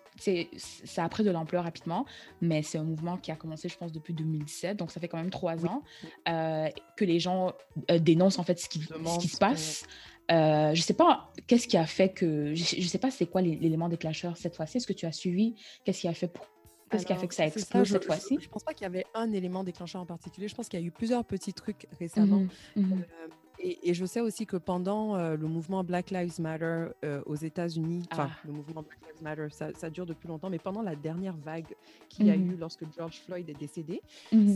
ça 0.85 1.03
a 1.03 1.09
pris 1.09 1.23
de 1.23 1.31
l'ampleur 1.31 1.65
rapidement, 1.65 2.05
mais 2.41 2.63
c'est 2.63 2.77
un 2.77 2.83
mouvement 2.83 3.17
qui 3.17 3.31
a 3.31 3.35
commencé, 3.35 3.67
je 3.67 3.77
pense, 3.77 3.91
depuis 3.91 4.13
2017, 4.13 4.77
donc 4.77 4.91
ça 4.91 5.01
fait 5.01 5.09
quand 5.09 5.17
même 5.17 5.29
trois 5.29 5.65
ans 5.65 5.83
euh, 6.29 6.69
que 6.95 7.03
les 7.03 7.19
gens 7.19 7.53
dénoncent 7.99 8.39
en 8.39 8.43
fait 8.43 8.59
ce 8.59 8.69
qui, 8.69 8.79
ce 8.79 9.19
qui 9.19 9.27
se 9.27 9.37
passe. 9.37 9.85
Euh, 10.31 10.73
je 10.73 10.79
ne 10.79 10.83
sais 10.83 10.93
pas 10.93 11.31
qu'est-ce 11.45 11.67
qui 11.67 11.77
a 11.77 11.85
fait 11.85 12.09
que. 12.09 12.55
Je 12.55 12.77
ne 12.77 12.87
sais 12.87 12.97
pas 12.97 13.11
c'est 13.11 13.27
quoi 13.27 13.41
l'élément 13.41 13.89
déclencheur 13.89 14.37
cette 14.37 14.55
fois-ci. 14.55 14.77
Est-ce 14.77 14.87
que 14.87 14.93
tu 14.93 15.05
as 15.05 15.11
suivi? 15.11 15.55
Qu'est-ce 15.83 16.01
qui 16.01 16.07
a 16.07 16.13
fait 16.13 16.27
pour 16.27 16.47
Qu'est-ce 16.95 17.05
qui 17.05 17.13
a 17.13 17.17
fait 17.17 17.27
que 17.27 17.35
ça 17.35 17.45
explose 17.45 17.89
cette 17.89 18.05
fois-ci 18.05 18.37
Je 18.39 18.45
ne 18.45 18.51
pense 18.51 18.63
pas 18.63 18.73
qu'il 18.73 18.83
y 18.83 18.87
avait 18.87 19.05
un 19.13 19.31
élément 19.31 19.63
déclencheur 19.63 20.01
en 20.01 20.05
particulier. 20.05 20.47
Je 20.47 20.55
pense 20.55 20.69
qu'il 20.69 20.79
y 20.79 20.83
a 20.83 20.85
eu 20.85 20.91
plusieurs 20.91 21.25
petits 21.25 21.53
trucs 21.53 21.87
récemment. 21.99 22.41
Mmh 22.75 22.81
mmh 22.81 22.93
euh, 22.93 23.27
et, 23.57 23.93
je 23.93 24.05
sais 24.05 24.19
aussi 24.19 24.45
que 24.45 24.57
pendant 24.57 25.15
euh, 25.15 25.37
le 25.37 25.47
mouvement 25.47 25.83
Black 25.83 26.11
Lives 26.11 26.39
Matter 26.39 26.87
euh, 27.03 27.23
aux 27.25 27.35
États-Unis, 27.35 28.03
enfin, 28.11 28.29
ah. 28.31 28.39
le 28.45 28.51
mouvement 28.51 28.83
Black 28.83 28.99
Lives 29.01 29.23
Matter, 29.23 29.47
ça, 29.49 29.89
dure 29.89 30.05
depuis 30.05 30.27
longtemps, 30.27 30.49
mais 30.49 30.59
pendant 30.59 30.81
la 30.81 30.95
dernière 30.95 31.35
vague 31.37 31.73
qu'il 32.09 32.27
y 32.27 32.31
a 32.31 32.37
mmh 32.37 32.51
eu 32.51 32.57
lorsque 32.57 32.83
George 32.95 33.21
Floyd 33.25 33.49
est 33.49 33.57
décédé, 33.57 34.01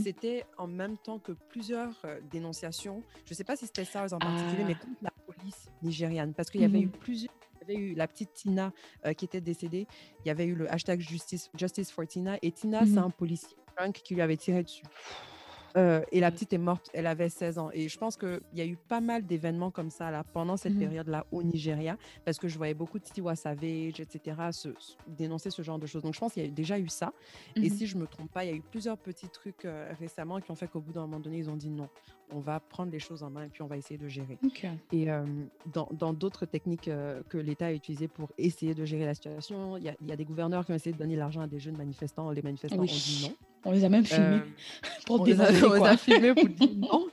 c'était 0.04 0.46
en 0.58 0.68
même 0.68 0.98
temps 0.98 1.18
que 1.18 1.32
plusieurs 1.32 1.96
dénonciations. 2.30 3.02
Je 3.26 3.32
ne 3.32 3.36
sais 3.36 3.46
pas 3.46 3.56
si 3.56 3.66
c'était 3.66 3.86
ça 3.86 4.06
en 4.12 4.20
particulier, 4.20 4.66
mais 4.68 4.76
ah. 4.78 4.86
contre 4.86 5.02
la 5.02 5.12
police 5.26 5.72
nigériane, 5.82 6.34
parce 6.34 6.50
qu'il 6.52 6.62
y 6.62 6.66
avait 6.66 6.82
eu 6.82 6.90
plusieurs 6.90 7.39
eu 7.76 7.96
la 7.96 8.08
petite 8.08 8.34
Tina 8.34 8.72
euh, 9.06 9.14
qui 9.14 9.26
était 9.26 9.42
décédée. 9.42 9.88
Il 10.24 10.28
y 10.28 10.32
avait 10.32 10.46
eu 10.46 10.56
le 10.56 10.72
hashtag 10.72 11.00
Justice, 11.00 11.50
Justice 11.58 11.92
for 11.92 12.06
Tina. 12.08 12.38
Et 12.42 12.52
Tina, 12.52 12.82
c'est 12.82 12.92
mmh 12.92 12.98
un 12.98 13.10
policier 13.10 13.58
qui 14.04 14.14
lui 14.14 14.22
avait 14.22 14.38
tiré 14.38 14.64
dessus. 14.64 14.84
Euh, 15.78 16.02
et 16.12 16.20
la 16.20 16.32
petite 16.32 16.54
est 16.54 16.58
morte, 16.58 16.90
elle 16.94 17.08
avait 17.08 17.30
16 17.30 17.60
ans. 17.60 17.70
Et 17.74 17.90
je 17.90 17.98
pense 17.98 18.18
qu'il 18.18 18.42
y 18.54 18.62
a 18.62 18.66
eu 18.66 18.76
pas 18.76 19.02
mal 19.02 19.26
d'événements 19.26 19.72
comme 19.72 19.90
ça 19.90 20.12
là, 20.12 20.24
pendant 20.24 20.58
cette 20.58 20.74
mmh 20.74 20.80
période-là 20.80 21.26
au 21.32 21.44
Nigeria, 21.44 21.98
parce 22.26 22.38
que 22.38 22.48
je 22.48 22.58
voyais 22.58 22.74
beaucoup 22.74 23.00
de 23.00 23.04
Tiwa 23.04 23.36
Savage, 23.36 24.00
etc., 24.00 24.38
se, 24.52 24.70
dénoncer 25.08 25.50
ce 25.50 25.62
genre 25.62 25.80
de 25.80 25.86
choses. 25.86 26.04
Donc 26.04 26.14
je 26.14 26.20
pense 26.20 26.34
qu'il 26.34 26.44
y 26.44 26.48
a 26.48 26.50
déjà 26.50 26.80
eu 26.80 26.88
ça. 26.88 27.14
Et 27.56 27.70
mmh 27.70 27.70
si 27.70 27.88
je 27.88 27.98
me 27.98 28.08
trompe 28.08 28.32
pas, 28.32 28.46
il 28.46 28.50
y 28.50 28.54
a 28.54 28.56
eu 28.56 28.62
plusieurs 28.62 28.98
petits 28.98 29.30
trucs 29.30 29.66
euh, 29.66 29.92
récemment 30.00 30.40
qui 30.40 30.52
ont 30.52 30.56
fait 30.56 30.68
qu'au 30.68 30.82
bout 30.82 30.94
d'un 30.94 31.02
moment 31.02 31.20
donné, 31.20 31.38
ils 31.38 31.50
ont 31.50 31.56
dit 31.56 31.70
non, 31.70 31.90
on 32.32 32.40
va 32.40 32.60
prendre 32.60 32.92
les 32.92 33.00
choses 33.00 33.24
en 33.24 33.30
main 33.30 33.44
et 33.44 33.50
puis 33.50 33.62
on 33.62 33.68
va 33.68 33.78
essayer 33.78 33.98
de 33.98 34.08
gérer. 34.08 34.38
Et 34.92 35.08
dans 35.74 36.14
d'autres 36.14 36.46
techniques 36.46 36.88
euh, 36.88 37.22
que 37.30 37.38
l'État 37.38 37.68
a 37.68 37.74
utilisées 37.74 38.08
pour 38.08 38.32
essayer 38.38 38.74
de 38.74 38.86
gérer 38.86 39.06
la 39.06 39.14
situation, 39.14 39.78
il 39.78 39.84
y, 39.84 40.12
a 40.12 40.16
des 40.16 40.26
gouverneurs 40.26 40.66
qui 40.66 40.72
ont 40.72 40.76
essayé 40.76 40.94
de 40.94 40.98
donner 40.98 41.16
l'argent 41.16 41.42
à 41.42 41.48
des 41.48 41.60
jeunes 41.60 41.78
manifestants. 41.78 42.30
Les 42.32 42.42
manifestants 42.42 42.80
ont 42.80 42.84
dit 42.84 43.28
non. 43.30 43.49
On 43.66 43.72
les 43.72 43.84
a 43.84 43.90
même 43.90 44.06
filmés 44.06 44.42
pour 45.06 45.26
a, 45.42 45.50
on 45.68 45.74
les 45.74 45.84
a 45.90 45.98
filmés 45.98 46.34
pour 46.34 46.48
dire 46.50 46.70
non. 46.78 47.08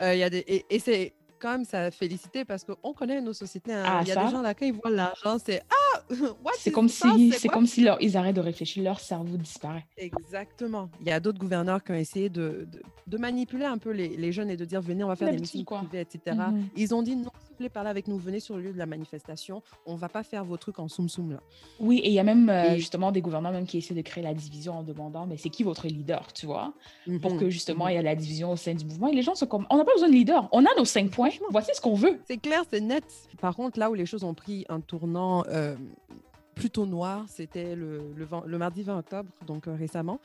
Euh, 0.00 0.14
y 0.14 0.22
a 0.22 0.30
des, 0.30 0.64
et, 0.68 0.78
c'est 0.78 1.12
quand 1.38 1.52
même 1.52 1.64
ça 1.64 1.90
féliciter 1.90 2.44
parce 2.44 2.64
qu'on 2.64 2.92
connaît 2.92 3.20
nos 3.20 3.32
sociétés. 3.32 3.72
hein. 3.72 3.82
Ah, 3.86 3.98
Il 4.02 4.08
y 4.08 4.12
a 4.12 4.14
ça? 4.14 4.24
des 4.24 4.30
gens 4.30 4.42
là, 4.42 4.54
quand 4.54 4.66
ils 4.66 4.72
voient 4.72 4.90
l'argent, 4.90 5.36
c'est 5.44 5.62
Ah, 5.70 5.91
C'est 6.58 6.70
comme 6.72 6.88
si, 6.88 7.32
C'est 7.32 7.48
comme 7.48 7.66
si 7.66 7.82
leur, 7.82 8.00
ils 8.02 8.16
arrêtent 8.16 8.36
de 8.36 8.40
réfléchir, 8.40 8.82
leur 8.84 9.00
cerveau 9.00 9.36
disparaît. 9.36 9.84
Exactement. 9.96 10.88
Il 11.00 11.08
y 11.08 11.10
a 11.10 11.20
d'autres 11.20 11.38
gouverneurs 11.38 11.82
qui 11.82 11.92
ont 11.92 11.96
essayé 11.96 12.28
de, 12.28 12.66
de, 12.70 12.82
de 13.06 13.18
manipuler 13.18 13.64
un 13.64 13.78
peu 13.78 13.90
les, 13.90 14.08
les 14.16 14.32
jeunes 14.32 14.50
et 14.50 14.56
de 14.56 14.64
dire 14.64 14.80
venez, 14.80 15.02
on 15.04 15.08
va 15.08 15.16
faire 15.16 15.30
des 15.30 15.38
meetings 15.38 15.64
quoi? 15.64 15.78
privés, 15.78 16.00
etc. 16.00 16.36
Mhm. 16.50 16.68
Ils 16.76 16.94
ont 16.94 17.02
dit 17.02 17.16
non, 17.16 17.30
s'il 17.40 17.50
vous 17.50 17.54
plaît, 17.56 17.68
parlez 17.68 17.90
avec 17.90 18.06
nous, 18.08 18.18
venez 18.18 18.40
sur 18.40 18.56
le 18.56 18.62
lieu 18.62 18.72
de 18.72 18.78
la 18.78 18.86
manifestation. 18.86 19.62
On 19.86 19.96
va 19.96 20.08
pas 20.08 20.22
faire 20.22 20.44
vos 20.44 20.56
trucs 20.56 20.78
en 20.78 20.88
soum 20.88 21.08
soum 21.08 21.32
là. 21.32 21.40
Oui, 21.80 21.98
et 21.98 22.08
il 22.08 22.14
y 22.14 22.18
a 22.18 22.24
même 22.24 22.48
euh, 22.48 22.74
Et- 22.74 22.78
justement 22.78 23.12
des 23.12 23.20
gouverneurs 23.20 23.52
même 23.52 23.66
qui 23.66 23.78
essaient 23.78 23.94
de 23.94 24.02
créer 24.02 24.22
la 24.22 24.34
division 24.34 24.74
en 24.78 24.82
demandant, 24.82 25.26
mais 25.26 25.36
c'est 25.36 25.50
qui 25.50 25.62
votre 25.62 25.86
leader, 25.86 26.32
tu 26.32 26.46
vois, 26.46 26.72
pour 27.20 27.32
Mhm. 27.34 27.40
que 27.40 27.50
justement 27.50 27.84
Mhm. 27.86 27.90
il 27.90 27.94
y 27.94 27.96
ait 27.96 28.02
la 28.02 28.14
division 28.14 28.52
au 28.52 28.56
sein 28.56 28.74
du 28.74 28.84
mouvement. 28.84 29.08
Et 29.08 29.14
les 29.14 29.22
gens 29.22 29.34
sont 29.34 29.46
comme, 29.46 29.66
on 29.70 29.76
n'a 29.78 29.84
pas 29.84 29.92
besoin 29.94 30.08
de 30.08 30.14
leader, 30.14 30.48
on 30.52 30.64
a 30.64 30.68
nos 30.78 30.84
cinq 30.84 31.10
points, 31.10 31.30
voici 31.50 31.70
ce 31.74 31.80
qu'on 31.80 31.94
veut. 31.94 32.20
C'est 32.28 32.38
clair, 32.38 32.62
c'est 32.70 32.80
net. 32.80 33.04
Par 33.40 33.56
contre, 33.56 33.78
là 33.78 33.90
où 33.90 33.94
les 33.94 34.06
choses 34.06 34.22
ont 34.24 34.34
pris 34.34 34.64
un 34.68 34.80
tournant 34.80 35.44
euh, 35.48 35.74
plutôt 36.54 36.84
noir, 36.84 37.24
c'était 37.28 37.74
le, 37.74 38.12
le, 38.14 38.24
vent- 38.26 38.44
le 38.46 38.58
mardi 38.58 38.82
20 38.82 38.98
octobre, 38.98 39.30
donc 39.46 39.66
euh, 39.66 39.74
récemment. 39.74 40.20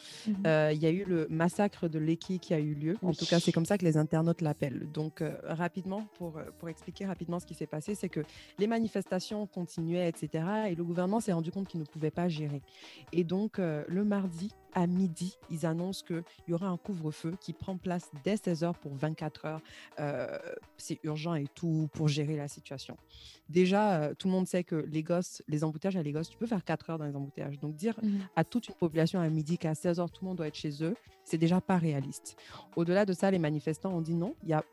Euh, 0.46 0.72
Il 0.74 0.78
y 0.84 0.86
a 0.86 0.92
eu 0.92 1.06
le 1.06 1.26
massacre 1.30 1.88
de 1.88 1.98
Lekki 2.00 2.40
qui 2.40 2.54
a 2.54 2.60
eu 2.60 2.74
lieu. 2.74 2.98
En 3.02 3.10
Oui. 3.10 3.16
tout 3.16 3.26
cas, 3.26 3.40
c'est 3.40 3.54
comme 3.54 3.66
ça 3.66 3.78
que 3.78 3.86
les 3.86 3.96
internautes 3.96 4.42
l'appellent. 4.42 4.92
Donc, 4.92 5.22
euh, 5.22 5.32
rapidement, 5.44 6.06
pour, 6.18 6.34
pour 6.60 6.68
expliquer 6.68 7.06
rapidement 7.06 7.40
ce 7.40 7.46
qui 7.46 7.54
s'est 7.56 7.66
passé, 7.66 7.96
c'est 7.96 8.10
que 8.10 8.20
les 8.60 8.68
manifestations 8.68 9.48
continuaient, 9.48 10.10
etc. 10.10 10.44
Et 10.70 10.76
le 10.76 10.84
gouvernement 10.84 11.22
s'est 11.22 11.32
rendu 11.34 11.50
compte 11.50 11.68
qu'il 11.70 11.80
ne 11.80 11.86
pouvait 11.86 12.12
pas 12.12 12.28
gérer. 12.28 12.62
Et 13.14 13.24
donc, 13.24 13.58
le 13.58 14.04
mardi, 14.04 14.52
à 14.74 14.88
midi, 14.88 15.38
ils 15.50 15.66
annoncent 15.66 16.04
qu'il 16.06 16.24
y 16.48 16.54
aura 16.54 16.68
un 16.68 16.78
couvre-feu 16.78 17.36
qui 17.40 17.54
prend 17.54 17.78
place 17.78 18.12
dès 18.24 18.36
16h 18.36 18.74
pour 18.76 18.96
24 18.96 19.46
heures. 19.46 19.62
Euh, 20.00 20.38
c'est 20.78 21.00
urgent 21.04 21.36
et 21.36 21.48
tout 21.48 21.90
pour 21.94 22.08
gérer 22.08 22.36
la 22.36 22.48
situation. 22.48 22.98
Déjà, 23.50 24.02
euh, 24.02 24.14
tout 24.14 24.28
le 24.28 24.34
monde 24.34 24.48
sait 24.48 24.64
que 24.64 24.76
les 24.76 25.04
gosses, 25.04 25.42
les 25.48 25.64
embouteillages 25.64 25.98
à 25.98 26.04
Lagos, 26.04 26.24
tu 26.24 26.38
peux 26.38 26.48
faire 26.48 26.64
4 26.64 26.90
heures 26.90 26.98
dans 26.98 27.06
les 27.06 27.16
embouteillages. 27.16 27.60
Donc, 27.60 27.76
dire 27.76 28.00
à 28.36 28.44
toute 28.44 28.68
une 28.68 28.76
population 28.76 29.20
à 29.20 29.30
midi 29.30 29.58
qu'à 29.58 29.74
16h, 29.74 30.10
tout 30.12 30.24
le 30.24 30.28
monde 30.28 30.38
doit 30.38 30.48
être 30.48 30.56
chez 30.56 30.84
eux, 30.84 30.96
c'est 31.24 31.38
déjà 31.38 31.62
pas 31.62 31.78
réaliste. 31.78 32.38
Au-delà 32.76 33.06
de 33.06 33.14
ça, 33.14 33.32
les 33.32 33.40
manifestants 33.40 33.94
ont 33.94 34.02
dit 34.02 34.16
non, 34.16 34.36
il 34.44 34.50
y 34.50 34.54
a, 34.54 34.64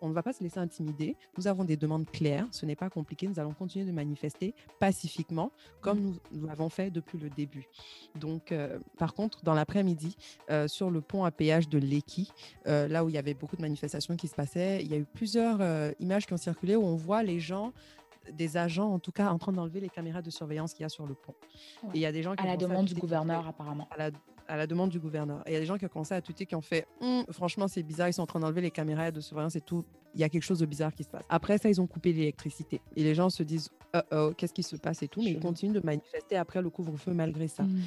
on, 0.00 0.08
ne 0.08 0.14
va 0.14 0.22
pas 0.22 0.32
se 0.32 0.42
laisser 0.42 0.58
intimider. 0.58 1.16
Nous 1.36 1.46
avons 1.46 1.64
des 1.64 1.76
demandes 1.76 2.06
claires, 2.06 2.46
ce 2.50 2.66
n'est 2.66 2.76
pas 2.76 2.90
compliqué, 2.90 3.26
nous 3.26 3.38
allons 3.38 3.52
continuer 3.52 3.84
de 3.84 3.92
manifester 3.92 4.54
pacifiquement 4.78 5.50
comme 5.80 6.00
nous, 6.00 6.16
nous 6.32 6.46
l'avons 6.46 6.68
fait 6.68 6.90
depuis 6.90 7.18
le 7.18 7.30
début. 7.30 7.66
Donc, 8.14 8.52
euh, 8.52 8.78
par 8.98 9.14
contre, 9.14 9.42
dans 9.42 9.54
l'après-midi, 9.54 10.16
euh, 10.50 10.68
sur 10.68 10.90
le 10.90 11.00
pont 11.00 11.24
à 11.24 11.30
péage 11.30 11.68
de 11.68 11.78
Lekki, 11.78 12.32
euh, 12.66 12.88
là 12.88 13.04
où 13.04 13.08
il 13.08 13.14
y 13.14 13.18
avait 13.18 13.34
beaucoup 13.34 13.56
de 13.56 13.62
manifestations 13.62 14.16
qui 14.16 14.28
se 14.28 14.34
passaient, 14.34 14.82
il 14.82 14.90
y 14.90 14.94
a 14.94 14.98
eu 14.98 15.04
plusieurs 15.04 15.60
images 16.00 16.26
qui 16.26 16.32
ont 16.32 16.38
circulé 16.38 16.76
où 16.76 16.84
on 16.84 16.96
voit 16.96 17.22
les 17.22 17.40
gens 17.40 17.72
des 18.32 18.56
agents, 18.56 18.90
en 18.90 18.98
tout 18.98 19.12
cas, 19.12 19.30
en 19.30 19.38
train 19.38 19.52
d'enlever 19.52 19.80
les 19.80 19.90
caméras 19.90 20.22
de 20.22 20.30
surveillance 20.30 20.72
qu'il 20.72 20.82
y 20.82 20.86
a 20.86 20.88
sur 20.88 21.06
le 21.06 21.14
pont. 21.14 21.34
Ouais. 21.82 21.90
Et 21.94 21.98
il 21.98 22.00
y 22.00 22.06
a 22.06 22.12
des 22.12 22.22
gens 22.22 22.34
qui 22.34 22.42
À 22.42 22.46
la 22.46 22.56
demande 22.56 22.86
du 22.86 22.94
gouverneur, 22.94 23.46
apparemment. 23.46 23.86
à 23.90 23.98
la, 23.98 24.10
à 24.48 24.56
la 24.56 24.66
demande 24.66 24.90
du 24.90 24.98
gouverneur. 25.00 25.42
Et 25.46 25.50
il 25.50 25.54
y 25.54 25.56
a 25.56 25.60
des 25.60 25.66
gens 25.66 25.76
qui 25.78 25.84
ont 25.84 25.88
commencé 25.88 26.14
à 26.14 26.20
tweeter 26.20 26.46
qui 26.46 26.54
ont 26.54 26.60
fait 26.60 26.86
Hum, 27.00 27.24
franchement, 27.30 27.68
c'est 27.68 27.82
bizarre, 27.82 28.08
ils 28.08 28.12
sont 28.12 28.22
en 28.22 28.26
train 28.26 28.40
d'enlever 28.40 28.60
les 28.60 28.70
caméras 28.70 29.10
de 29.10 29.20
surveillance 29.20 29.56
et 29.56 29.60
tout. 29.60 29.84
Il 30.14 30.20
y 30.20 30.24
a 30.24 30.28
quelque 30.28 30.42
chose 30.44 30.60
de 30.60 30.66
bizarre 30.66 30.94
qui 30.94 31.02
se 31.02 31.08
passe. 31.08 31.24
Après 31.28 31.58
ça, 31.58 31.68
ils 31.68 31.80
ont 31.80 31.86
coupé 31.86 32.12
l'électricité. 32.12 32.80
Et 32.96 33.02
les 33.02 33.14
gens 33.14 33.30
se 33.30 33.42
disent 33.42 33.70
oh, 33.94 33.98
oh, 34.12 34.32
qu'est-ce 34.36 34.52
qui 34.54 34.62
se 34.62 34.76
passe 34.76 35.02
et 35.02 35.08
tout. 35.08 35.20
Mais 35.22 35.32
ils 35.32 35.40
continuent 35.40 35.72
de 35.72 35.80
manifester 35.84 36.36
après 36.36 36.62
le 36.62 36.70
couvre-feu 36.70 37.12
malgré 37.12 37.48
ça. 37.48 37.64
Mhm. 37.64 37.82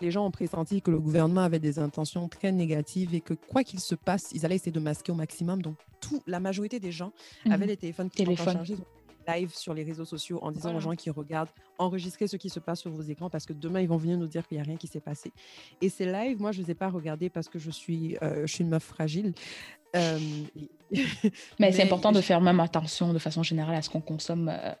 Les 0.00 0.12
gens 0.12 0.24
ont 0.24 0.30
pressenti 0.30 0.80
que 0.80 0.92
le 0.92 1.00
gouvernement 1.00 1.40
avait 1.40 1.58
des 1.58 1.80
intentions 1.80 2.28
très 2.28 2.52
négatives 2.52 3.14
et 3.16 3.20
que 3.20 3.34
quoi 3.34 3.64
qu'il 3.64 3.80
se 3.80 3.96
passe, 3.96 4.30
ils 4.32 4.44
allaient 4.46 4.54
essayer 4.54 4.70
de 4.70 4.78
masquer 4.78 5.10
au 5.10 5.16
maximum. 5.16 5.60
Donc, 5.60 5.74
tout, 6.00 6.22
la 6.28 6.38
majorité 6.38 6.78
des 6.78 6.92
gens 6.92 7.12
avaient 7.46 7.64
Mhm. 7.64 7.70
les 7.70 7.76
téléphones 7.76 8.08
qui 8.10 8.18
Téléphone. 8.24 8.54
chargés. 8.54 8.74
Ils 8.74 8.80
ont 8.80 8.84
live 9.28 9.54
sur 9.54 9.74
les 9.74 9.82
réseaux 9.84 10.04
sociaux 10.04 10.38
en 10.42 10.50
disant 10.50 10.74
aux 10.74 10.80
gens 10.80 10.94
qui 10.94 11.10
regardent, 11.10 11.50
enregistrez 11.78 12.26
ce 12.26 12.36
qui 12.36 12.48
se 12.50 12.60
passe 12.60 12.80
sur 12.80 12.90
vos 12.90 13.02
écrans 13.02 13.30
parce 13.30 13.46
que 13.46 13.52
demain, 13.52 13.80
ils 13.80 13.88
vont 13.88 13.96
venir 13.98 14.16
nous 14.16 14.26
dire 14.26 14.46
qu'il 14.46 14.56
n'y 14.56 14.62
a 14.62 14.64
rien 14.64 14.76
qui 14.76 14.86
s'est 14.86 15.00
passé. 15.00 15.32
Et 15.80 15.88
ces 15.88 16.06
lives, 16.06 16.40
moi, 16.40 16.52
je 16.52 16.60
ne 16.60 16.64
les 16.66 16.72
ai 16.72 16.74
pas 16.74 16.88
regardés 16.88 17.28
parce 17.30 17.48
que 17.48 17.58
je 17.58 17.70
suis, 17.70 18.16
euh, 18.22 18.46
je 18.46 18.52
suis 18.54 18.64
une 18.64 18.70
meuf 18.70 18.84
fragile. 18.84 19.34
Euh, 19.96 20.18
Mais, 21.58 21.72
c'est 21.72 21.82
important 21.82 22.12
de 22.12 22.20
faire 22.20 22.40
même 22.40 22.60
attention 22.60 23.12
de 23.12 23.18
façon 23.18 23.42
générale 23.42 23.74
à 23.74 23.82
ce 23.82 23.90
qu'on 23.90 24.00
consomme 24.00 24.48
euh, 24.48 24.72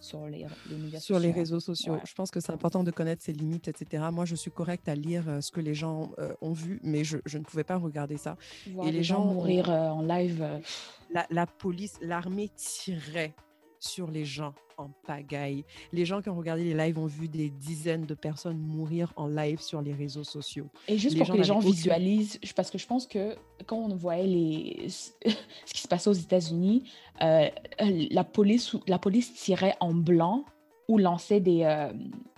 sur 0.00 0.26
les, 0.26 0.46
les 0.70 0.76
médias 0.76 0.98
sur 1.00 1.18
les 1.18 1.28
sociaux. 1.28 1.38
réseaux 1.40 1.60
sociaux. 1.60 1.92
Ouais. 1.94 2.00
Je 2.06 2.14
pense 2.14 2.30
que 2.30 2.40
c'est 2.40 2.52
important 2.52 2.82
de 2.84 2.90
connaître 2.90 3.22
ses 3.22 3.32
limites, 3.32 3.68
etc. 3.68 4.04
Moi, 4.12 4.24
je 4.24 4.34
suis 4.34 4.50
correcte 4.50 4.88
à 4.88 4.94
lire 4.94 5.24
euh, 5.28 5.40
ce 5.40 5.50
que 5.50 5.60
les 5.60 5.74
gens 5.74 6.12
euh, 6.18 6.32
ont 6.40 6.52
vu, 6.52 6.80
mais 6.82 7.04
je, 7.04 7.18
je 7.26 7.38
ne 7.38 7.44
pouvais 7.44 7.64
pas 7.64 7.76
regarder 7.76 8.16
ça. 8.16 8.36
Voir 8.68 8.86
Et 8.86 8.92
les 8.92 8.98
les 8.98 9.04
gens 9.04 9.16
gens 9.16 9.28
ont- 9.28 9.34
mourir 9.34 9.70
euh, 9.70 9.88
en 9.88 10.02
live. 10.02 10.44
la, 11.12 11.26
la 11.30 11.46
police, 11.46 11.98
l'armée 12.00 12.48
tirait 12.56 13.34
sur 13.80 14.10
les 14.10 14.24
gens 14.24 14.52
en 14.76 14.90
pagaille. 15.06 15.64
Les 15.92 16.04
gens 16.04 16.22
qui 16.22 16.28
ont 16.28 16.36
regardé 16.36 16.62
les 16.64 16.74
lives 16.74 16.98
ont 16.98 17.06
vu 17.06 17.28
des 17.28 17.50
dizaines 17.50 18.04
de 18.06 18.14
personnes 18.14 18.58
mourir 18.58 19.12
en 19.16 19.26
live 19.26 19.60
sur 19.60 19.82
les 19.82 19.92
réseaux 19.94 20.24
sociaux. 20.24 20.68
Et 20.86 20.96
juste 20.98 21.14
Les 21.16 21.20
pour 21.24 21.32
que 21.32 21.38
les 21.38 21.44
gens 21.44 21.58
aucune- 21.58 21.70
visualisent, 21.72 22.38
parce 22.54 22.70
que 22.70 22.78
je 22.78 22.86
pense 22.86 23.06
que 23.06 23.34
quand 23.66 23.76
on 23.78 23.94
voyait 23.96 24.26
les... 24.26 24.86
ce 24.88 25.72
qui 25.74 25.80
se 25.82 25.88
passait 25.88 26.08
aux 26.10 26.14
États-Unis, 26.14 26.84
euh, 27.22 27.48
la, 28.10 28.24
police, 28.24 28.76
la 28.86 28.98
police 28.98 29.34
tirait 29.34 29.74
en 29.80 29.92
blanc 29.94 30.44
ou 30.88 30.98
lançait 30.98 31.40
des, 31.40 31.62
euh, 31.64 31.92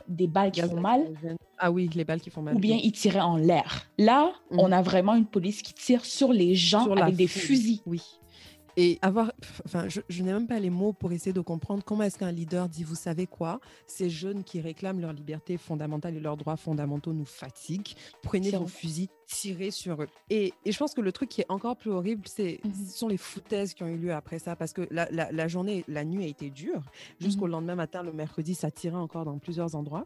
des 0.09 0.27
balles 0.27 0.53
qui 0.53 0.61
font 0.63 0.81
mal. 0.81 1.13
Ah 1.59 1.71
oui, 1.71 1.89
les 1.95 2.05
balles 2.05 2.21
qui 2.21 2.31
font 2.31 2.43
mal. 2.43 2.57
ou 2.57 2.59
bien 2.59 2.79
ils 2.83 2.91
tiraient 2.93 3.21
en 3.21 3.37
l'air. 3.37 3.87
Là, 3.99 4.33
Mhm. 4.51 4.59
on 4.61 4.73
a 4.73 4.83
vraiment 4.83 5.15
une 5.15 5.27
police 5.27 5.63
qui 5.63 5.75
tire 5.75 6.05
sur 6.05 6.33
les 6.33 6.55
gens 6.57 6.85
Sur 6.85 6.99
avec 7.01 7.15
des 7.15 7.29
fusils. 7.29 7.81
Oui. 7.87 8.03
Et 8.77 8.99
avoir, 9.03 9.33
enfin, 9.67 9.89
je, 9.89 10.01
je 10.09 10.23
n'ai 10.23 10.33
même 10.33 10.47
pas 10.47 10.59
les 10.59 10.71
mots 10.71 10.93
pour 10.93 11.13
essayer 11.13 11.33
de 11.33 11.41
comprendre 11.41 11.83
comment 11.85 12.05
est-ce 12.05 12.19
qu'un 12.19 12.33
leader 12.33 12.69
dit, 12.69 12.85
vous 12.85 12.95
savez 12.95 13.27
quoi, 13.27 13.61
ces 13.87 14.09
jeunes 14.09 14.45
qui 14.45 14.61
réclament 14.61 15.01
leur 15.01 15.13
liberté 15.13 15.59
fondamentale 15.59 16.17
et 16.17 16.21
leurs 16.21 16.37
droits 16.37 16.57
fondamentaux 16.57 17.13
nous 17.13 17.27
fatiguent. 17.27 17.95
Prenez 18.23 18.51
vos 18.51 18.67
fusils, 18.67 19.09
tirez 19.33 19.71
sur 19.71 20.03
eux. 20.03 20.09
Et, 20.31 20.53
et 20.65 20.73
je 20.73 20.79
pense 20.79 20.95
que 20.95 21.01
le 21.01 21.13
truc 21.13 21.29
qui 21.29 21.41
est 21.41 21.47
encore 21.51 21.77
plus 21.77 21.91
horrible, 21.91 22.23
c'est 22.27 22.61
Mhm. 22.65 22.73
ce 22.91 22.99
sont 22.99 23.09
les 23.09 23.17
foutaises 23.17 23.75
qui 23.75 23.83
ont 23.83 23.89
eu 23.89 23.97
lieu 23.97 24.13
après 24.13 24.39
ça, 24.39 24.57
parce 24.57 24.73
que 24.73 24.87
la, 24.91 25.09
la- 25.11 25.31
la 25.33 25.49
journée, 25.49 25.85
la 25.89 26.05
nuit 26.05 26.25
a 26.25 26.27
été 26.27 26.51
dure. 26.51 26.83
Jusqu'au 27.21 27.47
Mhm. 27.47 27.51
lendemain 27.53 27.75
matin, 27.75 28.03
le 28.03 28.13
mercredi, 28.13 28.55
ça 28.55 28.71
tirait 28.71 28.97
encore 28.97 29.25
dans 29.25 29.39
plusieurs 29.39 29.75
endroits. 29.75 30.05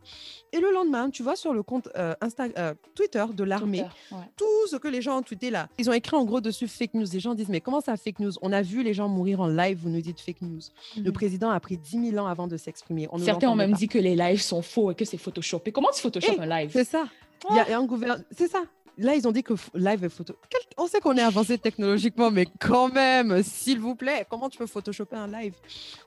Et 0.53 0.61
le 0.61 0.71
lendemain, 0.73 1.11
tu 1.11 1.23
vois 1.23 1.37
sur 1.37 1.53
le 1.53 1.62
compte 1.62 1.89
euh, 1.97 2.15
Insta, 2.21 2.45
euh, 2.59 2.75
Twitter 2.95 3.25
de 3.35 3.45
l'armée, 3.45 3.85
ouais. 4.12 4.19
tout 4.37 4.45
ce 4.71 4.77
que 4.77 4.89
les 4.89 5.03
gens 5.03 5.19
ont 5.19 5.23
tweeté 5.23 5.51
là. 5.51 5.69
Ils 5.79 5.89
ont 5.91 5.93
écrit 5.93 6.17
en 6.17 6.25
gros 6.25 6.41
dessus 6.41 6.69
fake 6.69 6.95
news. 6.95 7.07
Les 7.12 7.21
gens 7.21 7.35
disent 7.35 7.49
mais 7.49 7.61
comment 7.61 7.81
ça 7.81 7.97
fake 7.97 8.21
news? 8.21 8.33
On 8.43 8.53
a 8.53 8.62
vu 8.62 8.83
les 8.83 8.95
gens 8.95 9.09
mourir 9.09 9.41
en 9.41 9.49
live, 9.49 9.79
vous 9.83 9.91
nous 9.91 10.01
dites 10.01 10.21
fake 10.21 10.43
news. 10.43 10.61
Le 10.97 11.03
Mhm. 11.03 11.12
président 11.12 11.51
a 11.51 11.61
pris 11.61 11.77
10 11.79 12.11
000 12.11 12.19
ans 12.25 12.27
avant 12.29 12.47
de 12.47 12.57
s'exprimer. 12.57 13.09
Certains 13.19 13.49
ont 13.51 13.55
même 13.57 13.73
pas. 13.73 13.77
dit 13.79 13.89
que 13.89 13.99
les 13.99 14.15
lives 14.17 14.41
sont 14.43 14.62
faux 14.62 14.91
et 14.91 14.95
que 14.95 15.05
c'est 15.05 15.17
Photoshopé. 15.19 15.73
Comment 15.73 15.91
tu 15.95 16.01
Photoshop 16.01 16.33
Eh, 16.37 16.41
un 16.41 16.47
live? 16.47 16.71
C'est 16.73 16.85
ça. 16.85 17.07
Il 17.51 17.57
y 17.57 17.59
a 17.59 17.79
un 17.79 17.85
gouvernement. 17.85 18.23
C'est 18.31 18.49
ça. 18.49 18.62
Là, 18.99 19.15
ils 19.15 19.29
ont 19.29 19.33
dit 19.33 19.43
que 19.43 19.55
live 19.75 20.05
est 20.05 20.09
photo. 20.09 20.35
On 20.79 20.87
sait 20.87 21.01
qu'on 21.01 21.17
est 21.17 21.23
avancé 21.23 21.59
technologiquement, 21.59 22.31
mais 22.31 22.47
quand 22.59 22.89
même, 22.89 23.43
s'il 23.43 23.79
vous 23.79 23.95
plaît, 23.95 24.27
comment 24.29 24.49
tu 24.49 24.59
peux 24.59 24.67
photoshopper 24.67 25.17
un 25.17 25.27
live 25.29 25.55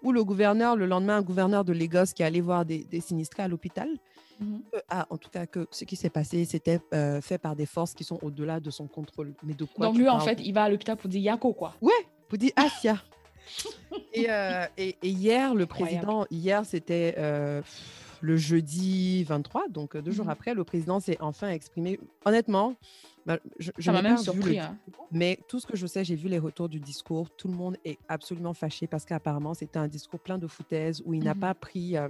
Ou 0.01 0.11
le 0.11 0.23
gouverneur, 0.23 0.75
le 0.75 0.85
lendemain, 0.87 1.17
un 1.17 1.21
gouverneur 1.21 1.63
de 1.63 1.73
Lagos 1.73 2.13
qui 2.15 2.23
allait 2.23 2.41
voir 2.41 2.65
des, 2.65 2.83
des 2.83 3.01
sinistrés 3.01 3.43
à 3.43 3.47
l'hôpital. 3.47 3.89
Ah, 4.87 5.05
en 5.09 5.17
tout 5.17 5.29
cas, 5.29 5.45
que 5.45 5.67
ce 5.71 5.83
qui 5.83 5.95
s'est 5.95 6.09
passé, 6.09 6.45
c'était 6.45 6.79
euh, 6.93 7.19
fait 7.21 7.37
par 7.37 7.55
des 7.55 7.65
forces 7.65 7.93
qui 7.93 8.03
sont 8.03 8.19
au-delà 8.21 8.59
de 8.59 8.69
son 8.71 8.87
contrôle. 8.87 9.33
Mais 9.43 9.53
de 9.53 9.65
quoi 9.65 9.87
Donc 9.87 9.97
lui, 9.97 10.07
en 10.07 10.19
fait, 10.19 10.39
il 10.43 10.53
va 10.53 10.63
à 10.63 10.69
l'hôpital 10.69 10.95
pour 10.95 11.09
dire 11.09 11.21
Yako, 11.21 11.53
quoi. 11.53 11.75
Vous 11.81 12.37
dites 12.37 12.53
Asia. 12.55 12.97
et, 14.13 14.27
euh, 14.29 14.65
et, 14.77 14.95
et 15.01 15.09
hier, 15.09 15.55
le 15.55 15.65
président, 15.65 16.25
hier, 16.29 16.65
c'était 16.65 17.15
euh, 17.17 17.61
le 18.21 18.37
jeudi 18.37 19.23
23, 19.23 19.67
donc 19.69 19.95
euh, 19.95 20.01
deux 20.01 20.11
jours 20.11 20.25
Mhm. 20.25 20.31
après, 20.31 20.53
le 20.53 20.63
président 20.63 20.99
s'est 20.99 21.17
enfin 21.19 21.49
exprimé. 21.49 21.99
Honnêtement, 22.25 22.75
bah, 23.25 23.37
je, 23.59 23.71
je 23.77 23.83
Ça 23.85 23.91
m'a 23.91 24.01
même 24.01 24.15
pas 24.15 24.21
vu 24.21 24.27
le 24.27 24.33
surpris. 24.33 24.59
hein. 24.59 24.77
mais 25.11 25.37
tout 25.47 25.59
ce 25.59 25.67
que 25.67 25.75
je 25.77 25.85
sais, 25.85 26.03
j'ai 26.03 26.15
vu 26.15 26.29
les 26.29 26.39
retours 26.39 26.69
du 26.69 26.79
discours. 26.79 27.29
Tout 27.29 27.47
le 27.47 27.53
monde 27.53 27.77
est 27.85 27.97
absolument 28.07 28.53
fâché 28.53 28.87
parce 28.87 29.05
qu'apparemment, 29.05 29.53
c'était 29.53 29.77
un 29.77 29.87
discours 29.87 30.19
plein 30.19 30.37
de 30.37 30.47
foutaises 30.47 31.01
où 31.05 31.13
il 31.13 31.23
n'a 31.23 31.33
Mhm. 31.33 31.39
pas 31.39 31.53
pris, 31.53 31.95
euh, 31.97 32.07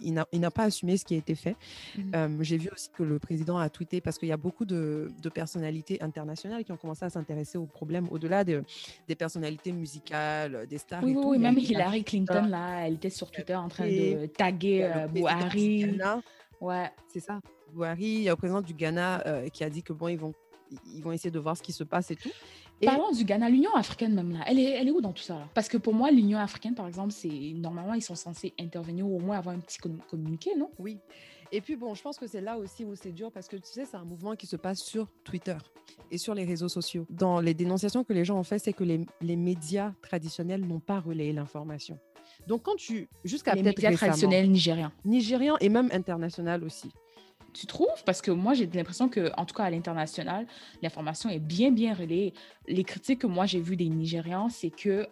il, 0.00 0.12
n'a- 0.12 0.50
pas 0.50 0.64
assumé 0.64 0.96
ce 0.96 1.04
qui 1.04 1.14
a 1.14 1.18
été 1.18 1.34
fait. 1.34 1.56
Mhm. 1.96 2.12
Euh, 2.14 2.28
j'ai 2.40 2.58
vu 2.58 2.68
aussi 2.72 2.90
que 2.90 3.02
le 3.02 3.18
président 3.18 3.56
a 3.58 3.68
tweeté 3.70 4.00
parce 4.00 4.18
qu'il 4.18 4.28
y 4.28 4.32
a 4.32 4.36
beaucoup 4.36 4.64
de, 4.64 5.10
de 5.22 5.28
personnalités 5.28 6.02
internationales 6.02 6.64
qui 6.64 6.72
ont 6.72 6.76
commencé 6.76 7.04
à 7.04 7.10
s'intéresser 7.10 7.56
au 7.58 7.66
problème 7.66 8.06
au-delà 8.10 8.44
de- 8.44 8.62
des 9.08 9.14
personnalités 9.14 9.72
musicales, 9.72 10.66
des 10.68 10.78
stars. 10.78 11.02
Oui, 11.02 11.12
et 11.12 11.16
oui, 11.16 11.22
tout. 11.22 11.28
oui, 11.30 11.38
même 11.38 11.58
Hillary 11.58 12.04
Clinton, 12.04 12.46
là, 12.48 12.86
elle 12.86 12.94
était 12.94 13.10
sur 13.10 13.30
Twitter 13.30 13.54
en 13.54 13.68
train 13.68 13.86
de 13.86 14.26
taguer 14.26 14.82
euh, 14.84 15.06
Buhari. 15.06 15.98
Ouais. 16.60 16.90
C'est 17.08 17.20
ça. 17.20 17.40
Buhari, 17.74 18.04
il 18.06 18.22
y 18.22 18.28
a 18.28 18.32
le 18.32 18.36
président 18.36 18.60
du 18.62 18.72
Ghana 18.74 19.26
euh, 19.26 19.48
qui 19.48 19.64
a 19.64 19.70
dit 19.70 19.82
que 19.82 19.92
bon, 19.92 20.08
ils 20.08 20.16
vont, 20.18 20.32
ils 20.94 21.02
vont 21.02 21.12
essayer 21.12 21.30
de 21.30 21.38
voir 21.38 21.56
ce 21.56 21.62
qui 21.62 21.72
se 21.72 21.84
passe 21.84 22.10
et 22.10 22.16
tout. 22.16 22.30
Et 22.80 22.86
Parlons 22.86 23.12
du 23.12 23.24
Ghana, 23.24 23.48
l'Union 23.50 23.72
africaine 23.74 24.14
même 24.14 24.32
là, 24.32 24.40
elle 24.46 24.58
est, 24.58 24.70
elle 24.72 24.88
est 24.88 24.90
où 24.90 25.00
dans 25.00 25.12
tout 25.12 25.22
ça 25.22 25.34
là? 25.34 25.48
Parce 25.54 25.68
que 25.68 25.76
pour 25.76 25.94
moi, 25.94 26.10
l'Union 26.10 26.38
africaine, 26.38 26.74
par 26.74 26.86
exemple, 26.88 27.12
c'est 27.12 27.52
normalement 27.54 27.94
ils 27.94 28.02
sont 28.02 28.16
censés 28.16 28.52
intervenir 28.58 29.06
ou 29.06 29.16
au 29.16 29.20
moins 29.20 29.38
avoir 29.38 29.54
un 29.54 29.60
petit 29.60 29.78
com- 29.78 30.00
communiqué, 30.10 30.50
non? 30.56 30.70
Oui. 30.78 30.98
Et 31.52 31.60
puis 31.60 31.76
bon, 31.76 31.94
je 31.94 32.02
pense 32.02 32.18
que 32.18 32.26
c'est 32.26 32.40
là 32.40 32.58
aussi 32.58 32.84
où 32.84 32.96
c'est 32.96 33.12
dur 33.12 33.30
parce 33.30 33.46
que 33.46 33.56
tu 33.56 33.70
sais, 33.70 33.84
c'est 33.84 33.96
un 33.96 34.04
mouvement 34.04 34.34
qui 34.34 34.46
se 34.46 34.56
passe 34.56 34.80
sur 34.80 35.06
Twitter 35.22 35.56
et 36.10 36.18
sur 36.18 36.34
les 36.34 36.44
réseaux 36.44 36.68
sociaux. 36.68 37.06
Dans 37.10 37.40
les 37.40 37.54
dénonciations 37.54 38.02
que 38.02 38.12
les 38.12 38.24
gens 38.24 38.36
ont 38.38 38.42
fait, 38.42 38.58
c'est 38.58 38.72
que 38.72 38.82
les, 38.82 39.00
les 39.20 39.36
médias 39.36 39.92
traditionnels 40.02 40.66
n'ont 40.66 40.80
pas 40.80 40.98
relayé 40.98 41.32
l'information. 41.32 41.96
Donc 42.48 42.62
quand 42.62 42.74
tu 42.74 43.08
jusqu'à 43.24 43.54
Les 43.54 43.62
peut-être 43.62 43.76
médias 43.76 43.90
récemment, 43.90 44.08
traditionnels 44.10 44.50
nigériens. 44.50 44.92
nigérian 45.04 45.56
et 45.60 45.68
même 45.68 45.90
international 45.92 46.64
aussi. 46.64 46.90
Tu 47.54 47.66
trouves? 47.66 48.02
Parce 48.04 48.20
que 48.20 48.30
moi, 48.30 48.52
j'ai 48.52 48.66
l'impression 48.66 49.08
que, 49.08 49.30
en 49.38 49.44
tout 49.46 49.54
cas 49.54 49.62
à 49.64 49.70
l'international, 49.70 50.46
l'information 50.82 51.30
est 51.30 51.38
bien, 51.38 51.70
bien 51.70 51.94
relayée. 51.94 52.34
Les 52.68 52.84
critiques 52.84 53.20
que 53.20 53.26
moi 53.26 53.46
j'ai 53.46 53.60
vues 53.60 53.76
des 53.76 53.88
Nigérians, 53.88 54.48
c'est 54.50 54.70
que 54.70 55.06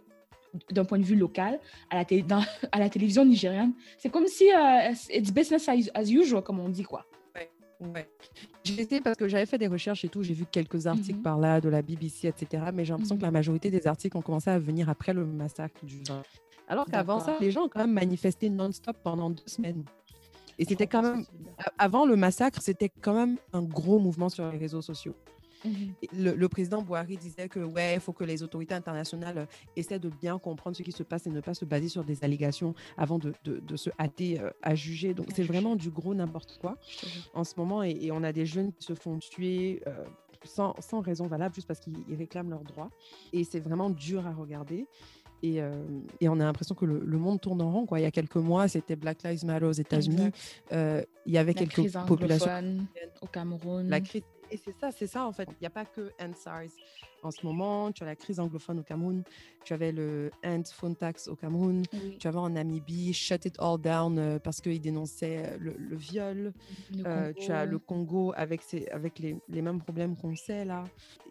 d'un 0.70 0.84
point 0.84 0.98
de 0.98 1.04
vue 1.04 1.16
local, 1.16 1.58
à 1.88 1.96
la, 1.96 2.04
télé- 2.04 2.22
dans- 2.22 2.44
à 2.72 2.78
la 2.78 2.90
télévision 2.90 3.24
nigériane, 3.24 3.72
c'est 3.96 4.10
comme 4.10 4.26
si 4.26 4.50
euh, 4.52 4.92
it's 5.10 5.32
business 5.32 5.66
as, 5.68 5.88
as 5.94 6.10
usual, 6.10 6.42
comme 6.42 6.60
on 6.60 6.68
dit, 6.68 6.82
quoi. 6.82 7.06
Ouais. 7.80 8.06
J'ai 8.62 8.80
essayé 8.82 9.00
parce 9.00 9.16
que 9.16 9.26
j'avais 9.26 9.46
fait 9.46 9.58
des 9.58 9.66
recherches 9.66 10.04
et 10.04 10.08
tout, 10.08 10.22
j'ai 10.22 10.34
vu 10.34 10.44
quelques 10.50 10.86
articles 10.86 11.16
Mhm. 11.16 11.22
par 11.22 11.38
là 11.38 11.60
de 11.60 11.68
la 11.68 11.80
BBC, 11.82 12.28
etc. 12.28 12.64
Mais 12.72 12.84
j'ai 12.84 12.92
l'impression 12.92 13.14
Mhm. 13.16 13.20
que 13.22 13.24
la 13.26 13.30
majorité 13.32 13.70
des 13.70 13.86
articles 13.88 14.16
ont 14.16 14.22
commencé 14.22 14.50
à 14.50 14.58
venir 14.58 14.88
après 14.90 15.12
le 15.14 15.24
massacre 15.26 15.84
du 15.84 16.02
20. 16.06 16.22
Alors 16.68 16.86
qu'avant 16.86 17.18
ça, 17.18 17.36
les 17.40 17.50
gens 17.50 17.64
ont 17.64 17.68
quand 17.68 17.80
même 17.80 17.92
manifesté 17.92 18.48
non-stop 18.50 18.96
pendant 19.02 19.30
deux 19.30 19.42
semaines. 19.46 19.84
Et 20.62 20.64
c'était 20.64 20.86
quand 20.86 21.02
même, 21.02 21.24
avant 21.78 22.06
le 22.06 22.14
massacre, 22.16 22.62
c'était 22.62 22.88
quand 22.88 23.14
même 23.14 23.36
un 23.52 23.62
gros 23.62 23.98
mouvement 23.98 24.28
sur 24.28 24.48
les 24.50 24.58
réseaux 24.58 24.80
sociaux. 24.82 25.14
Mhm. 25.64 25.94
Le, 26.18 26.32
le 26.34 26.48
président 26.48 26.82
Bouhari 26.82 27.16
disait 27.16 27.48
que 27.48 27.60
ouais, 27.60 27.94
il 27.94 28.00
faut 28.00 28.12
que 28.12 28.24
les 28.24 28.42
autorités 28.42 28.74
internationales 28.74 29.38
euh, 29.38 29.46
essaient 29.76 30.00
de 30.00 30.08
bien 30.08 30.38
comprendre 30.38 30.76
ce 30.76 30.82
qui 30.82 30.90
se 30.90 31.04
passe 31.04 31.26
et 31.26 31.30
ne 31.30 31.40
pas 31.40 31.54
se 31.54 31.64
baser 31.64 31.88
sur 31.88 32.02
des 32.04 32.24
allégations 32.24 32.74
avant 32.96 33.18
de, 33.18 33.32
de- 33.44 33.60
de 33.60 33.76
se 33.76 33.90
hâter 33.98 34.40
euh, 34.40 34.50
à 34.62 34.74
juger. 34.74 35.14
Donc 35.14 35.26
c'est 35.34 35.44
vraiment 35.44 35.76
du 35.76 35.90
gros 35.90 36.14
n'importe 36.14 36.58
quoi 36.60 36.78
en 37.34 37.44
ce 37.44 37.54
moment 37.56 37.82
et, 37.84 37.96
et 38.00 38.10
on 38.10 38.24
a 38.24 38.32
des 38.32 38.44
jeunes 38.46 38.72
qui 38.72 38.84
se 38.84 38.94
font 38.94 39.18
tuer 39.20 39.82
euh, 39.86 40.04
sans, 40.44 40.74
sans 40.80 41.00
raison 41.00 41.28
valable 41.28 41.54
juste 41.54 41.68
parce 41.68 41.78
qu'ils 41.78 41.96
ils 42.08 42.16
réclament 42.16 42.50
leurs 42.50 42.64
droits. 42.64 42.90
Et 43.32 43.44
c'est 43.44 43.60
vraiment 43.60 43.90
dur 43.90 44.26
à 44.26 44.32
regarder. 44.32 44.86
Et, 45.42 45.60
euh, 45.60 45.72
et 46.20 46.28
on 46.28 46.34
a 46.34 46.44
l'impression 46.44 46.74
que 46.74 46.84
le, 46.84 47.00
le 47.04 47.18
monde 47.18 47.40
tourne 47.40 47.60
en 47.62 47.72
rond. 47.72 47.86
Quoi. 47.86 47.98
Il 47.98 48.02
y 48.02 48.06
a 48.06 48.10
quelques 48.12 48.36
mois, 48.36 48.68
c'était 48.68 48.94
Black 48.96 49.22
Lives 49.24 49.44
Matter 49.44 49.64
aux 49.66 49.72
États-Unis. 49.72 50.30
Euh, 50.72 51.02
il 51.26 51.32
y 51.32 51.38
avait 51.38 51.52
La 51.52 51.58
quelques 51.58 51.72
crise 51.72 51.98
populations. 52.06 52.78
au 53.20 53.26
Cameroun. 53.26 53.88
La 53.88 54.00
crise, 54.00 54.22
et 54.50 54.56
c'est 54.56 54.74
ça, 54.78 54.90
c'est 54.92 55.06
ça 55.06 55.26
en 55.26 55.32
fait. 55.32 55.48
Il 55.50 55.56
n'y 55.62 55.66
a 55.66 55.70
pas 55.70 55.84
que 55.84 56.12
EndSARS. 56.20 56.70
En 57.22 57.30
ce 57.30 57.46
moment, 57.46 57.92
tu 57.92 58.02
as 58.02 58.06
la 58.06 58.16
crise 58.16 58.40
anglophone 58.40 58.80
au 58.80 58.82
Cameroun, 58.82 59.22
tu 59.64 59.72
avais 59.72 59.92
le 59.92 60.30
End 60.44 60.62
Phone 60.72 60.96
Tax 60.96 61.28
au 61.28 61.36
Cameroun, 61.36 61.82
Oui. 61.92 62.16
tu 62.18 62.26
avais 62.26 62.38
en 62.38 62.50
Namibie 62.50 63.12
Shut 63.12 63.44
It 63.44 63.54
All 63.60 63.80
Down 63.80 64.18
euh, 64.18 64.38
parce 64.40 64.60
qu'ils 64.60 64.80
dénonçaient 64.80 65.44
euh, 65.46 65.56
le, 65.60 65.74
le 65.78 65.96
viol. 65.96 66.52
Le 66.92 67.02
Euh, 67.06 67.32
tu 67.32 67.52
as 67.52 67.64
le 67.64 67.78
Congo. 67.78 68.32
Avec, 68.36 68.62
ses, 68.62 68.88
avec 68.88 69.18
les, 69.20 69.36
les 69.48 69.62
mêmes 69.62 69.80
problèmes 69.80 70.16
qu'on 70.16 70.34
sait 70.34 70.64
là. 70.64 70.84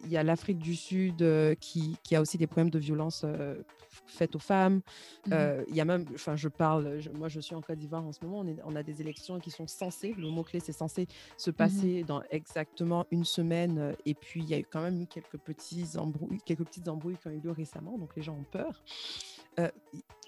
Il 0.04 0.10
y 0.10 0.16
a 0.16 0.22
l'Afrique 0.22 0.58
du 0.58 0.74
Sud 0.76 1.20
euh, 1.22 1.54
qui, 1.54 1.96
qui 2.02 2.16
a 2.16 2.20
aussi 2.20 2.38
des 2.38 2.46
problèmes 2.46 2.70
de 2.70 2.78
violence 2.78 3.22
euh, 3.24 3.62
faites 4.06 4.34
aux 4.34 4.38
femmes. 4.40 4.80
Mhm. 5.26 5.64
Il 5.68 5.76
y 5.76 5.80
a 5.80 5.84
même, 5.84 6.06
enfin, 6.14 6.36
je 6.36 6.48
parle, 6.48 7.00
je- 7.00 7.10
moi 7.10 7.28
je 7.28 7.40
suis 7.40 7.54
en 7.54 7.60
Côte 7.60 7.78
d'Ivoire 7.78 8.04
en 8.04 8.12
ce 8.12 8.20
moment, 8.24 8.38
on, 8.40 8.46
est- 8.46 8.60
on 8.64 8.74
a 8.76 8.82
des 8.82 9.00
élections 9.02 9.38
qui 9.38 9.50
sont 9.50 9.66
censées, 9.66 10.14
le 10.16 10.28
mot-clé 10.28 10.60
c'est 10.60 10.72
censé 10.72 11.06
se 11.36 11.50
passer 11.50 12.02
dans 12.04 12.22
exactement 12.30 13.04
une 13.10 13.24
semaine. 13.24 13.94
Et 14.06 14.14
puis 14.14 14.40
il 14.42 14.48
y 14.48 14.54
a 14.54 14.58
eu 14.58 14.64
quand 14.70 14.80
même 14.82 15.00
eu 15.02 15.06
quelques, 15.06 15.36
petits 15.38 15.81
embrouilles, 15.96 16.38
quelques 16.44 16.64
petites 16.64 16.88
embrouilles 16.88 17.16
qui 17.16 17.28
ont 17.28 17.30
eu 17.32 17.40
lieu 17.40 17.50
récemment, 17.50 17.98
donc 17.98 18.10
les 18.16 18.22
gens 18.22 18.34
ont 18.34 18.44
peur. 18.50 18.82
Euh, 19.58 19.70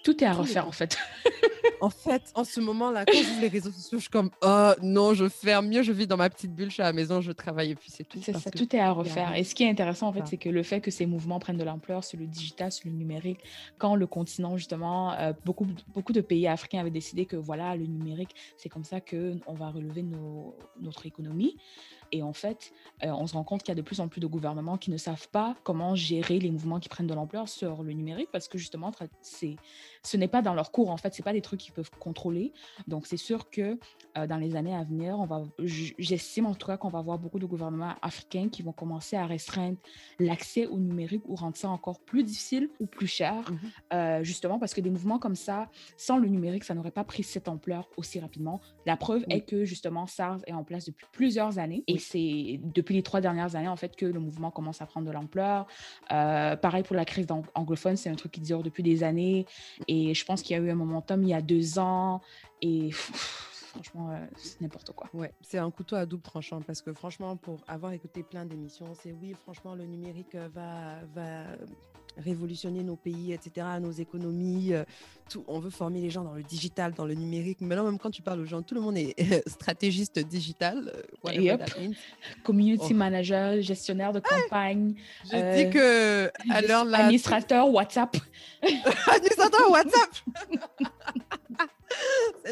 Tout 0.03 0.23
est 0.23 0.27
à 0.27 0.31
les 0.33 0.37
refaire, 0.39 0.67
en 0.67 0.71
fait. 0.71 0.97
en 1.81 1.89
fait, 1.89 2.21
en 2.35 2.43
ce 2.43 2.59
moment-là, 2.59 3.05
quand 3.05 3.17
j'ouvre 3.17 3.41
les 3.41 3.47
réseaux 3.47 3.71
sociaux, 3.71 3.97
je 3.97 4.03
suis 4.03 4.11
comme, 4.11 4.29
oh 4.43 4.71
non, 4.83 5.13
je 5.15 5.27
ferme 5.27 5.67
mieux, 5.67 5.81
je 5.81 5.91
vis 5.91 6.05
dans 6.05 6.15
ma 6.17 6.29
petite 6.29 6.53
bulle, 6.53 6.67
je 6.69 6.73
suis 6.75 6.83
à 6.83 6.85
la 6.85 6.93
maison, 6.93 7.21
je 7.21 7.31
travaille 7.31 7.71
et 7.71 7.75
puis 7.75 7.89
c'est 7.89 8.03
tout. 8.03 8.19
C'est 8.21 8.31
parce 8.33 8.43
ça, 8.43 8.51
que- 8.51 8.57
tout 8.59 8.75
est 8.75 8.79
à 8.79 8.91
refaire. 8.91 9.35
Et 9.35 9.43
ce 9.43 9.55
qui 9.55 9.63
est 9.63 9.69
intéressant, 9.69 10.07
en 10.09 10.13
fait, 10.13 10.19
Ça. 10.19 10.25
c'est 10.27 10.37
que 10.37 10.49
le 10.49 10.61
fait 10.61 10.79
que 10.79 10.91
ces 10.91 11.07
mouvements 11.07 11.39
prennent 11.39 11.57
de 11.57 11.63
l'ampleur 11.63 12.03
sur 12.03 12.19
le 12.19 12.27
digital, 12.27 12.71
sur 12.71 12.87
le 12.87 12.95
numérique, 12.95 13.39
quand 13.79 13.95
le 13.95 14.05
continent, 14.05 14.57
justement, 14.57 15.13
euh, 15.13 15.33
beaucoup, 15.43 15.65
beaucoup 15.95 16.13
de 16.13 16.21
pays 16.21 16.47
africains 16.47 16.81
avaient 16.81 16.91
décidé 16.91 17.25
que, 17.25 17.35
voilà, 17.35 17.75
le 17.75 17.85
numérique, 17.87 18.35
c'est 18.57 18.69
comme 18.69 18.83
ça 18.83 19.01
qu'on 19.01 19.53
va 19.55 19.69
relever 19.71 20.03
nos- 20.03 20.55
notre 20.79 21.07
économie. 21.07 21.57
Et 22.11 22.23
en 22.23 22.33
fait, 22.33 22.71
euh, 23.03 23.07
on 23.07 23.27
se 23.27 23.33
rend 23.33 23.43
compte 23.43 23.63
qu'il 23.63 23.69
y 23.69 23.71
a 23.71 23.75
de 23.75 23.81
plus 23.81 23.99
en 23.99 24.07
plus 24.07 24.21
de 24.21 24.27
gouvernements 24.27 24.77
qui 24.77 24.91
ne 24.91 24.97
savent 24.97 25.27
pas 25.29 25.55
comment 25.63 25.95
gérer 25.95 26.39
les 26.39 26.51
mouvements 26.51 26.79
qui 26.79 26.89
prennent 26.89 27.07
de 27.07 27.13
l'ampleur 27.13 27.49
sur 27.49 27.83
le 27.83 27.93
numérique 27.93 28.29
parce 28.31 28.47
que 28.47 28.57
justement, 28.57 28.91
c'est, 29.21 29.55
ce 30.05 30.17
n'est 30.17 30.27
pas 30.27 30.41
dans 30.41 30.53
leur 30.53 30.71
cours. 30.71 30.89
En 30.89 30.97
fait, 30.97 31.13
c'est 31.13 31.23
pas 31.23 31.33
des 31.33 31.41
trucs 31.41 31.59
qu'ils 31.59 31.73
peuvent 31.73 31.89
contrôler. 31.99 32.53
Donc, 32.87 33.05
c'est 33.07 33.17
sûr 33.17 33.49
que 33.49 33.77
euh, 34.17 34.27
dans 34.27 34.37
les 34.37 34.55
années 34.55 34.75
à 34.75 34.83
venir, 34.83 35.17
on 35.19 35.25
va, 35.25 35.43
j'estime 35.59 36.45
en 36.45 36.53
tout 36.55 36.67
cas 36.67 36.77
qu'on 36.77 36.89
va 36.89 36.99
avoir 36.99 37.17
beaucoup 37.19 37.39
de 37.39 37.45
gouvernements 37.45 37.95
africains 38.01 38.49
qui 38.49 38.61
vont 38.63 38.71
commencer 38.71 39.15
à 39.15 39.25
restreindre 39.25 39.77
l'accès 40.19 40.67
au 40.67 40.77
numérique 40.79 41.23
ou 41.27 41.35
rendre 41.35 41.55
ça 41.57 41.69
encore 41.69 41.99
plus 41.99 42.23
difficile 42.23 42.69
ou 42.79 42.85
plus 42.85 43.07
cher, 43.07 43.51
Mhm. 43.51 43.59
euh, 43.93 44.23
justement 44.23 44.59
parce 44.59 44.73
que 44.73 44.81
des 44.81 44.89
mouvements 44.89 45.19
comme 45.19 45.35
ça, 45.35 45.69
sans 45.97 46.17
le 46.17 46.27
numérique, 46.27 46.63
ça 46.63 46.73
n'aurait 46.73 46.91
pas 46.91 47.03
pris 47.03 47.23
cette 47.23 47.47
ampleur 47.47 47.89
aussi 47.97 48.19
rapidement. 48.19 48.61
La 48.85 48.97
preuve 48.97 49.23
Oui. 49.27 49.35
est 49.35 49.41
que 49.41 49.65
justement 49.65 50.07
SARS 50.07 50.39
est 50.47 50.53
en 50.53 50.63
place 50.63 50.85
depuis 50.85 51.05
plusieurs 51.11 51.59
années 51.59 51.83
et 51.87 51.93
Oui. 51.93 51.99
c'est 51.99 52.59
depuis 52.73 52.95
les 52.95 53.03
trois 53.03 53.21
dernières 53.21 53.55
années 53.55 53.67
en 53.67 53.75
fait 53.75 53.95
que 53.95 54.05
le 54.05 54.19
mouvement 54.19 54.51
commence 54.51 54.81
à 54.81 54.85
prendre 54.85 55.07
de 55.07 55.11
l'ampleur. 55.11 55.67
Euh, 56.11 56.55
pareil 56.55 56.83
pour 56.83 56.95
la 56.95 57.05
crise 57.05 57.25
ang- 57.29 57.45
anglophone, 57.55 57.97
c'est 57.97 58.09
un 58.09 58.15
truc 58.15 58.31
qui 58.33 58.41
dure 58.41 58.63
depuis 58.63 58.83
des 58.83 59.03
années 59.03 59.45
et 59.87 59.94
je 60.13 60.25
pense 60.25 60.41
qu'il 60.41 60.55
y 60.55 60.59
a 60.59 60.61
eu 60.61 60.69
un 60.69 60.75
momentum 60.75 61.23
il 61.23 61.29
y 61.29 61.33
a 61.33 61.41
deux 61.41 61.79
ans 61.79 62.21
et 62.61 62.91
franchement, 62.91 64.11
euh, 64.11 64.25
c'est 64.37 64.61
n'importe 64.61 64.91
quoi. 64.93 65.09
Ouais, 65.13 65.33
c'est 65.41 65.57
un 65.57 65.69
couteau 65.71 65.95
à 65.95 66.05
double 66.05 66.23
tranchant 66.23 66.61
parce 66.61 66.81
que 66.81 66.93
franchement, 66.93 67.35
pour 67.35 67.59
avoir 67.67 67.91
écouté 67.91 68.23
plein 68.23 68.45
d'émissions, 68.45 68.93
c'est 69.01 69.11
oui, 69.11 69.33
franchement, 69.33 69.75
le 69.75 69.85
numérique 69.85 70.35
va, 70.35 71.03
va 71.13 71.43
révolutionner 72.17 72.83
nos 72.83 72.95
pays, 72.95 73.33
etc., 73.33 73.65
nos 73.81 73.91
économies. 73.91 74.73
euh, 74.73 74.83
Tout, 75.29 75.43
on 75.47 75.59
veut 75.59 75.69
former 75.71 76.01
les 76.01 76.09
gens 76.11 76.23
dans 76.23 76.33
le 76.35 76.43
digital, 76.43 76.93
dans 76.93 77.05
le 77.05 77.15
numérique. 77.15 77.59
Maintenant, 77.61 77.85
même 77.85 77.97
quand 77.97 78.11
tu 78.11 78.21
parles 78.21 78.39
aux 78.41 78.45
gens, 78.45 78.61
tout 78.61 78.75
le 78.75 78.81
monde 78.81 78.95
est 78.97 79.15
stratégiste 79.49 80.19
digital. 80.19 80.91
euh, 81.27 81.31
Yep. 81.33 81.63
Community 82.43 82.89
Oh. 82.91 82.95
manager, 82.95 83.59
gestionnaire 83.61 84.13
de 84.13 84.19
campagne, 84.19 84.93
Je 85.31 85.35
Euh, 85.35 85.55
dis 85.55 85.69
que 85.71 86.29
l'heure 86.67 86.85
là, 86.85 86.99
administrateur 86.99 87.69
WhatsApp. 87.71 88.15
administrateur 89.07 89.69
WhatsApp. 89.71 90.09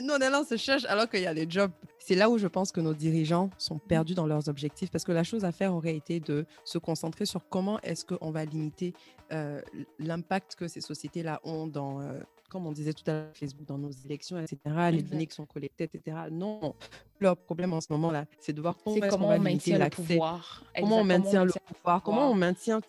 Nous, 0.01 0.13
on 0.13 0.17
est 0.19 0.29
là, 0.29 0.41
on 0.41 0.45
se 0.45 0.57
cherche 0.57 0.85
alors 0.85 1.07
qu'il 1.09 1.21
y 1.21 1.27
a 1.27 1.33
des 1.33 1.45
jobs. 1.49 1.71
C'est 2.05 2.15
là 2.15 2.29
où 2.29 2.37
je 2.37 2.47
pense 2.47 2.73
que 2.73 2.81
nos 2.81 2.93
dirigeants 2.93 3.49
sont 3.57 3.79
perdus 3.79 4.13
dans 4.13 4.27
leurs 4.27 4.49
objectifs 4.49 4.91
parce 4.91 5.05
que 5.05 5.13
la 5.13 5.23
chose 5.23 5.45
à 5.45 5.53
faire 5.53 5.73
aurait 5.73 5.95
été 5.95 6.19
de 6.19 6.45
se 6.65 6.77
concentrer 6.77 7.25
sur 7.25 7.47
comment 7.47 7.79
est-ce 7.79 8.03
qu'on 8.03 8.29
va 8.29 8.43
limiter 8.43 8.93
euh, 9.31 9.61
l'impact 9.99 10.55
que 10.55 10.67
ces 10.67 10.81
sociétés-là 10.81 11.39
ont 11.45 11.65
dans, 11.65 12.01
euh, 12.01 12.19
comme 12.53 12.67
on 12.67 12.71
disait 12.71 12.93
tout 12.93 13.03
à 13.07 13.13
l'heure, 13.13 13.31
Facebook, 13.33 13.65
dans 13.67 13.77
nos 13.77 13.91
élections, 14.05 14.37
etc., 14.39 14.57
les 14.65 14.99
Exact. 14.99 15.09
données 15.09 15.27
qui 15.27 15.35
sont 15.35 15.45
collectées, 15.45 15.85
etc. 15.85 16.17
Non, 16.31 16.75
leur 17.19 17.35
problème 17.35 17.73
en 17.73 17.81
ce 17.81 17.87
moment-là, 17.91 18.25
c'est 18.39 18.53
de 18.53 18.61
voir 18.61 18.77
comment, 18.77 19.29
on 19.29 19.39
maintient 19.39 19.79
le 19.79 19.89
pouvoir. 19.89 20.63
comment 20.79 20.97
on 20.97 21.03
maintient 21.03 21.45
le 21.45 21.51
pouvoir, 21.65 22.03
comment 22.03 22.31
on 22.31 22.35
maintient, 22.35 22.79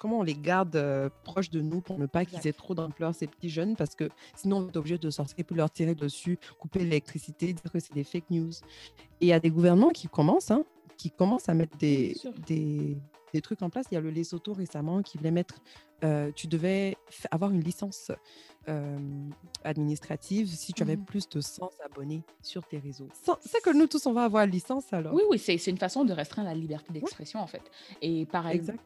comment 0.00 0.20
on 0.20 0.22
les 0.22 0.34
garde 0.34 0.74
euh, 0.76 1.10
proches 1.24 1.50
de 1.50 1.60
nous 1.60 1.80
pour 1.80 1.98
ne 1.98 2.06
pas 2.06 2.24
qu'ils 2.24 2.46
aient 2.46 2.52
trop 2.52 2.74
d'ampleur, 2.74 3.14
ces 3.14 3.26
petits 3.26 3.50
jeunes, 3.50 3.76
parce 3.76 3.94
que 3.94 4.08
sinon 4.34 4.58
on 4.58 4.68
est 4.68 4.76
obligé 4.76 4.98
de 4.98 5.10
sortir 5.10 5.44
pour 5.44 5.56
leur 5.56 5.70
tirer 5.70 5.94
dessus, 5.94 6.38
couper 6.58 6.80
l'électricité, 6.80 7.52
dire 7.52 7.70
que 7.70 7.78
c'est 7.78 7.94
des 7.94 8.04
fake 8.04 8.30
news. 8.30 8.52
Et 9.20 9.26
il 9.26 9.28
y 9.28 9.32
a 9.32 9.40
des 9.40 9.50
gouvernements 9.50 9.90
qui 9.90 10.08
commencent, 10.08 10.50
hein, 10.50 10.64
qui 10.96 11.10
commencent 11.10 11.48
à 11.48 11.54
mettre 11.54 11.76
des, 11.76 12.16
des, 12.46 12.96
des 13.32 13.40
trucs 13.40 13.62
en 13.62 13.70
place. 13.70 13.86
Il 13.90 13.94
y 13.94 13.98
a 13.98 14.00
le 14.00 14.10
Lesotho 14.10 14.52
récemment 14.52 15.02
qui 15.02 15.18
voulait 15.18 15.30
mettre, 15.30 15.56
euh, 16.04 16.30
tu 16.34 16.46
devais 16.46 16.96
avoir 17.30 17.50
une 17.50 17.60
licence 17.62 18.10
euh, 18.68 18.98
administrative 19.64 20.46
si 20.48 20.72
tu 20.72 20.82
avais 20.82 20.96
Mhm. 20.96 21.04
plus 21.04 21.28
de 21.28 21.40
100 21.40 21.70
abonnés 21.84 22.22
sur 22.42 22.66
tes 22.66 22.78
réseaux. 22.78 23.08
C'est 23.40 23.62
que 23.62 23.70
nous 23.70 23.86
tous, 23.86 24.04
on 24.06 24.12
va 24.12 24.24
avoir 24.24 24.46
licence 24.46 24.92
alors? 24.92 25.14
Oui, 25.14 25.22
oui, 25.30 25.38
c'est 25.38 25.56
une 25.66 25.78
façon 25.78 26.04
de 26.04 26.12
restreindre 26.12 26.48
la 26.48 26.54
liberté 26.54 26.92
d'expression, 26.92 27.40
en 27.40 27.46
fait. 27.46 27.62
Et 28.02 28.26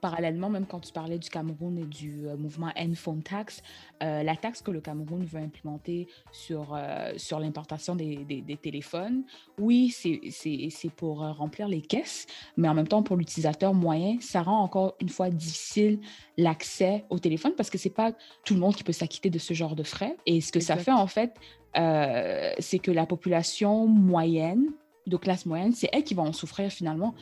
parallèlement, 0.00 0.48
même 0.48 0.66
quand 0.66 0.80
tu 0.80 0.92
parlais 0.92 1.18
du 1.18 1.28
Cameroun 1.28 1.76
et 1.78 1.84
du 1.86 2.26
euh, 2.28 2.36
mouvement 2.36 2.70
End 2.78 2.94
Phone 2.94 3.22
Tax, 3.22 3.62
la 4.00 4.36
taxe 4.36 4.60
que 4.60 4.70
le 4.70 4.82
Cameroun 4.82 5.24
veut 5.24 5.40
implémenter 5.40 6.08
sur, 6.30 6.78
sur 7.16 7.40
l'importation 7.40 7.96
des, 7.96 8.16
des- 8.24 8.42
des 8.42 8.56
téléphones, 8.58 9.24
oui, 9.58 9.90
c'est 9.90 10.90
pour 10.94 11.20
remplir 11.20 11.68
les 11.68 11.80
caisses, 11.80 12.26
mais 12.58 12.68
en 12.68 12.74
même 12.74 12.86
temps, 12.88 13.02
pour 13.02 13.16
l'utilisateur 13.16 13.72
moyen, 13.72 14.18
ça 14.20 14.42
rend 14.42 14.62
encore 14.62 14.94
une 15.00 15.08
fois 15.08 15.30
difficile 15.30 16.00
l'accès 16.36 17.03
au 17.11 17.18
téléphone 17.18 17.52
parce 17.57 17.70
que 17.70 17.78
c'est 17.78 17.90
pas 17.90 18.12
tout 18.44 18.55
le 18.55 18.61
monde 18.61 18.74
qui 18.74 18.84
peut 18.84 18.92
s'acquitter 18.92 19.30
de 19.30 19.38
ce 19.38 19.55
genre 19.55 19.76
de 19.76 19.82
frais. 19.82 20.16
Et 20.26 20.40
ce 20.40 20.52
que 20.52 20.61
ça 20.61 20.76
fait, 20.76 20.92
en 20.92 21.07
fait, 21.07 21.34
euh, 21.76 22.52
c'est 22.59 22.78
que 22.78 22.90
la 22.90 23.07
population 23.07 23.86
moyenne, 23.86 24.70
de 25.07 25.16
classe 25.16 25.44
moyenne, 25.44 25.72
c'est 25.72 25.88
elles 25.92 26.05
qui 26.05 26.14
vont 26.14 26.26
en 26.26 26.32
souffrir 26.32 26.70
finalement. 26.70 27.14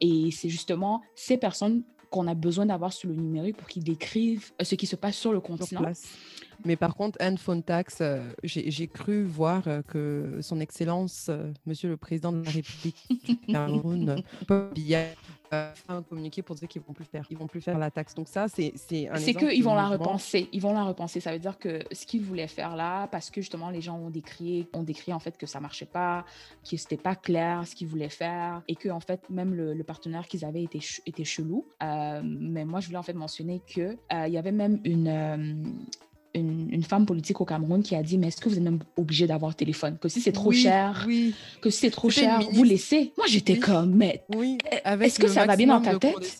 Et 0.00 0.30
c'est 0.30 0.48
justement 0.48 1.02
ces 1.14 1.36
personnes 1.36 1.82
qu'on 2.10 2.26
a 2.26 2.34
besoin 2.34 2.66
d'avoir 2.66 2.92
sur 2.92 3.08
le 3.08 3.14
numérique 3.14 3.56
pour 3.56 3.68
qu'ils 3.68 3.84
décrivent 3.84 4.50
ce 4.60 4.74
qui 4.74 4.86
se 4.86 4.96
passe 4.96 5.16
sur 5.16 5.32
le 5.32 5.40
continent. 5.40 5.82
Mais 6.64 6.76
par 6.76 6.94
contre, 6.94 7.16
Anne 7.20 7.38
Fontax, 7.38 7.98
euh, 8.00 8.22
j'ai 8.42 8.88
cru 8.88 9.24
voir 9.24 9.66
euh, 9.66 9.82
que 9.82 10.38
son 10.42 10.60
Excellence, 10.60 11.28
euh, 11.30 11.52
Monsieur 11.64 11.88
le 11.88 11.96
Président 11.96 12.32
de 12.32 12.44
la 12.44 12.50
République 12.50 12.96
Cameroun, 13.48 14.22
a 15.50 15.72
fait 15.74 15.92
un 15.92 16.02
communiqué 16.02 16.42
pour 16.42 16.56
dire 16.56 16.68
qu'ils 16.68 16.82
vont 16.82 16.92
plus 16.92 17.04
faire, 17.04 17.24
ils 17.30 17.36
vont 17.36 17.46
plus 17.46 17.60
faire 17.60 17.78
la 17.78 17.90
taxe. 17.90 18.14
Donc 18.14 18.28
ça, 18.28 18.48
c'est 18.48 18.72
c'est 18.76 19.08
C'est 19.16 19.34
qu'ils 19.34 19.64
vont 19.64 19.74
la 19.74 19.88
repenser. 19.88 20.48
Ils 20.52 20.60
vont 20.60 20.72
la 20.72 20.84
repenser. 20.84 21.20
Ça 21.20 21.32
veut 21.32 21.38
dire 21.38 21.58
que 21.58 21.80
ce 21.92 22.06
qu'ils 22.06 22.22
voulaient 22.22 22.48
faire 22.48 22.76
là, 22.76 23.06
parce 23.08 23.30
que 23.30 23.40
justement 23.40 23.70
les 23.70 23.80
gens 23.80 23.96
ont 23.96 24.10
décrit, 24.10 24.68
ont 24.72 24.82
décrit 24.82 25.12
en 25.12 25.18
fait 25.18 25.36
que 25.36 25.46
ça 25.46 25.60
marchait 25.60 25.86
pas, 25.86 26.24
que 26.68 26.76
c'était 26.76 26.96
pas 26.96 27.14
clair 27.14 27.66
ce 27.66 27.74
qu'ils 27.74 27.88
voulaient 27.88 28.08
faire, 28.08 28.62
et 28.68 28.76
que 28.76 28.88
en 28.88 29.00
fait 29.00 29.28
même 29.30 29.54
le, 29.54 29.80
partenaire 29.84 30.28
qu'ils 30.28 30.44
avaient 30.44 30.62
était 30.62 30.80
était 31.06 31.24
chelou. 31.24 31.66
mais 31.80 32.64
moi, 32.64 32.80
je 32.80 32.86
voulais 32.86 32.98
en 32.98 33.02
fait 33.02 33.14
mentionner 33.14 33.60
que 33.66 33.96
il 34.26 34.32
y 34.32 34.38
avait 34.38 34.52
même 34.52 34.80
une 34.84 35.86
une, 36.34 36.82
femme 36.82 37.06
politique 37.06 37.40
au 37.40 37.44
Cameroun 37.44 37.82
qui 37.82 37.94
a 37.94 38.02
dit, 38.02 38.18
mais 38.18 38.28
est-ce 38.28 38.40
que 38.40 38.48
vous 38.48 38.56
êtes 38.56 38.62
même 38.62 38.80
obligé 38.96 39.26
d'avoir 39.26 39.54
téléphone? 39.54 39.98
Que 40.00 40.08
si 40.08 40.20
c'est 40.20 40.32
trop 40.32 40.52
cher, 40.52 41.06
que 41.60 41.70
si 41.70 41.78
c'est 41.78 41.90
trop 41.90 42.10
cher, 42.10 42.40
vous 42.52 42.64
laissez. 42.64 43.12
Moi, 43.16 43.26
j'étais 43.26 43.58
comme, 43.58 43.94
mais 43.94 44.24
oui, 44.34 44.58
est-ce 44.84 45.18
que 45.18 45.28
ça 45.28 45.46
va 45.46 45.56
bien 45.56 45.66
dans 45.68 45.80
ta 45.80 45.98
tête? 45.98 46.38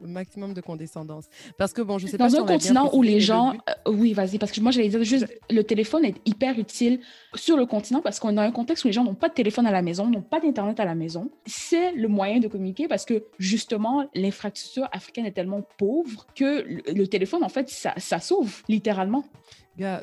Le 0.00 0.08
maximum 0.08 0.54
de 0.54 0.60
condescendance. 0.60 1.26
Parce 1.56 1.72
que 1.72 1.82
bon, 1.82 1.98
je 1.98 2.06
sais 2.06 2.16
dans 2.16 2.26
pas. 2.26 2.30
Dans 2.30 2.44
un 2.44 2.46
continent 2.46 2.90
où 2.92 3.02
les 3.02 3.20
gens, 3.20 3.54
euh, 3.68 3.92
oui, 3.92 4.12
vas-y, 4.12 4.38
parce 4.38 4.52
que 4.52 4.60
moi 4.60 4.70
j'allais 4.70 4.88
dire 4.88 5.02
juste, 5.04 5.26
le 5.50 5.62
téléphone 5.62 6.04
est 6.04 6.16
hyper 6.26 6.58
utile 6.58 7.00
sur 7.34 7.56
le 7.56 7.66
continent 7.66 8.00
parce 8.00 8.20
qu'on 8.20 8.30
est 8.30 8.34
dans 8.34 8.42
un 8.42 8.52
contexte 8.52 8.84
où 8.84 8.88
les 8.88 8.92
gens 8.92 9.04
n'ont 9.04 9.14
pas 9.14 9.28
de 9.28 9.34
téléphone 9.34 9.66
à 9.66 9.72
la 9.72 9.82
maison, 9.82 10.08
n'ont 10.08 10.22
pas 10.22 10.40
d'internet 10.40 10.78
à 10.80 10.84
la 10.84 10.94
maison. 10.94 11.30
C'est 11.46 11.92
le 11.92 12.08
moyen 12.08 12.38
de 12.38 12.48
communiquer 12.48 12.88
parce 12.88 13.04
que 13.04 13.24
justement 13.38 14.08
l'infrastructure 14.14 14.88
africaine 14.92 15.26
est 15.26 15.32
tellement 15.32 15.62
pauvre 15.78 16.26
que 16.34 16.64
le, 16.64 17.06
téléphone 17.06 17.42
en 17.42 17.48
fait 17.48 17.68
ça, 17.68 17.94
ça 17.96 18.20
sauve 18.20 18.62
littéralement. 18.68 19.24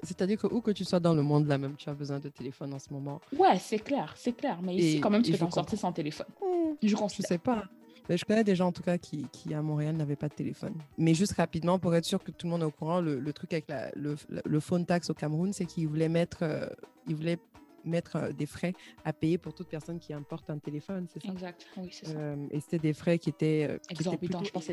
C'est-à-dire 0.04 0.38
que 0.38 0.48
où 0.48 0.62
que 0.62 0.72
tu 0.72 0.86
sois 0.86 1.00
dans 1.00 1.14
le 1.14 1.22
monde, 1.22 1.48
là 1.48 1.58
même, 1.58 1.76
tu 1.76 1.90
as 1.90 1.94
besoin 1.94 2.20
de 2.20 2.30
téléphone 2.30 2.74
en 2.74 2.80
ce 2.80 2.94
moment. 2.94 3.20
Ouais, 3.38 3.58
c'est 3.60 3.80
clair, 3.80 4.14
c'est 4.18 4.32
clair. 4.32 4.60
Mais 4.64 4.76
ici, 4.76 5.00
quand 5.02 5.10
même, 5.10 5.22
tu 5.22 5.32
peux 5.32 5.38
t'en 5.38 5.52
sortir 5.52 5.78
sans 5.78 5.92
téléphone. 5.92 6.28
Mmh, 6.42 6.88
je 6.88 6.96
ne 6.96 7.10
sais 7.10 7.38
pas. 7.38 7.66
Mais 8.10 8.18
je 8.18 8.26
connais 8.26 8.44
des 8.44 8.56
gens 8.56 8.68
en 8.68 8.72
tout 8.72 8.84
cas 8.84 8.98
qui, 8.98 9.28
qui 9.32 9.54
à 9.54 9.62
Montréal 9.62 9.96
n'avaient 9.96 10.16
pas 10.16 10.30
de 10.30 10.34
téléphone. 10.34 10.74
Mais 10.98 11.14
juste 11.14 11.34
rapidement, 11.34 11.80
pour 11.80 11.96
être 11.96 12.06
sûr 12.06 12.24
que 12.24 12.32
tout 12.32 12.46
le 12.46 12.52
monde 12.52 12.62
est 12.62 12.66
au 12.66 12.72
courant, 12.72 13.02
le, 13.02 13.34
truc 13.34 13.54
avec 13.54 13.68
la, 13.68 13.92
le, 13.96 14.16
le, 14.46 14.60
phone 14.60 14.86
tax 14.86 15.10
au 15.10 15.14
Cameroun, 15.14 15.54
c'est 15.54 15.66
qu'ils 15.66 15.88
voulaient 15.88 16.10
mettre, 16.10 16.44
euh, 16.44 16.68
ils 17.08 17.16
voulaient 17.16 17.40
mettre 17.84 18.16
euh, 18.16 18.32
des 18.32 18.46
frais 18.46 18.74
à 19.04 19.14
payer 19.14 19.38
pour 19.38 19.54
toute 19.54 19.68
personne 19.68 20.00
qui 20.00 20.14
importe 20.14 20.50
un 20.50 20.58
téléphone, 20.58 21.08
c'est 21.12 21.22
ça? 21.22 21.32
Exact, 21.32 21.68
oui, 21.78 21.90
c'est 21.92 22.08
ça. 22.08 22.18
Euh, 22.18 22.48
et 22.52 22.60
c'était 22.60 22.80
des 22.80 22.94
frais 22.94 23.20
qui 23.20 23.30
étaient... 23.30 23.80
Exorbitants, 23.90 24.44
je 24.44 24.52
pense 24.52 24.70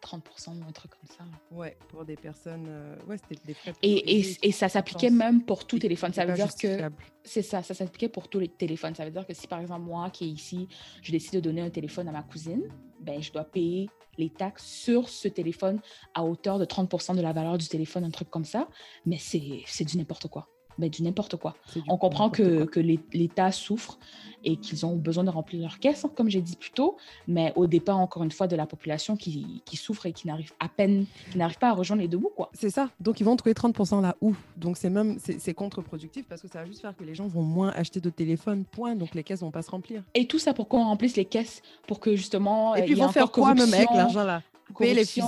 30% 0.00 0.58
ou 0.58 0.68
un 0.68 0.72
truc 0.72 0.90
comme 0.92 1.16
ça. 1.16 1.24
Ouais, 1.50 1.76
pour 1.88 2.04
des 2.04 2.16
personnes... 2.16 2.68
ouais, 3.06 3.16
c'était 3.18 3.46
des 3.46 3.54
frais... 3.54 3.72
Et, 3.82 4.20
et, 4.20 4.48
et, 4.48 4.52
ça 4.52 4.68
s'appliquait 4.68 5.10
même 5.10 5.42
pour 5.44 5.66
tout 5.66 5.78
téléphone. 5.78 6.12
Ça 6.12 6.24
veut 6.24 6.34
dire 6.34 6.54
que... 6.54 6.90
C'est 7.22 7.42
ça, 7.42 7.62
ça 7.62 7.74
s'appliquait 7.74 8.08
pour 8.08 8.28
tous 8.28 8.38
les 8.38 8.48
téléphones. 8.48 8.94
Ça 8.94 9.04
veut 9.04 9.10
dire 9.10 9.26
que 9.26 9.34
si, 9.34 9.46
par 9.46 9.60
exemple, 9.60 9.82
moi 9.82 10.10
qui 10.10 10.24
est 10.24 10.30
ici, 10.30 10.68
je 11.02 11.12
décide 11.12 11.34
de 11.34 11.40
donner 11.40 11.60
un 11.60 11.70
téléphone 11.70 12.08
à 12.08 12.12
ma 12.12 12.22
cousine, 12.22 12.62
ben, 13.00 13.22
je 13.22 13.30
dois 13.32 13.44
payer 13.44 13.90
les 14.18 14.30
taxes 14.30 14.66
sur 14.66 15.08
ce 15.08 15.28
téléphone 15.28 15.80
à 16.14 16.24
hauteur 16.24 16.58
de 16.58 16.64
30% 16.64 17.16
de 17.16 17.22
la 17.22 17.32
valeur 17.32 17.58
du 17.58 17.68
téléphone, 17.68 18.04
un 18.04 18.10
truc 18.10 18.30
comme 18.30 18.44
ça. 18.44 18.68
Mais 19.06 19.18
c'est 19.18 19.84
du 19.84 19.98
n'importe 19.98 20.28
quoi 20.28 20.48
ben, 20.80 20.90
du 20.90 21.02
n'importe 21.02 21.36
quoi. 21.36 21.54
On 21.88 21.96
comprend 21.96 22.30
que, 22.30 22.64
que 22.64 22.80
l'État 22.80 23.52
souffre 23.52 23.98
et 24.44 24.56
qu'ils 24.56 24.86
ont 24.86 24.96
besoin 24.96 25.24
de 25.24 25.30
remplir 25.30 25.60
leur 25.60 25.78
caisse, 25.78 26.04
hein, 26.04 26.10
comme 26.14 26.28
j'ai 26.28 26.40
dit 26.40 26.56
plus 26.56 26.70
tôt, 26.70 26.96
mais 27.28 27.52
au 27.56 27.66
départ, 27.66 27.98
encore 27.98 28.22
une 28.22 28.30
fois, 28.30 28.46
de 28.46 28.56
la 28.56 28.66
population 28.66 29.16
qui, 29.16 29.62
qui 29.64 29.76
souffre 29.76 30.06
et 30.06 30.12
qui 30.12 30.26
n'arrive 30.26 30.52
à 30.60 30.68
peine, 30.68 31.06
qui 31.30 31.38
n'arrive 31.38 31.58
pas 31.58 31.68
à 31.68 31.72
rejoindre 31.72 32.02
les 32.02 32.08
deux 32.08 32.18
bouts. 32.18 32.32
C'est 32.54 32.70
ça. 32.70 32.90
Donc, 33.00 33.20
ils 33.20 33.24
vont 33.24 33.36
trouver 33.36 33.54
30% 33.54 34.00
là 34.00 34.16
où? 34.20 34.34
Donc, 34.56 34.76
c'est 34.76 34.90
même 34.90 35.18
c'est 35.20 35.54
contre-productif 35.54 36.26
parce 36.26 36.40
que 36.42 36.48
ça 36.48 36.60
va 36.60 36.66
juste 36.66 36.80
faire 36.80 36.96
que 36.96 37.04
les 37.04 37.14
gens 37.14 37.26
vont 37.26 37.42
moins 37.42 37.70
acheter 37.70 38.00
de 38.00 38.10
téléphones, 38.10 38.64
point. 38.64 38.96
Donc, 38.96 39.14
les 39.14 39.22
caisses 39.22 39.40
vont 39.40 39.50
pas 39.50 39.62
se 39.62 39.70
remplir. 39.70 40.02
Et 40.14 40.26
tout 40.26 40.38
ça 40.38 40.54
pour 40.54 40.68
qu'on 40.68 40.84
remplisse 40.84 41.16
les 41.16 41.24
caisses, 41.24 41.62
pour 41.86 42.00
que 42.00 42.16
justement. 42.16 42.74
Et 42.74 42.82
puis, 42.82 42.92
ils 42.92 42.98
vont 42.98 43.08
faire 43.08 43.30
quoi, 43.30 43.54
même 43.54 43.72
avec 43.72 43.90
l'argent 43.90 44.24
là? 44.24 44.42
Payer 44.78 44.94
les 44.94 45.04
fusils. 45.04 45.24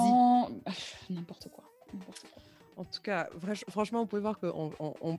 N'importe 1.11 1.49
quoi. 1.49 1.65
N'importe 1.93 2.21
quoi. 2.21 2.42
En 2.77 2.85
tout 2.85 3.03
cas, 3.03 3.29
franchement, 3.69 4.01
vous 4.01 4.07
pouvez 4.07 4.23
voir 4.23 4.39
que 4.39 4.47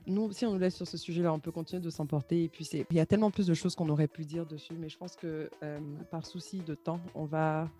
nous, 0.06 0.32
si 0.32 0.44
on 0.44 0.52
nous 0.52 0.58
laisse 0.58 0.74
sur 0.74 0.88
ce 0.88 0.96
sujet-là, 0.96 1.32
on 1.32 1.38
peut 1.38 1.52
continuer 1.52 1.80
de 1.80 1.90
s'emporter. 1.90 2.44
Et 2.44 2.48
puis, 2.48 2.68
il 2.72 2.96
y 2.96 3.00
a 3.00 3.06
tellement 3.06 3.30
plus 3.30 3.46
de 3.46 3.54
choses 3.54 3.76
qu'on 3.76 3.88
aurait 3.88 4.08
pu 4.08 4.24
dire 4.24 4.44
dessus. 4.44 4.74
Mais 4.76 4.88
je 4.88 4.98
pense 4.98 5.14
que 5.14 5.48
euh, 5.62 5.78
par 6.10 6.26
souci 6.26 6.58
de 6.58 6.74
temps, 6.74 7.00
on 7.14 7.24
va, 7.24 7.70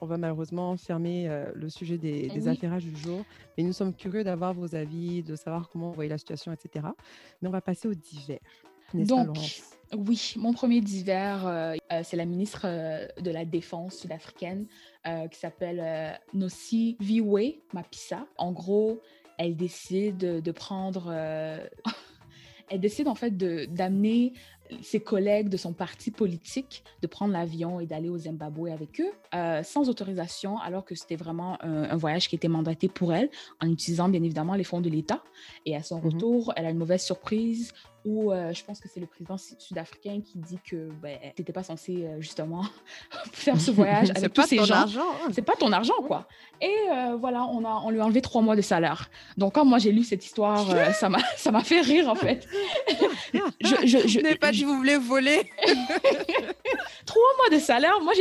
on 0.00 0.06
va 0.06 0.16
malheureusement 0.16 0.76
fermer 0.78 1.28
euh, 1.28 1.52
le 1.54 1.68
sujet 1.68 1.98
des, 1.98 2.28
des 2.28 2.48
affairages 2.48 2.84
du 2.84 2.96
jour. 2.96 3.22
Mais 3.56 3.64
nous 3.64 3.74
sommes 3.74 3.94
curieux 3.94 4.24
d'avoir 4.24 4.54
vos 4.54 4.74
avis, 4.74 5.22
de 5.22 5.36
savoir 5.36 5.68
comment 5.68 5.88
vous 5.88 5.94
voyez 5.94 6.10
la 6.10 6.18
situation, 6.18 6.50
etc. 6.52 6.86
Mais 7.42 7.48
on 7.48 7.52
va 7.52 7.60
passer 7.60 7.86
au 7.86 7.94
divers. 7.94 8.38
Donc, 8.94 9.36
oui, 9.94 10.32
mon 10.36 10.54
premier 10.54 10.80
divers, 10.80 11.46
euh, 11.46 11.74
c'est 12.02 12.16
la 12.16 12.24
ministre 12.24 12.66
de 13.20 13.30
la 13.30 13.44
Défense 13.44 13.96
sud-africaine 13.96 14.66
qui 15.30 15.38
s'appelle 15.38 16.18
Nossi 16.32 16.96
Viwe 16.98 17.60
Mapisa. 17.74 18.26
En 18.38 18.52
gros, 18.52 19.02
elle 19.38 19.56
décide 19.56 20.42
de 20.42 20.52
prendre... 20.52 21.06
Euh, 21.10 21.66
elle 22.70 22.80
décide 22.80 23.08
en 23.08 23.14
fait 23.14 23.36
d'amener 23.36 24.34
ses 24.82 25.00
collègues 25.00 25.48
de 25.48 25.56
son 25.56 25.72
parti 25.72 26.10
politique 26.10 26.84
de 27.02 27.06
prendre 27.06 27.32
l'avion 27.32 27.80
et 27.80 27.86
d'aller 27.86 28.08
au 28.08 28.18
Zimbabwe 28.18 28.68
avec 28.68 29.00
eux 29.00 29.12
euh, 29.34 29.62
sans 29.62 29.88
autorisation, 29.88 30.58
alors 30.58 30.84
que 30.84 30.94
c'était 30.94 31.16
vraiment 31.16 31.58
un, 31.62 31.96
voyage 31.96 32.28
qui 32.28 32.36
était 32.36 32.48
mandaté 32.48 32.88
pour 32.88 33.12
elle, 33.12 33.30
en 33.60 33.68
utilisant 33.68 34.08
bien 34.08 34.22
évidemment 34.22 34.54
les 34.54 34.64
fonds 34.64 34.80
de 34.80 34.88
l'État. 34.88 35.22
Et 35.66 35.76
à 35.76 35.82
son 35.82 35.98
mmh 35.98 36.04
retour, 36.04 36.52
elle 36.56 36.66
a 36.66 36.70
une 36.70 36.78
mauvaise 36.78 37.02
surprise 37.02 37.72
où 38.04 38.32
euh, 38.32 38.52
je 38.52 38.64
pense 38.64 38.80
que 38.80 38.88
c'est 38.88 39.00
le 39.00 39.06
président 39.06 39.36
sud-africain 39.36 40.20
qui 40.24 40.38
dit 40.38 40.58
que 40.64 40.88
ben, 41.02 41.18
tu 41.34 41.42
n'étais 41.42 41.52
pas 41.52 41.62
censé 41.62 42.04
euh, 42.04 42.20
justement 42.20 42.64
faire 43.32 43.60
ce 43.60 43.70
voyage 43.70 44.10
avec 44.16 44.32
tous 44.32 44.42
ces 44.42 44.64
gens. 44.64 44.74
Argent. 44.74 45.06
C'est 45.32 45.42
pas 45.42 45.54
ton 45.56 45.72
argent, 45.72 46.00
quoi. 46.06 46.26
Et 46.60 46.74
euh, 46.90 47.16
voilà, 47.16 47.44
on, 47.44 47.64
a, 47.64 47.82
on 47.84 47.90
lui 47.90 48.00
a 48.00 48.04
enlevé 48.04 48.22
trois 48.22 48.40
mois 48.40 48.56
de 48.56 48.62
salaire. 48.62 49.10
Donc, 49.36 49.54
quand 49.54 49.64
moi 49.64 49.78
j'ai 49.78 49.92
lu 49.92 50.04
cette 50.04 50.24
histoire, 50.24 50.66
ça 50.94 51.08
m'a 51.08 51.64
fait 51.64 51.80
rire, 51.80 52.08
en 52.08 52.14
fait. 52.14 52.46
je, 53.60 53.74
je, 53.84 54.08
je 54.08 54.36
pas 54.38 54.52
dit 54.58 54.64
vous 54.64 54.76
voulez 54.76 54.96
voler. 54.96 55.50
trois 57.06 57.36
mois 57.38 57.56
de 57.56 57.58
salaire, 57.58 58.00
moi, 58.02 58.12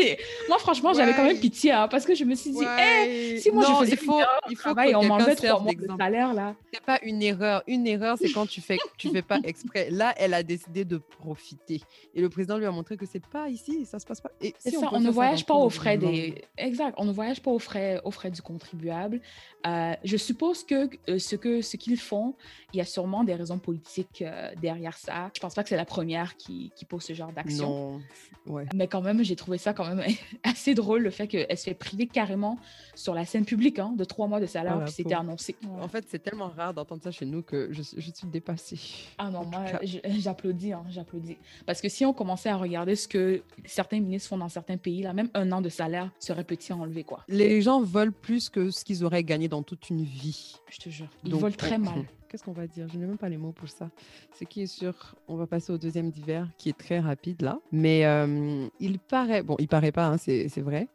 moi 0.47 0.57
franchement, 0.59 0.93
j'avais 0.93 1.13
quand 1.13 1.25
même 1.25 1.39
pitié, 1.39 1.71
hein, 1.71 1.87
parce 1.87 2.05
que 2.05 2.15
je 2.15 2.23
me 2.23 2.35
suis 2.35 2.51
dit, 2.51 2.63
hey, 2.77 3.39
si 3.39 3.51
moi 3.51 3.65
je 3.67 3.73
faisais 3.85 3.91
il 3.93 3.97
faut, 3.97 4.19
il 4.49 4.55
faut 4.55 4.61
travail 4.67 4.91
et 4.91 4.95
on 4.95 5.03
m'enlevait 5.03 5.35
trois 5.35 5.59
mois 5.59 5.73
de 5.73 5.87
salaire, 5.97 6.33
là. 6.33 6.55
C'est 6.73 6.83
pas 6.83 6.99
une 7.03 7.21
erreur. 7.21 7.63
Une 7.67 7.87
erreur, 7.87 8.17
c'est 8.19 8.31
quand 8.31 8.47
tu 8.47 8.61
fais, 8.61 8.77
tu 8.97 9.09
fais 9.09 9.21
pas 9.21 9.39
exprès 9.43 9.89
Là, 9.89 10.13
elle 10.17 10.33
a 10.33 10.43
décidé 10.43 10.85
de 10.85 10.97
profiter. 10.97 11.81
Et 12.13 12.21
le 12.21 12.29
président 12.29 12.57
lui 12.57 12.65
a 12.65 12.71
montré 12.71 12.97
que 12.97 13.05
c'est 13.05 13.25
pas 13.25 13.49
ici, 13.49 13.85
ça 13.85 13.99
se 13.99 14.05
passe 14.05 14.21
pas. 14.21 14.31
Et 14.41 14.53
si 14.59 14.71
ça, 14.71 14.89
on, 14.91 14.99
ne 14.99 15.09
voyage 15.09 15.45
pas 15.45 15.55
aux 15.55 15.69
frais 15.69 15.97
des. 15.97 16.43
Exact, 16.57 16.95
on 16.97 17.05
ne 17.05 17.11
voyage 17.11 17.41
pas 17.41 17.51
aux 17.51 17.59
frais, 17.59 17.99
aux 18.03 18.11
frais 18.11 18.31
du 18.31 18.41
contribuable. 18.41 19.21
Euh, 19.65 19.93
je 20.03 20.17
suppose 20.17 20.63
que 20.63 20.89
euh, 21.09 21.19
ce 21.19 21.35
que 21.35 21.61
ce 21.61 21.77
qu'ils 21.77 21.99
font, 21.99 22.35
il 22.73 22.77
y 22.77 22.81
a 22.81 22.85
sûrement 22.85 23.23
des 23.23 23.33
raisons 23.33 23.59
politiques 23.59 24.21
euh, 24.21 24.51
derrière 24.61 24.97
ça. 24.97 25.31
Je 25.35 25.39
pense 25.39 25.55
pas 25.55 25.63
que 25.63 25.69
c'est 25.69 25.75
la 25.75 25.85
première 25.85 26.26
qui, 26.35 26.71
qui 26.75 26.85
pose 26.85 27.03
ce 27.03 27.13
genre 27.13 27.31
d'action. 27.31 28.01
Ouais. 28.45 28.65
Mais 28.73 28.87
quand 28.87 29.01
même, 29.01 29.23
j'ai 29.23 29.35
trouvé 29.35 29.57
ça 29.57 29.73
quand 29.73 29.85
même 29.85 30.03
assez 30.43 30.73
drôle 30.73 31.03
le 31.03 31.09
fait 31.09 31.27
qu'elle 31.27 31.57
se 31.57 31.65
fait 31.65 31.73
priver 31.73 32.07
carrément 32.07 32.57
sur 32.95 33.13
la 33.13 33.25
scène 33.25 33.45
publique 33.45 33.79
hein, 33.79 33.93
de 33.95 34.03
trois 34.03 34.27
mois 34.27 34.39
de 34.39 34.45
salaire, 34.45 34.83
qui 34.85 34.93
c'était 34.93 35.13
annoncé. 35.13 35.55
En 35.79 35.87
fait, 35.87 36.05
c'est 36.07 36.19
tellement 36.19 36.49
rare 36.49 36.73
d'entendre 36.73 37.03
ça 37.03 37.11
chez 37.11 37.25
nous 37.25 37.41
que 37.41 37.69
je, 37.71 37.81
je 37.81 38.11
suis 38.11 38.27
dépassée. 38.27 38.79
Ah 39.17 39.29
non, 39.29 39.45
moi, 39.45 39.65
j'applaudis, 39.83 40.73
hein, 40.73 40.83
j'applaudis. 40.89 41.37
Parce 41.65 41.81
que 41.81 41.89
si 41.89 42.05
on 42.05 42.13
commençait 42.13 42.49
à 42.49 42.57
regarder 42.57 42.95
ce 42.95 43.07
que 43.07 43.43
certains 43.65 43.99
ministres 43.99 44.29
font 44.29 44.37
dans 44.37 44.49
certains 44.49 44.77
pays, 44.77 45.01
là, 45.03 45.13
même 45.13 45.29
un 45.33 45.51
an 45.51 45.61
de 45.61 45.69
salaire 45.69 46.11
serait 46.19 46.43
petit 46.43 46.71
à 46.71 46.75
enlever, 46.75 47.03
quoi. 47.03 47.23
Les 47.27 47.61
gens 47.61 47.81
volent 47.81 48.13
plus 48.21 48.49
que 48.49 48.69
ce 48.71 48.83
qu'ils 48.83 49.03
auraient 49.03 49.23
gagné 49.23 49.47
dans 49.47 49.63
toute 49.63 49.89
une 49.89 50.03
vie. 50.03 50.55
Je 50.69 50.77
te 50.77 50.89
jure. 50.89 51.09
Ils 51.23 51.35
volent 51.35 51.55
très 51.55 51.77
mal. 51.77 52.05
Qu'est-ce 52.29 52.43
qu'on 52.43 52.51
va 52.51 52.67
dire? 52.67 52.87
Je 52.89 52.97
n'ai 52.97 53.05
même 53.05 53.17
pas 53.17 53.29
les 53.29 53.37
mots 53.37 53.53
pour 53.53 53.69
ça. 53.69 53.89
Ce 54.37 54.43
qui 54.43 54.61
est 54.61 54.67
sûr, 54.67 55.15
on 55.27 55.35
va 55.35 55.47
passer 55.47 55.71
au 55.71 55.77
deuxième 55.77 56.11
d'hiver, 56.11 56.47
qui 56.57 56.69
est 56.69 56.77
très 56.77 56.99
rapide 56.99 57.41
là. 57.41 57.59
Mais 57.71 58.05
euh, 58.05 58.67
il 58.79 58.99
paraît, 58.99 59.43
bon, 59.43 59.55
il 59.59 59.67
paraît 59.67 59.91
pas, 59.93 60.07
hein, 60.07 60.17
c'est 60.17 60.61
vrai. 60.61 60.87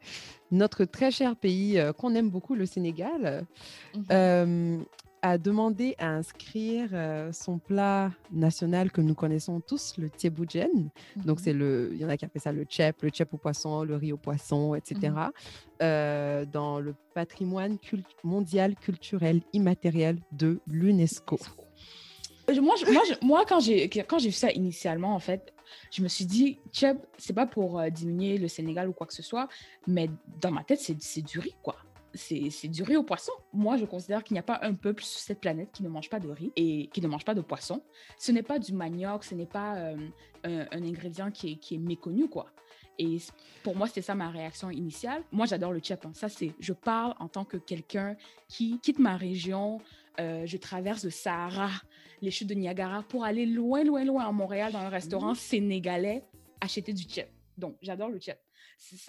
Notre 0.50 0.84
très 0.84 1.10
cher 1.10 1.36
pays 1.36 1.78
euh, 1.78 1.92
qu'on 1.92 2.14
aime 2.14 2.28
beaucoup, 2.28 2.54
le 2.54 2.66
Sénégal, 2.66 3.46
mhm. 3.94 4.84
Euh, 5.24 5.28
a 5.28 5.38
demandé 5.38 5.94
à 5.98 6.08
inscrire 6.08 6.90
euh, 6.92 7.32
son 7.32 7.58
plat 7.58 8.10
national 8.30 8.90
que 8.90 9.00
nous 9.00 9.14
connaissons 9.14 9.60
tous, 9.60 9.94
le 9.98 10.10
tieboujen. 10.10 10.90
Donc, 11.16 11.38
mhm. 11.38 11.44
c'est 11.44 11.52
le, 11.52 11.90
il 11.92 12.00
y 12.00 12.04
en 12.04 12.08
a 12.08 12.16
qui 12.16 12.24
appellent 12.24 12.42
ça 12.42 12.52
le 12.52 12.66
chep, 12.68 13.02
le 13.02 13.10
chep 13.10 13.32
au 13.32 13.36
poisson, 13.36 13.84
le 13.84 13.96
riz 13.96 14.12
au 14.12 14.16
poisson, 14.16 14.74
etc., 14.74 14.96
mhm. 15.00 15.30
euh, 15.82 16.44
dans 16.44 16.80
le 16.80 16.94
patrimoine 17.14 17.78
mondial 18.24 18.74
culturel 18.76 19.42
immatériel 19.52 20.18
de 20.32 20.60
l'UNESCO. 20.66 21.38
moi, 22.60 22.74
moi, 22.90 23.02
moi, 23.22 23.44
quand 23.48 23.60
j'ai 23.60 23.88
quand 23.88 24.18
j'ai 24.18 24.28
vu 24.28 24.34
ça 24.34 24.50
initialement, 24.50 25.14
en 25.14 25.20
fait, 25.20 25.52
je 25.90 26.02
me 26.02 26.08
suis 26.08 26.26
dit, 26.26 26.58
Cheb, 26.72 26.98
c'est 27.18 27.32
pas 27.32 27.46
pour 27.46 27.78
euh, 27.78 27.90
diminuer 27.90 28.38
le 28.38 28.48
Sénégal 28.48 28.88
ou 28.88 28.92
quoi 28.92 29.06
que 29.06 29.14
ce 29.14 29.22
soit, 29.22 29.48
mais 29.86 30.10
dans 30.40 30.50
ma 30.50 30.64
tête, 30.64 30.80
c'est 30.80 31.22
du 31.22 31.38
riz, 31.38 31.54
quoi 31.62 31.76
c'est 32.14 32.68
du 32.68 32.82
riz 32.82 32.96
au 32.96 33.02
poisson. 33.02 33.32
Moi, 33.52 33.76
je 33.76 33.84
considère 33.84 34.22
qu'il 34.22 34.34
n'y 34.34 34.40
a 34.40 34.44
pas 34.44 34.58
un 34.62 34.74
peuple 34.74 35.02
sur 35.02 35.20
cette 35.20 35.40
planète 35.40 35.70
qui 35.72 35.82
ne 35.82 35.88
mange 35.88 36.10
pas 36.10 36.20
de 36.20 36.28
riz 36.28 36.52
et 36.56 36.88
qui 36.88 37.00
ne 37.00 37.08
mange 37.08 37.24
pas 37.24 37.34
de 37.34 37.40
poisson. 37.40 37.82
Ce 38.18 38.32
n'est 38.32 38.42
pas 38.42 38.58
du 38.58 38.72
manioc, 38.72 39.24
ce 39.24 39.34
n'est 39.34 39.46
pas 39.46 39.76
euh, 39.76 39.96
un, 40.44 40.82
ingrédient 40.82 41.30
qui 41.30 41.52
est, 41.52 41.56
qui 41.56 41.76
est, 41.76 41.78
méconnu, 41.78 42.28
quoi. 42.28 42.46
Et 42.98 43.18
pour 43.62 43.74
moi, 43.76 43.86
c'était 43.86 44.02
ça 44.02 44.14
ma 44.14 44.30
réaction 44.30 44.70
initiale. 44.70 45.22
Moi, 45.32 45.46
j'adore 45.46 45.72
le 45.72 45.80
chep. 45.80 46.04
Hein. 46.04 46.12
Ça, 46.14 46.28
c'est, 46.28 46.52
je 46.60 46.72
parle 46.72 47.14
en 47.18 47.28
tant 47.28 47.44
que 47.44 47.56
quelqu'un 47.56 48.16
qui 48.48 48.78
quitte 48.80 48.98
ma 48.98 49.16
région. 49.16 49.80
Euh, 50.20 50.44
je 50.44 50.56
traverse 50.58 51.04
le 51.04 51.10
Sahara, 51.10 51.70
les 52.20 52.30
chutes 52.30 52.48
de 52.48 52.54
Niagara 52.54 53.02
pour 53.02 53.24
aller 53.24 53.46
loin, 53.46 53.82
loin, 53.82 54.04
loin 54.04 54.26
à 54.26 54.32
Montréal 54.32 54.72
dans 54.72 54.80
un 54.80 54.90
restaurant 54.90 55.34
sénégalais 55.34 56.22
acheter 56.60 56.92
du 56.92 57.04
chep. 57.04 57.30
Donc, 57.56 57.76
j'adore 57.80 58.10
le 58.10 58.20
chep 58.20 58.38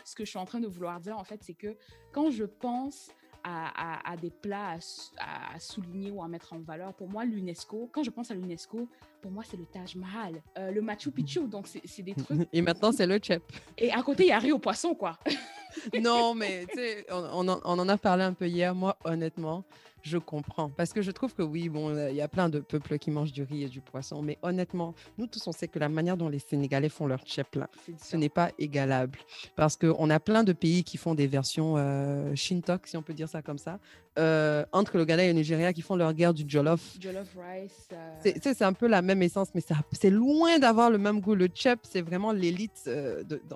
ce 0.06 0.16
que 0.16 0.26
je 0.26 0.30
suis 0.30 0.40
en 0.40 0.46
train 0.46 0.60
de 0.60 0.68
vouloir 0.68 1.00
dire, 1.00 1.18
en 1.18 1.24
fait, 1.24 1.42
c'est 1.44 1.54
que 1.54 1.76
quand 2.12 2.30
je 2.30 2.44
pense 2.44 3.12
à, 3.44 4.16
des 4.22 4.30
plats 4.30 4.78
à, 5.20 5.60
souligner 5.60 6.12
ou 6.12 6.24
à 6.24 6.28
mettre 6.28 6.54
en 6.54 6.60
valeur, 6.60 6.94
pour 6.94 7.10
moi, 7.10 7.26
l'UNESCO, 7.26 7.90
quand 7.92 8.04
je 8.04 8.10
pense 8.10 8.32
à 8.32 8.36
l'UNESCO, 8.36 8.88
pour 9.22 9.32
moi, 9.32 9.44
c'est 9.46 9.58
le 9.58 9.66
Taj 9.66 9.96
Mahal, 9.96 10.42
euh, 10.58 10.72
le 10.72 10.82
Machu 10.82 11.12
Picchu. 11.12 11.48
Donc, 11.48 11.68
c'est 11.68 12.02
des 12.02 12.14
trucs. 12.14 12.48
Et 12.54 12.62
maintenant, 12.62 12.92
c'est 12.92 13.08
le 13.08 13.20
Chep. 13.22 13.44
Et 13.78 13.92
à 13.92 14.02
côté, 14.02 14.24
il 14.24 14.30
y 14.30 14.32
a 14.32 14.56
au 14.56 14.60
poisson, 14.60 14.96
quoi. 14.96 15.18
non, 16.02 16.36
mais 16.36 16.66
tu 16.68 16.76
sais, 16.76 17.06
on, 17.12 17.48
on, 17.48 17.80
en 17.80 17.90
a 17.90 17.98
parlé 17.98 18.24
un 18.24 18.34
peu 18.34 18.48
hier. 18.48 18.74
Moi, 18.74 18.96
honnêtement, 19.04 19.66
je 20.04 20.18
comprends. 20.18 20.70
Parce 20.70 20.92
que 20.94 21.02
je 21.02 21.12
trouve 21.12 21.34
que 21.34 21.42
oui, 21.42 21.70
bon, 21.70 21.90
euh, 21.90 22.10
il 22.12 22.16
y 22.16 22.22
a 22.22 22.28
plein 22.28 22.50
de 22.50 22.60
peuples 22.60 23.00
qui 23.00 23.10
mangent 23.10 23.32
du 23.32 23.44
riz 23.44 23.64
et 23.64 23.70
du 23.70 23.80
poisson, 23.82 24.22
mais 24.22 24.38
honnêtement, 24.42 24.94
nous 25.18 25.28
tous, 25.28 25.48
on 25.48 25.54
sait 25.54 25.70
que 25.70 25.80
la 25.80 25.90
manière 25.90 26.18
dont 26.18 26.30
les 26.30 26.40
Sénégalais 26.40 26.90
font 26.90 27.08
leur 27.08 27.24
là, 27.56 27.70
ce 28.02 28.18
n'est 28.18 28.30
pas 28.30 28.52
égalable. 28.60 29.20
Parce 29.56 29.78
qu'on 29.78 30.10
a 30.10 30.20
plein 30.20 30.44
de 30.44 30.52
pays 30.54 30.84
qui 30.84 30.98
font 30.98 31.16
des 31.16 31.28
versions 31.28 31.76
euh, 31.78 32.36
shintok, 32.36 32.86
si 32.86 32.98
on 32.98 33.02
peut 33.02 33.14
dire 33.14 33.30
ça 33.30 33.42
comme 33.42 33.58
ça, 33.58 33.80
euh, 34.20 34.64
entre 34.74 34.98
le 34.98 35.06
Ghana 35.06 35.24
et 35.24 35.28
le 35.28 35.34
Nigeria 35.34 35.74
qui 35.74 35.82
font 35.82 35.96
leur 35.96 36.14
guerre 36.14 36.34
du 36.34 36.44
jollof. 36.48 36.98
Jollof 37.00 37.36
rice. 37.36 37.88
C'est 38.22 38.62
un 38.62 38.74
peu 38.74 38.88
la 38.88 39.02
même 39.02 39.24
essence, 39.24 39.50
mais 39.56 39.62
c'est 39.92 40.10
loin 40.10 40.60
d'avoir 40.60 40.92
le 40.92 40.98
même 40.98 41.22
goût. 41.22 41.34
Le 41.34 41.48
chep, 41.54 41.80
c'est 41.84 42.02
vraiment 42.02 42.32
l'élite 42.32 42.90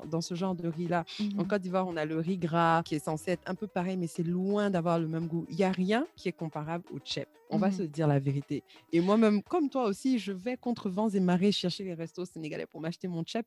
dans, 0.09 0.21
ce 0.21 0.33
genre 0.33 0.55
de 0.55 0.67
riz-là. 0.67 1.03
En 1.19 1.43
mmh 1.43 1.47
Côte 1.47 1.61
d'Ivoire, 1.61 1.87
on 1.87 1.95
a 1.97 2.05
le 2.05 2.17
riz 2.19 2.37
gras 2.37 2.81
qui 2.83 2.95
est 2.95 2.99
censé 2.99 3.31
être 3.31 3.43
un 3.45 3.55
peu 3.55 3.67
pareil, 3.67 3.97
mais 3.97 4.07
c'est 4.07 4.23
loin 4.23 4.69
d'avoir 4.69 4.97
le 4.99 5.07
même 5.07 5.27
goût. 5.27 5.45
Il 5.49 5.57
n'y 5.57 5.63
a 5.63 5.71
rien 5.71 6.07
qui 6.15 6.29
est 6.29 6.36
comparable 6.38 6.85
au 6.91 6.99
chep. 7.03 7.27
On 7.49 7.57
va 7.57 7.69
mmh 7.69 7.73
se 7.73 7.83
dire 7.83 8.07
la 8.07 8.19
vérité. 8.19 8.63
Et 8.91 8.99
moi-même, 8.99 9.41
comme 9.41 9.69
toi 9.69 9.85
aussi, 9.85 10.19
je 10.19 10.31
vais 10.31 10.57
contre 10.57 10.89
vents 10.89 11.09
et 11.09 11.19
marées 11.19 11.51
chercher 11.51 11.83
les 11.83 11.93
restos 11.93 12.25
sénégalais 12.25 12.65
pour 12.65 12.81
m'acheter 12.81 13.07
mon 13.07 13.23
chep 13.25 13.45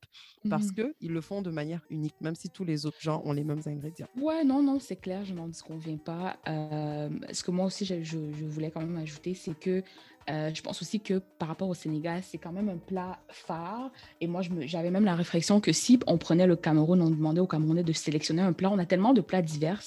parce 0.48 0.68
mmh 0.68 0.74
que 0.74 0.94
qu'ils 0.98 1.12
le 1.12 1.20
font 1.20 1.42
de 1.42 1.50
manière 1.50 1.82
unique, 1.90 2.14
même 2.20 2.34
si 2.34 2.48
tous 2.50 2.64
les 2.64 2.86
autres 2.86 3.00
gens 3.00 3.22
ont 3.24 3.32
les 3.32 3.44
mêmes 3.44 3.62
ingrédients. 3.66 4.08
Ouais, 4.16 4.44
non, 4.44 4.62
non, 4.62 4.78
c'est 4.78 4.96
clair, 4.96 5.24
je 5.24 5.34
n'en 5.34 5.50
conviens 5.66 5.96
pas. 5.96 6.38
Euh, 6.48 7.08
ce 7.32 7.42
que 7.42 7.50
moi 7.50 7.66
aussi, 7.66 7.84
je, 7.84 8.02
je, 8.02 8.18
voulais 8.46 8.70
quand 8.70 8.80
même 8.80 8.96
ajouter, 8.96 9.34
c'est 9.34 9.58
que 9.58 9.82
euh, 10.30 10.50
je 10.54 10.62
pense 10.62 10.80
aussi 10.80 11.00
que 11.00 11.20
par 11.38 11.48
rapport 11.48 11.68
au 11.68 11.74
Sénégal, 11.74 12.20
c'est 12.22 12.38
quand 12.38 12.52
même 12.52 12.68
un 12.68 12.76
plat 12.76 13.18
phare. 13.28 13.90
Et 14.20 14.26
moi, 14.26 14.42
j'avais 14.60 14.90
même 14.90 15.04
la 15.04 15.14
réflexion 15.14 15.60
que 15.60 15.72
si 15.72 15.98
on 16.06 16.18
prenait 16.18 16.46
le 16.46 16.56
Cameroun, 16.56 17.02
on 17.02 17.10
demandait 17.10 17.40
aux 17.40 17.46
Camerounais 17.46 17.82
de 17.82 17.92
sélectionner 17.92 18.42
un 18.42 18.52
plat, 18.52 18.70
on 18.70 18.78
a 18.78 18.86
tellement 18.86 19.12
de 19.12 19.20
plats 19.20 19.42
divers 19.42 19.82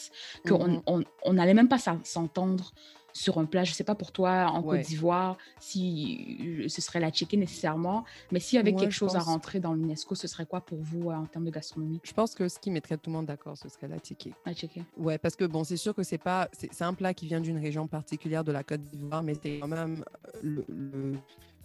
qu'on 0.48 0.68
mmh 0.68 1.34
n'allait 1.34 1.54
même 1.54 1.70
pas 1.70 1.80
s'entendre 2.04 2.74
sur 3.14 3.38
un 3.38 3.46
plat. 3.46 3.64
Je 3.64 3.72
ne 3.72 3.76
sais 3.76 3.84
pas 3.84 3.96
pour 3.96 4.12
toi 4.12 4.48
en 4.48 4.62
Côte 4.62 4.82
d'Ivoire 4.82 5.38
si 5.60 6.66
ce 6.68 6.82
serait 6.82 7.00
la 7.00 7.12
chicken 7.12 7.40
nécessairement, 7.40 8.04
mais 8.32 8.40
s'il 8.40 8.58
y 8.58 8.60
avait 8.60 8.74
quelque 8.74 8.92
chose 8.92 9.16
à 9.16 9.20
rentrer 9.20 9.60
dans 9.60 9.74
l'UNESCO, 9.74 10.16
ce 10.16 10.28
serait 10.28 10.46
quoi 10.46 10.62
pour 10.62 10.80
vous 10.82 11.10
euh, 11.10 11.14
en 11.14 11.26
termes 11.26 11.46
de 11.46 11.52
gastronomie? 11.52 12.00
Je 12.04 12.14
pense 12.14 12.36
que 12.36 12.48
ce 12.48 12.60
qui 12.60 12.72
mettrait 12.72 12.98
tout 12.98 13.10
le 13.10 13.18
monde 13.18 13.26
d'accord, 13.28 13.58
ce 13.58 13.70
serait 13.70 13.88
la 13.88 13.98
chicken. 14.00 14.34
La 14.46 14.54
chicken. 14.54 14.84
Ouais, 14.98 15.18
parce 15.18 15.36
que 15.36 15.46
bon, 15.46 15.64
c'est 15.64 15.78
sûr 15.78 15.94
que 15.96 16.04
c'est 16.04 16.18
pas, 16.18 16.50
c'est 16.54 16.82
un 16.82 16.94
plat 16.94 17.14
qui 17.14 17.28
vient 17.28 17.40
d'une 17.40 17.60
région 17.60 17.88
particulière 17.88 18.44
de 18.44 18.52
la 18.52 18.64
Côte 18.64 18.82
d'Ivoire, 18.82 19.24
mais 19.24 19.36
c'est 19.42 19.60
quand 19.60 19.68
même 19.68 20.04
euh, 20.44 20.64
le 20.68 21.14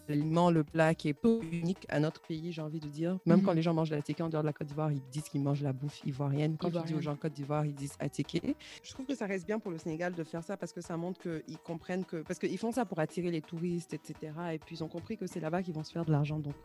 l'aliment, 0.09 0.49
le 0.51 0.63
plat 0.63 0.93
qui 0.93 1.09
est 1.09 1.13
peu 1.13 1.39
unique 1.51 1.85
à 1.89 1.99
notre 1.99 2.21
pays, 2.21 2.51
j'ai 2.51 2.61
envie 2.61 2.79
de 2.79 2.87
dire. 2.87 3.17
Même 3.25 3.41
quand 3.41 3.51
mhm. 3.51 3.57
les 3.57 3.61
gens 3.61 3.73
mangent 3.73 3.91
la 3.91 3.97
attiqué 3.97 4.23
en 4.23 4.29
dehors 4.29 4.41
de 4.43 4.47
la 4.47 4.53
Côte 4.53 4.67
d'Ivoire, 4.67 4.91
ils 4.91 5.01
disent 5.11 5.29
qu'ils 5.29 5.41
mangent 5.41 5.61
la 5.61 5.73
bouffe 5.73 6.01
ivoirienne. 6.05 6.57
Quand 6.57 6.71
tu 6.71 6.81
dis 6.85 6.95
aux 6.95 7.01
gens 7.01 7.15
Côte 7.15 7.33
d'Ivoire, 7.33 7.65
ils 7.65 7.75
disent 7.75 7.95
attiqué. 7.99 8.55
Je 8.83 8.91
trouve 8.93 9.05
que 9.05 9.15
ça 9.15 9.25
reste 9.25 9.45
bien 9.45 9.59
pour 9.59 9.71
le 9.71 9.77
Sénégal 9.77 10.13
de 10.13 10.23
faire 10.23 10.43
ça 10.43 10.57
parce 10.57 10.73
que 10.73 10.81
ça 10.81 10.97
montre 10.97 11.19
qu'ils 11.21 11.57
comprennent 11.57 12.05
que. 12.05 12.17
Parce 12.23 12.39
qu'ils 12.39 12.57
font 12.57 12.71
ça 12.71 12.85
pour 12.85 12.99
attirer 12.99 13.31
les 13.31 13.41
touristes, 13.41 13.93
etc. 13.93 14.33
Et 14.53 14.59
puis 14.59 14.75
ils 14.77 14.83
ont 14.83 14.87
compris 14.87 15.17
que 15.17 15.27
c'est 15.27 15.39
là-bas 15.39 15.63
qu'ils 15.63 15.73
vont 15.73 15.83
se 15.83 15.91
faire 15.91 16.05
de 16.05 16.11
l'argent. 16.11 16.39
Donc, 16.39 16.55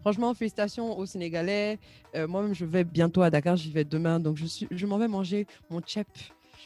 franchement, 0.00 0.32
félicitations 0.34 0.96
aux 0.98 1.06
Sénégalais. 1.06 1.78
Euh, 2.14 2.26
moi-même, 2.26 2.54
je 2.54 2.64
vais 2.64 2.84
bientôt 2.84 3.22
à 3.22 3.30
Dakar, 3.30 3.56
j'y 3.56 3.70
vais 3.70 3.84
demain. 3.84 4.20
Donc, 4.20 4.36
je, 4.36 4.46
suis, 4.46 4.68
je 4.70 4.86
m'en 4.86 4.98
vais 4.98 5.08
manger 5.08 5.46
mon 5.70 5.80
chep. 5.80 6.08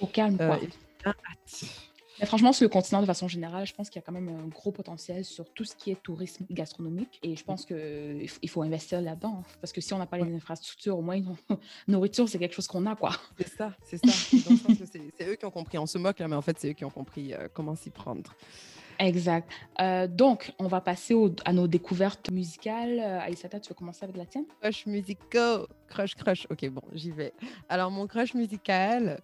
Au 0.00 0.06
calme, 0.06 0.36
quoi. 0.36 0.58
Euh, 1.06 1.12
mais 2.20 2.26
franchement, 2.26 2.52
sur 2.52 2.64
le 2.64 2.68
continent, 2.68 3.00
de 3.00 3.06
façon 3.06 3.28
générale, 3.28 3.66
je 3.66 3.74
pense 3.74 3.90
qu'il 3.90 4.00
y 4.00 4.02
a 4.02 4.06
quand 4.06 4.12
même 4.12 4.28
un 4.28 4.48
gros 4.48 4.72
potentiel 4.72 5.24
sur 5.24 5.48
tout 5.52 5.64
ce 5.64 5.74
qui 5.76 5.90
est 5.90 6.02
tourisme 6.02 6.44
gastronomique. 6.50 7.18
Et 7.22 7.36
je 7.36 7.44
pense 7.44 7.64
qu'il 7.64 8.48
faut 8.48 8.62
investir 8.62 9.00
là-dedans. 9.00 9.40
Hein. 9.40 9.50
Parce 9.60 9.72
que 9.72 9.80
si 9.80 9.92
on 9.94 9.98
n'a 9.98 10.06
pas 10.06 10.18
les 10.18 10.34
infrastructures, 10.34 10.98
au 10.98 11.02
moins, 11.02 11.20
nourriture, 11.88 12.28
c'est 12.28 12.38
quelque 12.38 12.54
chose 12.54 12.66
qu'on 12.66 12.86
a, 12.86 12.96
quoi. 12.96 13.12
C'est 13.38 13.48
ça, 13.48 13.72
c'est 13.84 14.04
ça. 14.04 14.12
c'est 14.90 15.28
eux 15.28 15.36
qui 15.36 15.44
ont 15.44 15.50
compris. 15.50 15.78
On 15.78 15.86
se 15.86 15.98
moque, 15.98 16.18
là, 16.18 16.28
mais 16.28 16.36
en 16.36 16.42
fait, 16.42 16.58
c'est 16.58 16.70
eux 16.70 16.74
qui 16.74 16.84
ont 16.84 16.90
compris 16.90 17.34
euh, 17.34 17.48
comment 17.52 17.74
s'y 17.74 17.90
prendre. 17.90 18.34
Exact. 18.98 19.48
Euh, 19.80 20.08
donc, 20.08 20.52
on 20.58 20.66
va 20.66 20.80
passer 20.80 21.14
à 21.44 21.52
nos 21.52 21.68
découvertes 21.68 22.30
musicales. 22.30 22.98
Euh, 22.98 23.20
Aïsata, 23.20 23.60
tu 23.60 23.68
veux 23.68 23.74
commencer 23.74 24.04
avec 24.04 24.16
la 24.16 24.26
tienne? 24.26 24.44
Crush 24.60 24.86
musical. 24.86 25.66
Crush, 25.86 26.14
crush. 26.16 26.46
Ok, 26.50 26.68
bon, 26.68 26.82
j'y 26.92 27.12
vais. 27.12 27.32
Alors, 27.68 27.90
mon 27.90 28.06
crush 28.06 28.34
musical, 28.34 29.20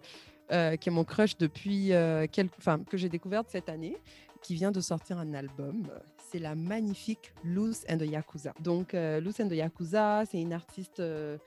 euh, 0.51 0.75
qui 0.75 0.89
est 0.89 0.91
mon 0.91 1.03
crush 1.03 1.37
depuis 1.37 1.93
euh, 1.93 2.27
enfin, 2.57 2.79
que 2.79 2.97
j'ai 2.97 3.09
découverte 3.09 3.47
cette 3.49 3.69
année, 3.69 3.97
qui 4.41 4.53
vient 4.53 4.71
de 4.71 4.79
sortir 4.79 5.17
un 5.17 5.33
album. 5.33 5.87
C'est 6.17 6.39
la 6.39 6.55
magnifique 6.55 7.33
Loose 7.43 7.83
and 7.89 7.97
the 7.97 8.07
Yakuza. 8.07 8.53
Donc, 8.61 8.93
euh, 8.93 9.19
Loose 9.19 9.39
and 9.39 9.47
the 9.47 9.53
Yakuza, 9.53 10.23
c'est 10.25 10.41
une 10.41 10.53
artiste 10.53 11.01
de 11.01 11.39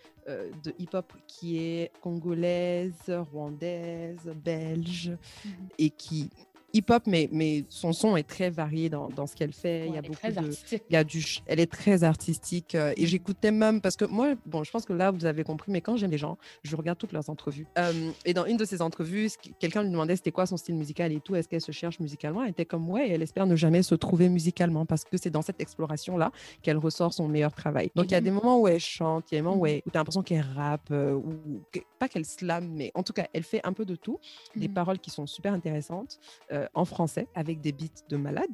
hip-hop 0.79 1.13
qui 1.27 1.59
est 1.59 1.91
congolaise, 2.01 3.09
rwandaise, 3.09 4.31
belge, 4.45 5.11
mmh 5.45 5.49
et 5.79 5.91
qui 5.91 6.31
hip-hop, 6.79 7.03
mais, 7.07 7.29
mais 7.33 7.65
son 7.69 7.93
son 7.93 8.17
est 8.17 8.29
très 8.29 8.51
varié 8.51 8.89
dans, 8.89 9.09
dans 9.09 9.27
ce 9.27 9.35
qu'elle 9.35 9.53
fait. 9.53 9.87
il 9.89 9.95
y 9.95 9.99
a 9.99 10.03
beaucoup 10.03 10.27
de, 10.27 10.55
il 10.89 10.93
y 10.93 10.97
a 10.97 11.05
du, 11.05 11.25
elle 11.47 11.61
est 11.61 11.71
très 11.71 12.05
artistique. 12.05 12.75
Euh, 12.75 12.93
et 12.97 13.07
j'écoutais 13.07 13.51
même 13.51 13.81
parce 13.81 13.97
que 13.97 14.05
moi, 14.05 14.35
bon, 14.47 14.65
je 14.65 14.71
pense 14.71 14.85
que 14.85 14.93
là 14.93 15.11
vous 15.11 15.25
avez 15.25 15.45
compris, 15.45 15.73
mais 15.73 15.81
quand 15.81 15.97
j'aime 15.97 16.11
les 16.11 16.19
gens, 16.19 16.39
je 16.63 16.77
regarde 16.77 16.99
toutes 16.99 17.13
leurs 17.13 17.29
entrevues. 17.31 17.67
Euh, 17.79 18.11
et 18.25 18.35
dans 18.35 18.47
une 18.47 18.57
de 18.57 18.65
ces 18.65 18.83
entrevues, 18.83 19.31
quelqu'un 19.59 19.83
lui 19.83 19.91
demandait 19.91 20.17
c'était 20.17 20.33
quoi 20.33 20.47
son 20.47 20.57
style 20.57 20.77
musical 20.77 21.13
et 21.13 21.21
tout, 21.21 21.35
est-ce 21.35 21.49
qu'elle 21.49 21.61
se 21.61 21.73
cherche 21.73 22.01
musicalement? 22.01 22.43
Elle 22.43 22.51
était 22.51 22.65
comme 22.65 22.89
ouais, 22.91 23.09
elle 23.11 23.23
espère 23.23 23.47
ne 23.47 23.57
jamais 23.57 23.83
se 23.83 23.95
trouver 23.95 24.29
musicalement 24.29 24.87
parce 24.87 25.05
que 25.05 25.17
c'est 25.17 25.31
dans 25.31 25.43
cette 25.43 25.61
exploration 25.61 26.17
là 26.17 26.31
qu'elle 26.63 26.79
ressort 26.79 27.13
son 27.13 27.29
meilleur 27.29 27.53
travail. 27.53 27.91
Donc 27.95 28.07
il 28.07 28.13
y 28.13 28.17
a 28.17 28.21
des 28.21 28.31
moments 28.31 28.61
où 28.61 28.69
elle 28.69 28.81
chante, 28.81 29.27
il 29.31 29.35
y 29.35 29.39
a 29.39 29.41
des 29.41 29.43
moments 29.43 29.61
où, 29.61 29.67
mmh. 29.67 29.81
où 29.87 29.91
tu 29.91 29.97
as 29.97 30.01
l'impression 30.01 30.23
qu'elle 30.23 30.47
rappe 30.55 30.89
euh, 30.91 31.15
ou 31.15 31.63
pas 31.99 32.09
qu'elle 32.09 32.25
slam, 32.25 32.69
mais 32.73 32.93
en 32.95 33.03
tout 33.03 33.13
cas 33.13 33.27
elle 33.33 33.43
fait 33.43 33.61
un 33.65 33.73
peu 33.73 33.85
de 33.85 33.97
tout. 33.97 34.21
Des 34.55 34.69
mmh. 34.69 34.75
paroles 34.75 34.99
qui 34.99 35.11
sont 35.11 35.27
super 35.27 35.53
intéressantes. 35.53 36.19
Euh, 36.53 36.68
en 36.75 36.85
français 36.85 37.29
avec 37.35 37.61
des 37.61 37.73
beats 37.73 38.05
de 38.09 38.17
malade. 38.17 38.47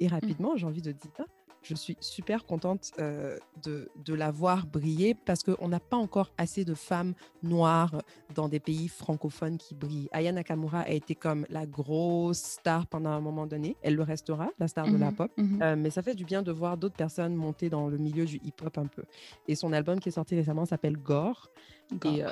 Et 0.00 0.06
mmh. 0.06 0.10
rapidement, 0.10 0.56
j'ai 0.56 0.66
envie 0.66 0.82
de 0.82 0.92
dire, 0.92 1.26
je 1.64 1.74
suis 1.74 1.96
super 2.00 2.44
contente 2.44 2.92
euh, 2.98 3.38
de, 3.62 3.88
de 4.04 4.14
la 4.14 4.30
voir 4.30 4.66
briller 4.66 5.14
parce 5.14 5.42
qu'on 5.42 5.68
n'a 5.68 5.80
pas 5.80 5.96
encore 5.96 6.30
assez 6.36 6.64
de 6.64 6.74
femmes 6.74 7.14
noires 7.42 8.02
dans 8.34 8.48
des 8.48 8.60
pays 8.60 8.88
francophones 8.88 9.56
qui 9.56 9.74
brillent. 9.74 10.08
Aya 10.12 10.30
Nakamura 10.32 10.80
a 10.80 10.90
été 10.90 11.14
comme 11.14 11.46
la 11.48 11.66
grosse 11.66 12.38
star 12.38 12.86
pendant 12.86 13.10
un 13.10 13.20
moment 13.20 13.46
donné. 13.46 13.76
Elle 13.82 13.96
le 13.96 14.02
restera, 14.02 14.50
la 14.58 14.68
star 14.68 14.86
de 14.90 14.96
la 14.96 15.10
mmh 15.10 15.14
pop. 15.14 15.32
Mmh 15.36 15.62
euh, 15.62 15.76
mais 15.76 15.90
ça 15.90 16.02
fait 16.02 16.14
du 16.14 16.24
bien 16.24 16.42
de 16.42 16.52
voir 16.52 16.76
d'autres 16.76 16.96
personnes 16.96 17.34
monter 17.34 17.70
dans 17.70 17.88
le 17.88 17.96
milieu 17.96 18.26
du 18.26 18.36
hip-hop 18.44 18.76
un 18.78 18.86
peu. 18.86 19.04
Et 19.48 19.54
son 19.54 19.72
album 19.72 20.00
qui 20.00 20.10
est 20.10 20.12
sorti 20.12 20.34
récemment 20.34 20.66
s'appelle 20.66 20.98
Gore. 20.98 21.50
Et 22.04 22.24
euh, 22.24 22.28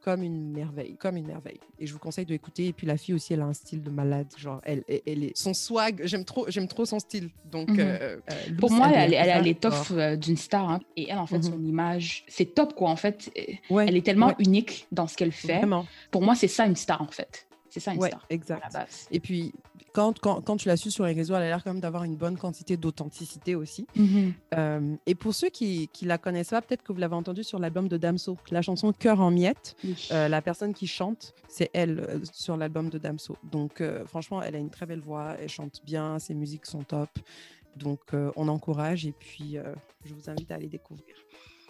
comme 0.00 0.22
une 0.22 0.52
merveille, 0.52 0.96
comme 0.96 1.16
une 1.16 1.26
merveille. 1.26 1.60
Et 1.78 1.86
je 1.86 1.92
vous 1.92 1.98
conseille 1.98 2.26
de 2.26 2.32
l'écouter. 2.32 2.68
Et 2.68 2.72
puis 2.72 2.86
la 2.86 2.96
fille 2.96 3.14
aussi, 3.14 3.32
elle 3.32 3.42
a 3.42 3.46
un 3.46 3.52
style 3.52 3.82
de 3.82 3.90
malade. 3.90 4.26
Genre, 4.36 4.60
elle, 4.64 4.84
elle, 4.88 5.24
est, 5.24 5.36
son 5.36 5.54
swag, 5.54 6.02
j'aime 6.04 6.24
trop, 6.24 6.46
j'aime 6.48 6.68
trop 6.68 6.84
son 6.84 6.98
style. 6.98 7.30
Donc, 7.50 7.68
mhm. 7.68 7.80
euh, 7.80 8.16
euh, 8.30 8.34
pour 8.58 8.70
moi, 8.70 8.90
elle, 8.92 9.14
elle, 9.14 9.30
a 9.30 9.40
l'étoffe 9.40 9.92
d'une 9.92 10.36
star. 10.36 10.70
Hein. 10.70 10.80
Et 10.96 11.08
elle, 11.08 11.18
en 11.18 11.26
fait, 11.26 11.42
son 11.42 11.58
mhm. 11.58 11.66
image, 11.66 12.24
c'est 12.28 12.54
top, 12.54 12.74
quoi. 12.74 12.90
En 12.90 12.96
fait, 12.96 13.30
elle 13.70 13.96
est 13.96 14.04
tellement 14.04 14.34
unique 14.38 14.86
dans 14.92 15.06
ce 15.06 15.16
qu'elle 15.16 15.32
fait. 15.32 15.58
Vraiment. 15.58 15.86
Pour 16.10 16.22
moi, 16.22 16.34
c'est 16.34 16.48
ça 16.48 16.66
une 16.66 16.76
star, 16.76 17.02
en 17.02 17.10
fait. 17.10 17.46
C'est 17.68 17.80
ça 17.80 17.94
une 17.94 18.00
ouais, 18.00 18.08
star. 18.08 18.26
Exact. 18.30 18.76
Et 19.12 19.20
puis, 19.20 19.52
quand, 19.92 20.18
quand, 20.18 20.40
quand 20.40 20.56
tu 20.56 20.68
l'as 20.68 20.76
su 20.76 20.90
sur 20.90 21.04
les 21.04 21.12
réseaux, 21.12 21.34
elle 21.34 21.42
a 21.42 21.46
l'air 21.46 21.64
quand 21.64 21.72
même 21.72 21.80
d'avoir 21.80 22.04
une 22.04 22.16
bonne 22.16 22.36
quantité 22.36 22.76
d'authenticité 22.76 23.54
aussi. 23.54 23.86
Mhm. 23.96 24.32
Euh, 24.54 24.96
et 25.06 25.14
pour 25.14 25.34
ceux 25.34 25.48
qui 25.48 25.88
ne 26.02 26.08
la 26.08 26.18
connaissent 26.18 26.50
pas, 26.50 26.62
peut-être 26.62 26.82
que 26.82 26.92
vous 26.92 26.98
l'avez 26.98 27.14
entendu 27.14 27.44
sur 27.44 27.58
l'album 27.58 27.88
de 27.88 27.96
Damso, 27.96 28.36
la 28.50 28.62
chanson 28.62 28.92
Cœur 28.92 29.20
en 29.20 29.30
miettes. 29.30 29.76
Euh, 30.12 30.28
la 30.28 30.42
personne 30.42 30.74
qui 30.74 30.86
chante, 30.86 31.34
c'est 31.48 31.70
elle 31.72 32.00
euh, 32.00 32.18
sur 32.32 32.56
l'album 32.56 32.90
de 32.90 32.98
Damso. 32.98 33.36
Donc 33.50 33.82
franchement, 34.06 34.42
elle 34.42 34.56
a 34.56 34.58
une 34.58 34.70
très 34.70 34.86
belle 34.86 35.00
voix, 35.00 35.36
elle 35.40 35.48
chante 35.48 35.80
bien, 35.84 36.18
ses 36.18 36.34
musiques 36.34 36.66
sont 36.66 36.82
top. 36.82 37.10
Donc 37.76 38.00
on 38.36 38.48
encourage 38.48 39.06
et 39.06 39.12
puis 39.12 39.56
je 40.04 40.14
vous 40.14 40.28
invite 40.28 40.50
à 40.50 40.56
aller 40.56 40.68
découvrir. 40.68 41.14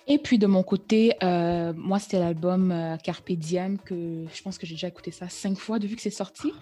Et 0.07 0.18
puis 0.18 0.38
de 0.38 0.46
mon 0.46 0.62
côté, 0.62 1.14
euh, 1.22 1.72
moi, 1.76 1.98
c'était 1.98 2.18
l'album 2.18 2.72
euh, 2.72 2.96
Carpe 2.96 3.32
Diem 3.32 3.78
que 3.78 4.24
je 4.32 4.42
pense 4.42 4.59
que 4.59 4.66
j'ai 4.66 4.74
déjà 4.74 4.88
écouté 4.88 5.11
ça 5.11 5.28
cinq 5.28 5.57
fois 5.59 5.78
depuis 5.78 5.96
que 5.96 6.03
c'est 6.03 6.11
sorti. 6.11 6.53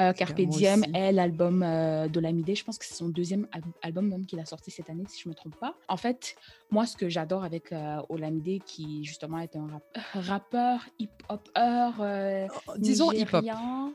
Euh, 0.00 0.12
Carpe 0.12 0.40
Diem 0.40 0.84
est 0.94 1.12
l'album 1.12 1.60
de 1.60 2.20
l'Amidé. 2.20 2.54
Je 2.54 2.64
pense 2.64 2.78
que 2.78 2.84
c'est 2.84 2.94
son 2.94 3.08
deuxième 3.08 3.46
album 3.82 4.08
même 4.08 4.26
qu'il 4.26 4.40
a 4.40 4.44
sorti 4.44 4.70
cette 4.70 4.90
année, 4.90 5.04
si 5.08 5.20
je 5.22 5.28
ne 5.28 5.30
me 5.30 5.36
trompe 5.36 5.56
pas. 5.56 5.74
En 5.88 5.96
fait, 5.96 6.36
moi, 6.70 6.86
ce 6.86 6.96
que 6.96 7.08
j'adore 7.08 7.44
avec 7.44 7.72
Olamide, 8.08 8.62
qui 8.64 9.04
justement 9.04 9.38
est 9.38 9.56
un 9.56 9.68
rappeur, 10.14 10.86
hip-hopper, 10.98 11.90
oh, 12.66 12.72
disons 12.78 13.12
hip-hop. 13.12 13.44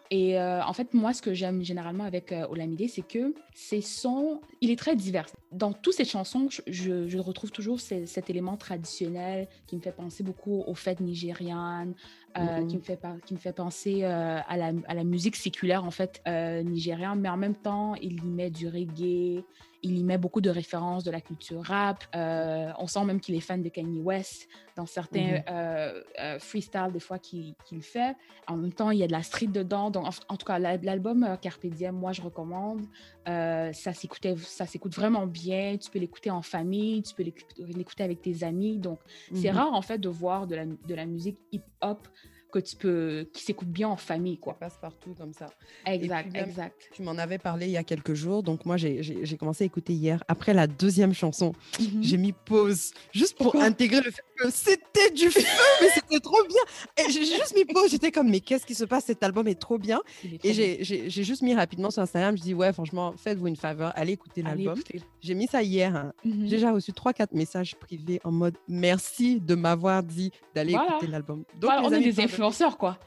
Et 0.10 0.40
en 0.40 0.74
fait, 0.74 0.94
moi, 0.94 1.14
ce 1.14 1.22
que 1.22 1.34
j'aime 1.34 1.64
généralement 1.64 2.06
avec 2.06 2.34
Olamide, 2.50 2.90
c'est 2.90 3.08
que 3.08 3.34
ses 3.54 3.82
sons, 3.82 4.42
il 4.62 4.72
est 4.72 4.80
très 4.80 4.96
divers. 4.96 5.28
Dans 5.52 5.74
toutes 5.74 5.96
ses 5.96 6.06
chansons, 6.06 6.48
je, 6.50 7.08
je 7.08 7.18
retrouve 7.18 7.52
toujours 7.52 7.80
cet 7.82 8.30
élément 8.30 8.56
traditionnel 8.56 9.50
qui 9.68 9.76
me 9.76 9.82
fait 9.82 9.92
penser 9.92 10.24
beaucoup 10.24 10.64
aux 10.66 10.76
fêtes 10.76 11.02
nigérianes, 11.02 11.94
euh, 12.38 12.66
qui, 12.66 12.78
me 12.78 12.82
fait 12.82 13.00
qui 13.26 13.34
me 13.34 13.40
fait 13.40 13.52
penser 13.52 14.04
euh, 14.04 14.40
à, 14.48 14.56
la, 14.56 14.72
à, 14.88 14.94
la, 14.94 15.04
musique 15.04 15.36
séculaire 15.36 15.84
en 15.84 15.92
fait 15.92 16.22
euh, 16.28 16.64
nigériane, 16.64 17.20
mais 17.20 17.28
en 17.28 17.36
même 17.36 17.56
temps, 17.56 17.96
il 17.96 18.24
y 18.24 18.26
met 18.26 18.50
du 18.50 18.70
reggae, 18.70 19.44
il 19.84 19.98
y 19.98 20.04
met 20.04 20.18
beaucoup 20.18 20.42
de 20.42 20.50
références 20.50 21.04
de 21.04 21.12
la 21.12 21.22
culture 21.22 21.64
rap. 21.64 22.04
on 22.14 22.88
sent 22.88 23.06
même 23.06 23.20
qu'il 23.20 23.36
est 23.36 23.42
fan 23.42 23.62
de 23.62 23.70
Kanye 23.70 24.00
West 24.00 24.48
dans 24.76 24.86
certains 24.86 25.40
mm 25.40 26.40
freestyles 26.40 26.92
des 26.92 27.00
fois 27.00 27.20
qu'il 27.20 27.56
fait. 27.82 28.16
En 28.48 28.58
même 28.58 28.74
temps, 28.74 28.92
il 28.92 29.00
y 29.00 29.04
a 29.04 29.08
de 29.08 29.12
la 29.12 29.24
street 29.24 29.48
dedans. 29.48 29.92
Donc, 29.92 30.06
en, 30.28 30.38
tout 30.38 30.46
cas, 30.46 30.60
l'album 30.60 31.38
Carpe 31.42 31.66
Diem, 31.66 31.96
moi, 31.96 32.12
je 32.12 32.22
recommande. 32.22 32.82
ça 33.26 33.94
s'écoute 33.94 34.96
vraiment 34.96 35.28
bien. 35.28 35.78
Tu 35.78 35.90
peux 35.90 36.00
l'écouter 36.00 36.32
en 36.32 36.42
famille, 36.42 37.04
tu 37.04 37.14
peux 37.14 37.24
l'écouter 37.24 38.04
avec 38.04 38.22
tes 38.22 38.44
amis. 38.44 38.78
Donc, 38.78 39.00
c'est 39.34 39.52
mhm. 39.52 39.58
rare 39.58 39.74
en 39.74 39.82
fait 39.82 39.98
de 39.98 40.10
voir 40.10 40.48
de 40.48 40.56
la, 40.56 40.66
de 40.66 40.96
la 40.96 41.06
musique 41.06 41.38
hip-hop 41.52 42.08
que 42.52 42.60
tu 42.60 42.76
peux, 42.76 43.28
qui 43.34 43.44
s'écoute 43.44 43.68
bien 43.68 43.88
en 43.88 43.96
famille, 43.96 44.38
quoi. 44.38 44.54
passe 44.54 44.78
partout 44.80 45.16
comme 45.18 45.34
ça. 45.34 45.48
Exact, 45.86 46.36
exact. 46.36 46.90
Tu 46.94 47.02
m'en 47.02 47.18
avais 47.18 47.38
parlé 47.38 47.68
il 47.68 47.72
y 47.72 47.78
a 47.78 47.84
quelques 47.84 48.14
jours, 48.14 48.44
donc 48.44 48.66
moi 48.66 48.78
j'ai 48.78 49.38
commencé 49.40 49.64
à 49.64 49.68
écouter 49.68 49.94
hier. 49.94 50.24
Après 50.28 50.54
la 50.54 50.68
deuxième 50.68 51.14
chanson, 51.14 51.54
mhm. 51.80 52.04
j'ai 52.04 52.18
mis 52.18 52.34
pause 52.34 52.92
juste 53.12 53.38
pour 53.38 53.56
intégrer 53.56 54.02
le 54.02 54.12
fait 54.12 54.24
c'était 54.50 55.12
du 55.12 55.30
feu, 55.30 55.42
mais 55.82 55.90
c'était 55.94 56.20
trop 56.20 56.44
bien. 56.48 57.06
Et 57.06 57.12
j'ai 57.12 57.26
juste 57.26 57.56
mis 57.56 57.66
pause, 57.66 57.92
j'étais 57.92 58.12
comme, 58.12 58.30
mais 58.30 58.40
qu'est-ce 58.40 58.66
qui 58.66 58.76
se 58.76 58.86
passe? 58.86 59.06
Cet 59.06 59.24
album 59.24 59.48
est 59.48 59.60
trop 59.60 59.78
bien. 59.78 60.02
et 60.44 60.54
j'ai 60.54 61.24
juste 61.24 61.42
mis 61.42 61.54
rapidement 61.56 61.92
sur 61.92 62.02
Instagram, 62.02 62.38
je 62.38 62.42
dis, 62.42 62.54
ouais, 62.54 62.74
franchement, 62.74 63.14
faites-vous 63.18 63.48
une 63.48 63.56
faveur, 63.56 63.92
allez 63.96 64.14
écouter 64.14 64.42
l'album. 64.42 64.80
J'ai 65.22 65.34
mis 65.34 65.48
ça 65.48 65.62
hier. 65.62 65.96
Hein. 65.96 66.14
Mhm. 66.24 66.44
J'ai 66.44 66.50
déjà 66.50 66.72
reçu 66.72 66.92
3-4 66.92 67.28
messages 67.34 67.76
privés 67.76 68.20
en 68.24 68.32
mode 68.32 68.58
merci 68.68 69.40
de 69.40 69.56
m'avoir 69.56 70.04
dit 70.04 70.32
d'aller 70.56 70.74
écouter 70.74 71.08
l'album. 71.08 71.44
Donc, 71.60 71.72
on 71.84 71.92
est 71.92 72.00
des 72.02 72.20
influenceurs, 72.20 72.78
quoi. 72.78 72.98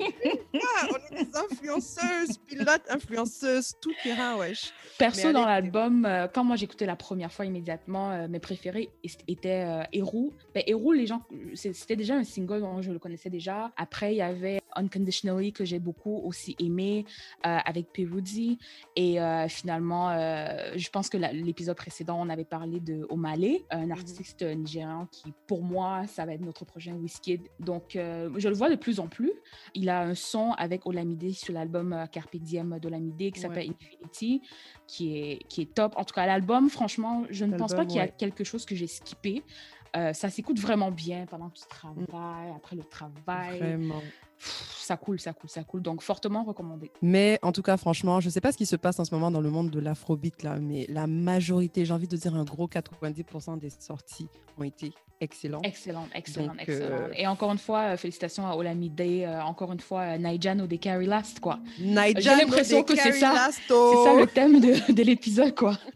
on 0.00 1.16
est 1.16 1.24
des 1.24 1.36
influenceuses, 1.36 2.38
pilotes, 2.46 2.82
influenceuses, 2.88 3.74
tout 3.80 3.92
terrain, 4.02 4.36
wesh. 4.36 4.72
Perso, 4.98 5.32
dans 5.32 5.46
l'album, 5.46 6.04
euh, 6.04 6.26
quand 6.32 6.44
moi 6.44 6.56
j'écoutais 6.56 6.86
la 6.86 6.96
première 6.96 7.32
fois 7.32 7.46
immédiatement, 7.46 8.10
euh, 8.10 8.28
mes 8.28 8.40
préférés 8.40 8.90
étaient 9.26 9.64
euh, 9.66 9.82
Héros. 9.92 10.27
Ben, 10.54 10.62
Héros, 10.66 10.92
les 10.92 11.06
gens, 11.06 11.22
c'était 11.54 11.96
déjà 11.96 12.16
un 12.16 12.24
single 12.24 12.60
dont 12.60 12.82
je 12.82 12.92
le 12.92 12.98
connaissais 12.98 13.30
déjà. 13.30 13.72
Après, 13.76 14.14
il 14.14 14.18
y 14.18 14.22
avait 14.22 14.60
Unconditionally 14.76 15.52
que 15.52 15.64
j'ai 15.64 15.78
beaucoup 15.78 16.20
aussi 16.24 16.54
aimé 16.60 17.04
avec 17.42 17.92
Peruzzi. 17.92 18.58
Et 18.96 19.18
finalement, 19.48 20.10
je 20.76 20.90
pense 20.90 21.08
que 21.08 21.16
l'épisode 21.16 21.76
précédent, 21.76 22.18
on 22.20 22.28
avait 22.28 22.44
parlé 22.44 22.80
de 22.80 23.06
Omale, 23.08 23.58
un 23.70 23.86
mhm. 23.86 23.92
artiste 23.92 24.42
nigérian 24.42 25.06
qui, 25.10 25.32
pour 25.46 25.62
moi, 25.62 26.06
ça 26.06 26.24
va 26.26 26.34
être 26.34 26.40
notre 26.40 26.64
prochain 26.64 26.94
Whisky. 26.94 27.40
Donc, 27.60 27.92
je 27.94 28.48
le 28.48 28.54
vois 28.54 28.70
de 28.70 28.76
plus 28.76 29.00
en 29.00 29.08
plus. 29.08 29.32
Il 29.74 29.88
a 29.88 30.02
un 30.02 30.14
son 30.14 30.52
avec 30.52 30.86
Olamide 30.86 31.32
sur 31.32 31.54
l'album 31.54 31.92
euh, 31.92 32.06
Carpe 32.06 32.36
Diem 32.36 32.78
d'Olamide 32.80 33.32
qui 33.32 33.40
s'appelle 33.40 33.70
Infinity, 33.70 34.42
qui 34.86 35.18
est, 35.18 35.38
qui 35.48 35.62
est 35.62 35.74
top. 35.74 35.94
En 35.96 36.04
tout 36.04 36.14
cas, 36.14 36.26
l'album, 36.26 36.68
franchement, 36.68 37.24
je 37.30 37.44
ne 37.44 37.56
pense 37.56 37.74
pas 37.74 37.84
qu'il 37.84 37.96
y 37.96 38.00
a 38.00 38.08
quelque 38.08 38.44
chose 38.44 38.64
que 38.64 38.74
j'ai 38.74 38.86
skippé. 38.86 39.42
Euh, 39.96 40.12
ça 40.12 40.28
s'écoute 40.28 40.58
vraiment 40.58 40.90
bien 40.90 41.26
pendant 41.26 41.48
que 41.48 41.58
tu 41.58 41.66
travailles, 41.68 42.52
après 42.56 42.76
le 42.76 42.84
travail. 42.84 43.58
Vraiment 43.58 44.02
ça 44.38 44.96
coule, 44.96 45.20
ça 45.20 45.32
coule, 45.32 45.50
ça 45.50 45.64
coule. 45.64 45.82
Donc, 45.82 46.02
fortement 46.02 46.44
recommandé. 46.44 46.90
Mais 47.02 47.38
en 47.42 47.52
tout 47.52 47.62
cas, 47.62 47.76
franchement, 47.76 48.20
je 48.20 48.26
ne 48.26 48.30
sais 48.30 48.40
pas 48.40 48.52
ce 48.52 48.56
qui 48.56 48.66
se 48.66 48.76
passe 48.76 48.98
en 48.98 49.04
ce 49.04 49.14
moment 49.14 49.30
dans 49.30 49.40
le 49.40 49.50
monde 49.50 49.70
de 49.70 49.80
l'afrobeat, 49.80 50.42
là, 50.42 50.56
mais 50.60 50.86
la 50.88 51.06
majorité, 51.06 51.84
j'ai 51.84 51.92
envie 51.92 52.08
de 52.08 52.16
dire 52.16 52.34
un 52.34 52.44
gros 52.44 52.66
90% 52.68 53.58
des 53.58 53.70
sorties 53.70 54.28
ont 54.58 54.64
été 54.64 54.92
excellentes. 55.20 55.66
Excellent, 55.66 56.06
excellent, 56.14 56.54
excellent. 56.58 56.94
Euh, 56.94 57.12
Et 57.16 57.26
encore 57.26 57.52
une 57.52 57.58
fois, 57.58 57.80
euh, 57.80 57.96
félicitations 57.96 58.46
à 58.46 58.54
Olamide, 58.54 59.00
euh, 59.00 59.40
encore 59.40 59.72
une 59.72 59.80
fois, 59.80 60.16
Naijano 60.16 60.66
de 60.66 60.76
Carrie 60.76 61.06
Last, 61.06 61.40
quoi. 61.40 61.58
J'ai 61.78 62.30
l'impression 62.30 62.82
que 62.82 62.96
c'est 62.96 63.12
ça, 63.12 63.50
c'est 63.50 63.72
ça 63.72 64.14
le 64.14 64.26
thème 64.26 64.60
de, 64.60 64.92
de 64.92 65.02
l'épisode, 65.02 65.54
quoi. 65.54 65.76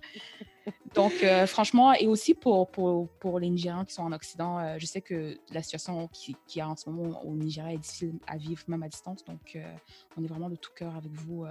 Donc, 0.94 1.12
euh, 1.22 1.46
franchement, 1.46 1.94
et 1.94 2.06
aussi 2.06 2.34
pour, 2.34 2.68
pour, 2.70 3.08
pour, 3.18 3.38
les 3.38 3.48
Nigériens 3.48 3.84
qui 3.84 3.94
sont 3.94 4.02
en 4.02 4.12
Occident, 4.12 4.58
euh, 4.58 4.76
je 4.78 4.84
sais 4.84 5.00
que 5.00 5.38
la 5.50 5.62
situation 5.62 6.06
qui, 6.08 6.36
qui 6.46 6.60
a 6.60 6.68
en 6.68 6.76
ce 6.76 6.90
moment 6.90 7.24
au 7.24 7.34
Nigeria 7.34 7.72
est 7.72 7.78
difficile 7.78 8.18
à 8.26 8.36
vivre, 8.36 8.62
même 8.68 8.82
à 8.82 8.88
distance. 8.88 9.24
Donc, 9.24 9.56
euh, 9.56 9.74
on 10.18 10.24
est 10.24 10.26
vraiment 10.26 10.50
de 10.50 10.56
tout 10.56 10.72
cœur 10.76 10.94
avec 10.94 11.12
vous 11.12 11.46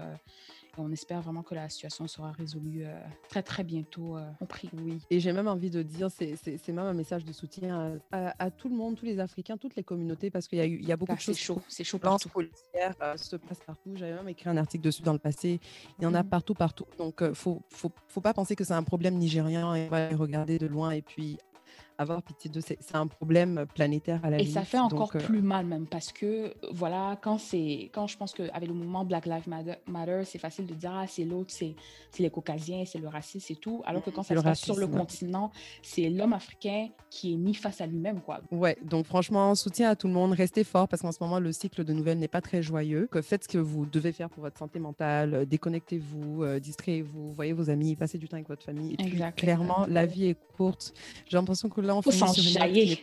on 0.77 0.91
espère 0.91 1.21
vraiment 1.21 1.43
que 1.43 1.55
la 1.55 1.69
situation 1.69 2.07
sera 2.07 2.31
résolue 2.31 2.83
euh, 2.85 2.99
très, 3.29 3.43
très 3.43 3.63
bientôt. 3.63 4.17
Euh, 4.17 4.29
on 4.39 4.45
prie. 4.45 4.69
Oui. 4.73 4.99
Et 5.09 5.19
j'ai 5.19 5.33
même 5.33 5.47
envie 5.47 5.69
de 5.69 5.81
dire, 5.81 6.09
c'est 6.11 6.67
même 6.69 6.79
un 6.79 6.93
message 6.93 7.25
de 7.25 7.33
soutien 7.33 7.99
à, 8.11 8.51
tout 8.51 8.69
le 8.69 8.75
monde, 8.75 8.95
tous 8.95 9.05
les 9.05 9.19
Africains, 9.19 9.57
toutes 9.57 9.75
les 9.75 9.83
communautés, 9.83 10.29
parce 10.29 10.47
qu'il 10.47 10.59
y, 10.59 10.61
a 10.61 10.65
il 10.65 10.85
y 10.85 10.91
a 10.91 10.97
beaucoup 10.97 11.13
ah, 11.13 11.15
de 11.15 11.21
choses. 11.21 11.35
C'est 11.35 11.41
chaud, 11.41 11.61
c'est 11.67 11.83
chaud 11.83 11.99
partout. 11.99 12.29
policières 12.29 12.95
euh, 13.01 13.17
se 13.17 13.35
passe 13.35 13.59
partout. 13.65 13.91
J'avais 13.95 14.13
même 14.13 14.29
écrit 14.29 14.49
un 14.49 14.57
article 14.57 14.83
dessus 14.83 15.01
dans 15.01 15.13
le 15.13 15.19
passé. 15.19 15.59
Il 15.99 16.03
y 16.03 16.07
en 16.07 16.13
a 16.13 16.23
mhm. 16.23 16.29
partout, 16.29 16.53
partout. 16.53 16.85
Donc, 16.97 17.21
ne 17.21 17.33
faut, 17.33 17.61
faut, 17.69 17.91
faut, 18.07 18.21
pas 18.21 18.33
penser 18.33 18.55
que 18.55 18.63
c'est 18.63 18.73
un 18.73 18.83
problème 18.83 19.15
nigérien 19.15 19.75
et 19.75 19.85
on 19.85 19.89
va 19.89 20.09
les 20.09 20.15
regarder 20.15 20.57
de 20.57 20.67
loin 20.67 20.91
et 20.91 21.01
puis 21.01 21.37
avoir 21.97 22.21
pitié 22.21 22.49
de 22.49 22.59
c'est 22.61 22.77
un 22.93 23.07
problème 23.07 23.65
planétaire 23.73 24.19
à 24.23 24.29
la 24.29 24.39
Et 24.39 24.45
ça 24.45 24.63
fait 24.63 24.79
encore 24.79 25.11
euh, 25.15 25.19
plus 25.19 25.41
mal 25.41 25.65
même 25.65 25.85
parce 25.85 26.11
que 26.11 26.53
voilà 26.71 27.17
quand 27.21 27.37
c'est 27.37 27.89
quand 27.93 28.07
je 28.07 28.17
pense 28.17 28.33
qu'avec 28.33 28.67
le 28.67 28.73
mouvement 28.73 29.05
Black 29.05 29.25
Lives 29.25 29.47
Matter, 29.87 30.21
c'est 30.25 30.39
facile 30.39 30.65
de 30.65 30.73
dire 30.73 30.91
ah 30.93 31.05
c'est 31.07 31.23
l'autre 31.23 31.51
c'est 31.51 31.75
les 32.19 32.29
caucasiens 32.29 32.83
c'est 32.85 32.99
le 32.99 33.07
racisme 33.07 33.53
et 33.53 33.55
tout 33.55 33.81
alors 33.85 34.03
que 34.03 34.09
quand 34.09 34.23
ça 34.23 34.35
se 34.35 34.41
passe 34.41 34.61
sur 34.61 34.77
le 34.77 34.87
continent 34.87 35.51
c'est 35.81 36.09
l'homme 36.09 36.33
africain 36.33 36.89
qui 37.09 37.33
est 37.33 37.37
mis 37.37 37.53
face 37.53 37.81
à 37.81 37.87
lui-même 37.87 38.21
quoi. 38.21 38.41
Ouais 38.51 38.77
donc 38.83 39.05
franchement 39.05 39.53
soutien 39.55 39.89
à 39.89 39.95
tout 39.95 40.07
le 40.07 40.13
monde 40.13 40.33
restez 40.33 40.63
fort 40.63 40.87
parce 40.87 41.01
qu'en 41.01 41.11
ce 41.11 41.17
moment 41.21 41.39
le 41.39 41.51
cycle 41.51 41.83
de 41.83 41.93
nouvelles 41.93 42.19
n'est 42.19 42.27
pas 42.27 42.41
très 42.41 42.61
joyeux. 42.61 43.07
Que 43.11 43.21
faites 43.21 43.43
ce 43.43 43.49
que 43.49 43.57
vous 43.57 43.85
devez 43.85 44.11
faire 44.11 44.29
pour 44.29 44.43
votre 44.43 44.57
santé 44.57 44.79
mentale 44.79 45.33
euh, 45.33 45.45
déconnectez-vous 45.45 46.43
euh, 46.43 46.59
distrayez-vous 46.59 47.31
voyez 47.33 47.53
vos 47.53 47.69
amis 47.69 47.95
passez 47.95 48.17
du 48.17 48.27
temps 48.27 48.37
avec 48.37 48.47
votre 48.47 48.63
famille 48.63 48.93
et 48.93 48.97
puis 48.97 49.21
clairement 49.35 49.85
la 49.87 50.05
vie 50.05 50.27
est 50.27 50.37
courte. 50.57 50.93
J'ai 51.27 51.37
l'impression 51.37 51.69
que 51.69 51.80
là, 51.81 51.95
on 51.95 52.01
finit 52.01 52.99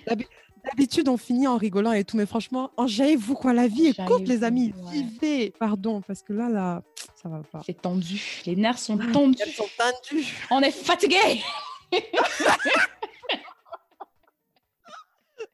D'habitude, 0.64 1.09
on 1.09 1.16
finit 1.16 1.47
en 1.47 1.57
rigolant 1.57 1.93
et 1.93 2.05
tout, 2.05 2.16
mais 2.16 2.26
franchement, 2.26 2.70
enjaillez-vous 2.76 3.35
quoi, 3.35 3.53
la 3.53 3.68
vie 3.68 3.87
est 3.87 4.05
courte, 4.05 4.26
les 4.26 4.45
amis. 4.45 4.74
Vivez, 4.93 5.53
pardon, 5.59 6.03
parce 6.07 6.22
que 6.22 6.33
là, 6.33 6.49
là, 6.49 6.83
ça 7.22 7.29
va 7.29 7.43
pas. 7.51 7.62
C'est 7.64 7.81
tendu, 7.81 8.43
les 8.45 8.57
nerfs 8.57 8.79
sont 8.79 8.99
tendus. 8.99 9.39
sont 9.53 9.68
tendus. 9.79 10.35
On 10.51 10.61
est 10.61 10.70
fatigué. 10.70 11.43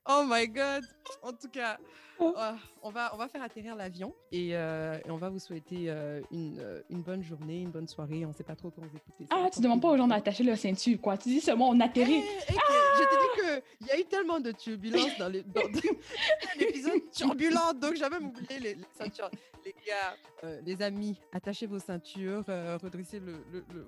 oh 0.06 0.24
my 0.26 0.48
god. 0.48 0.84
En 1.22 1.32
tout 1.32 1.48
cas, 1.48 1.78
Oh, 2.20 2.34
on, 2.82 2.90
va, 2.90 3.12
on 3.14 3.16
va 3.16 3.28
faire 3.28 3.42
atterrir 3.42 3.74
l'avion 3.74 4.14
et, 4.30 4.50
euh, 4.52 4.98
on 5.08 5.16
va 5.16 5.30
vous 5.30 5.40
souhaiter 5.40 5.86
euh, 5.88 6.20
une, 6.30 6.58
euh, 6.60 6.80
une, 6.88 7.02
bonne 7.02 7.24
journée, 7.24 7.62
une 7.62 7.70
bonne 7.70 7.88
soirée. 7.88 8.24
On 8.24 8.28
ne 8.28 8.34
sait 8.34 8.44
pas 8.44 8.54
trop 8.54 8.70
quand 8.70 8.82
vous 8.82 8.96
écoutez. 8.96 9.26
Ah, 9.30 9.48
tu 9.52 9.58
ne 9.58 9.64
demandes 9.64 9.82
pas 9.82 9.90
aux 9.90 9.96
gens 9.96 10.06
d'attacher 10.06 10.44
leur 10.44 10.56
ceinture, 10.56 11.00
quoi. 11.00 11.16
Tu 11.16 11.30
dis 11.30 11.40
seulement 11.40 11.68
on 11.68 11.80
atterrit. 11.80 12.22
Eh, 12.22 12.38
eh, 12.50 12.54
ah! 12.56 12.62
Je 12.96 13.02
t'ai 13.02 13.16
dit 13.16 13.62
qu'il 13.78 13.86
y 13.88 13.90
a 13.90 14.00
eu 14.00 14.04
tellement 14.04 14.38
de 14.38 14.52
turbulences 14.52 15.18
dans 15.18 15.28
l'épisode 15.28 17.10
turbulent, 17.12 17.74
donc 17.74 17.96
j'avais 17.96 18.18
oublié 18.18 18.60
les, 18.60 18.74
les, 18.74 18.84
ceintures. 18.96 19.30
Les 19.64 19.74
gars, 19.84 20.60
les 20.64 20.80
amis, 20.82 21.18
attachez 21.32 21.66
vos 21.66 21.80
ceintures, 21.80 22.44
redressez 22.46 23.18
le, 23.18 23.34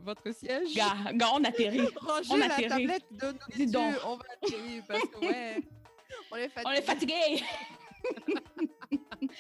votre 0.03 0.33
siège. 0.35 0.75
Gars, 0.75 1.31
on 1.33 1.45
atterrit. 1.45 1.89
Rangez 2.01 2.33
on 2.33 2.37
la 2.37 2.49
tablette 2.49 3.05
de 3.13 3.27
nourriture. 3.27 4.09
On 4.09 4.17
va 4.17 4.25
atterrir 4.43 4.83
parce 4.89 5.03
que, 5.03 5.19
ouais, 5.21 5.63
On 6.31 6.37
est 6.37 6.49
fatigué. 6.49 6.65
On 6.67 6.73
est 6.73 6.83
fatigué. 6.83 7.45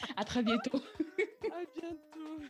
à 0.16 0.24
très 0.24 0.42
bientôt. 0.42 0.80
à 1.50 1.80
bientôt. 1.80 2.42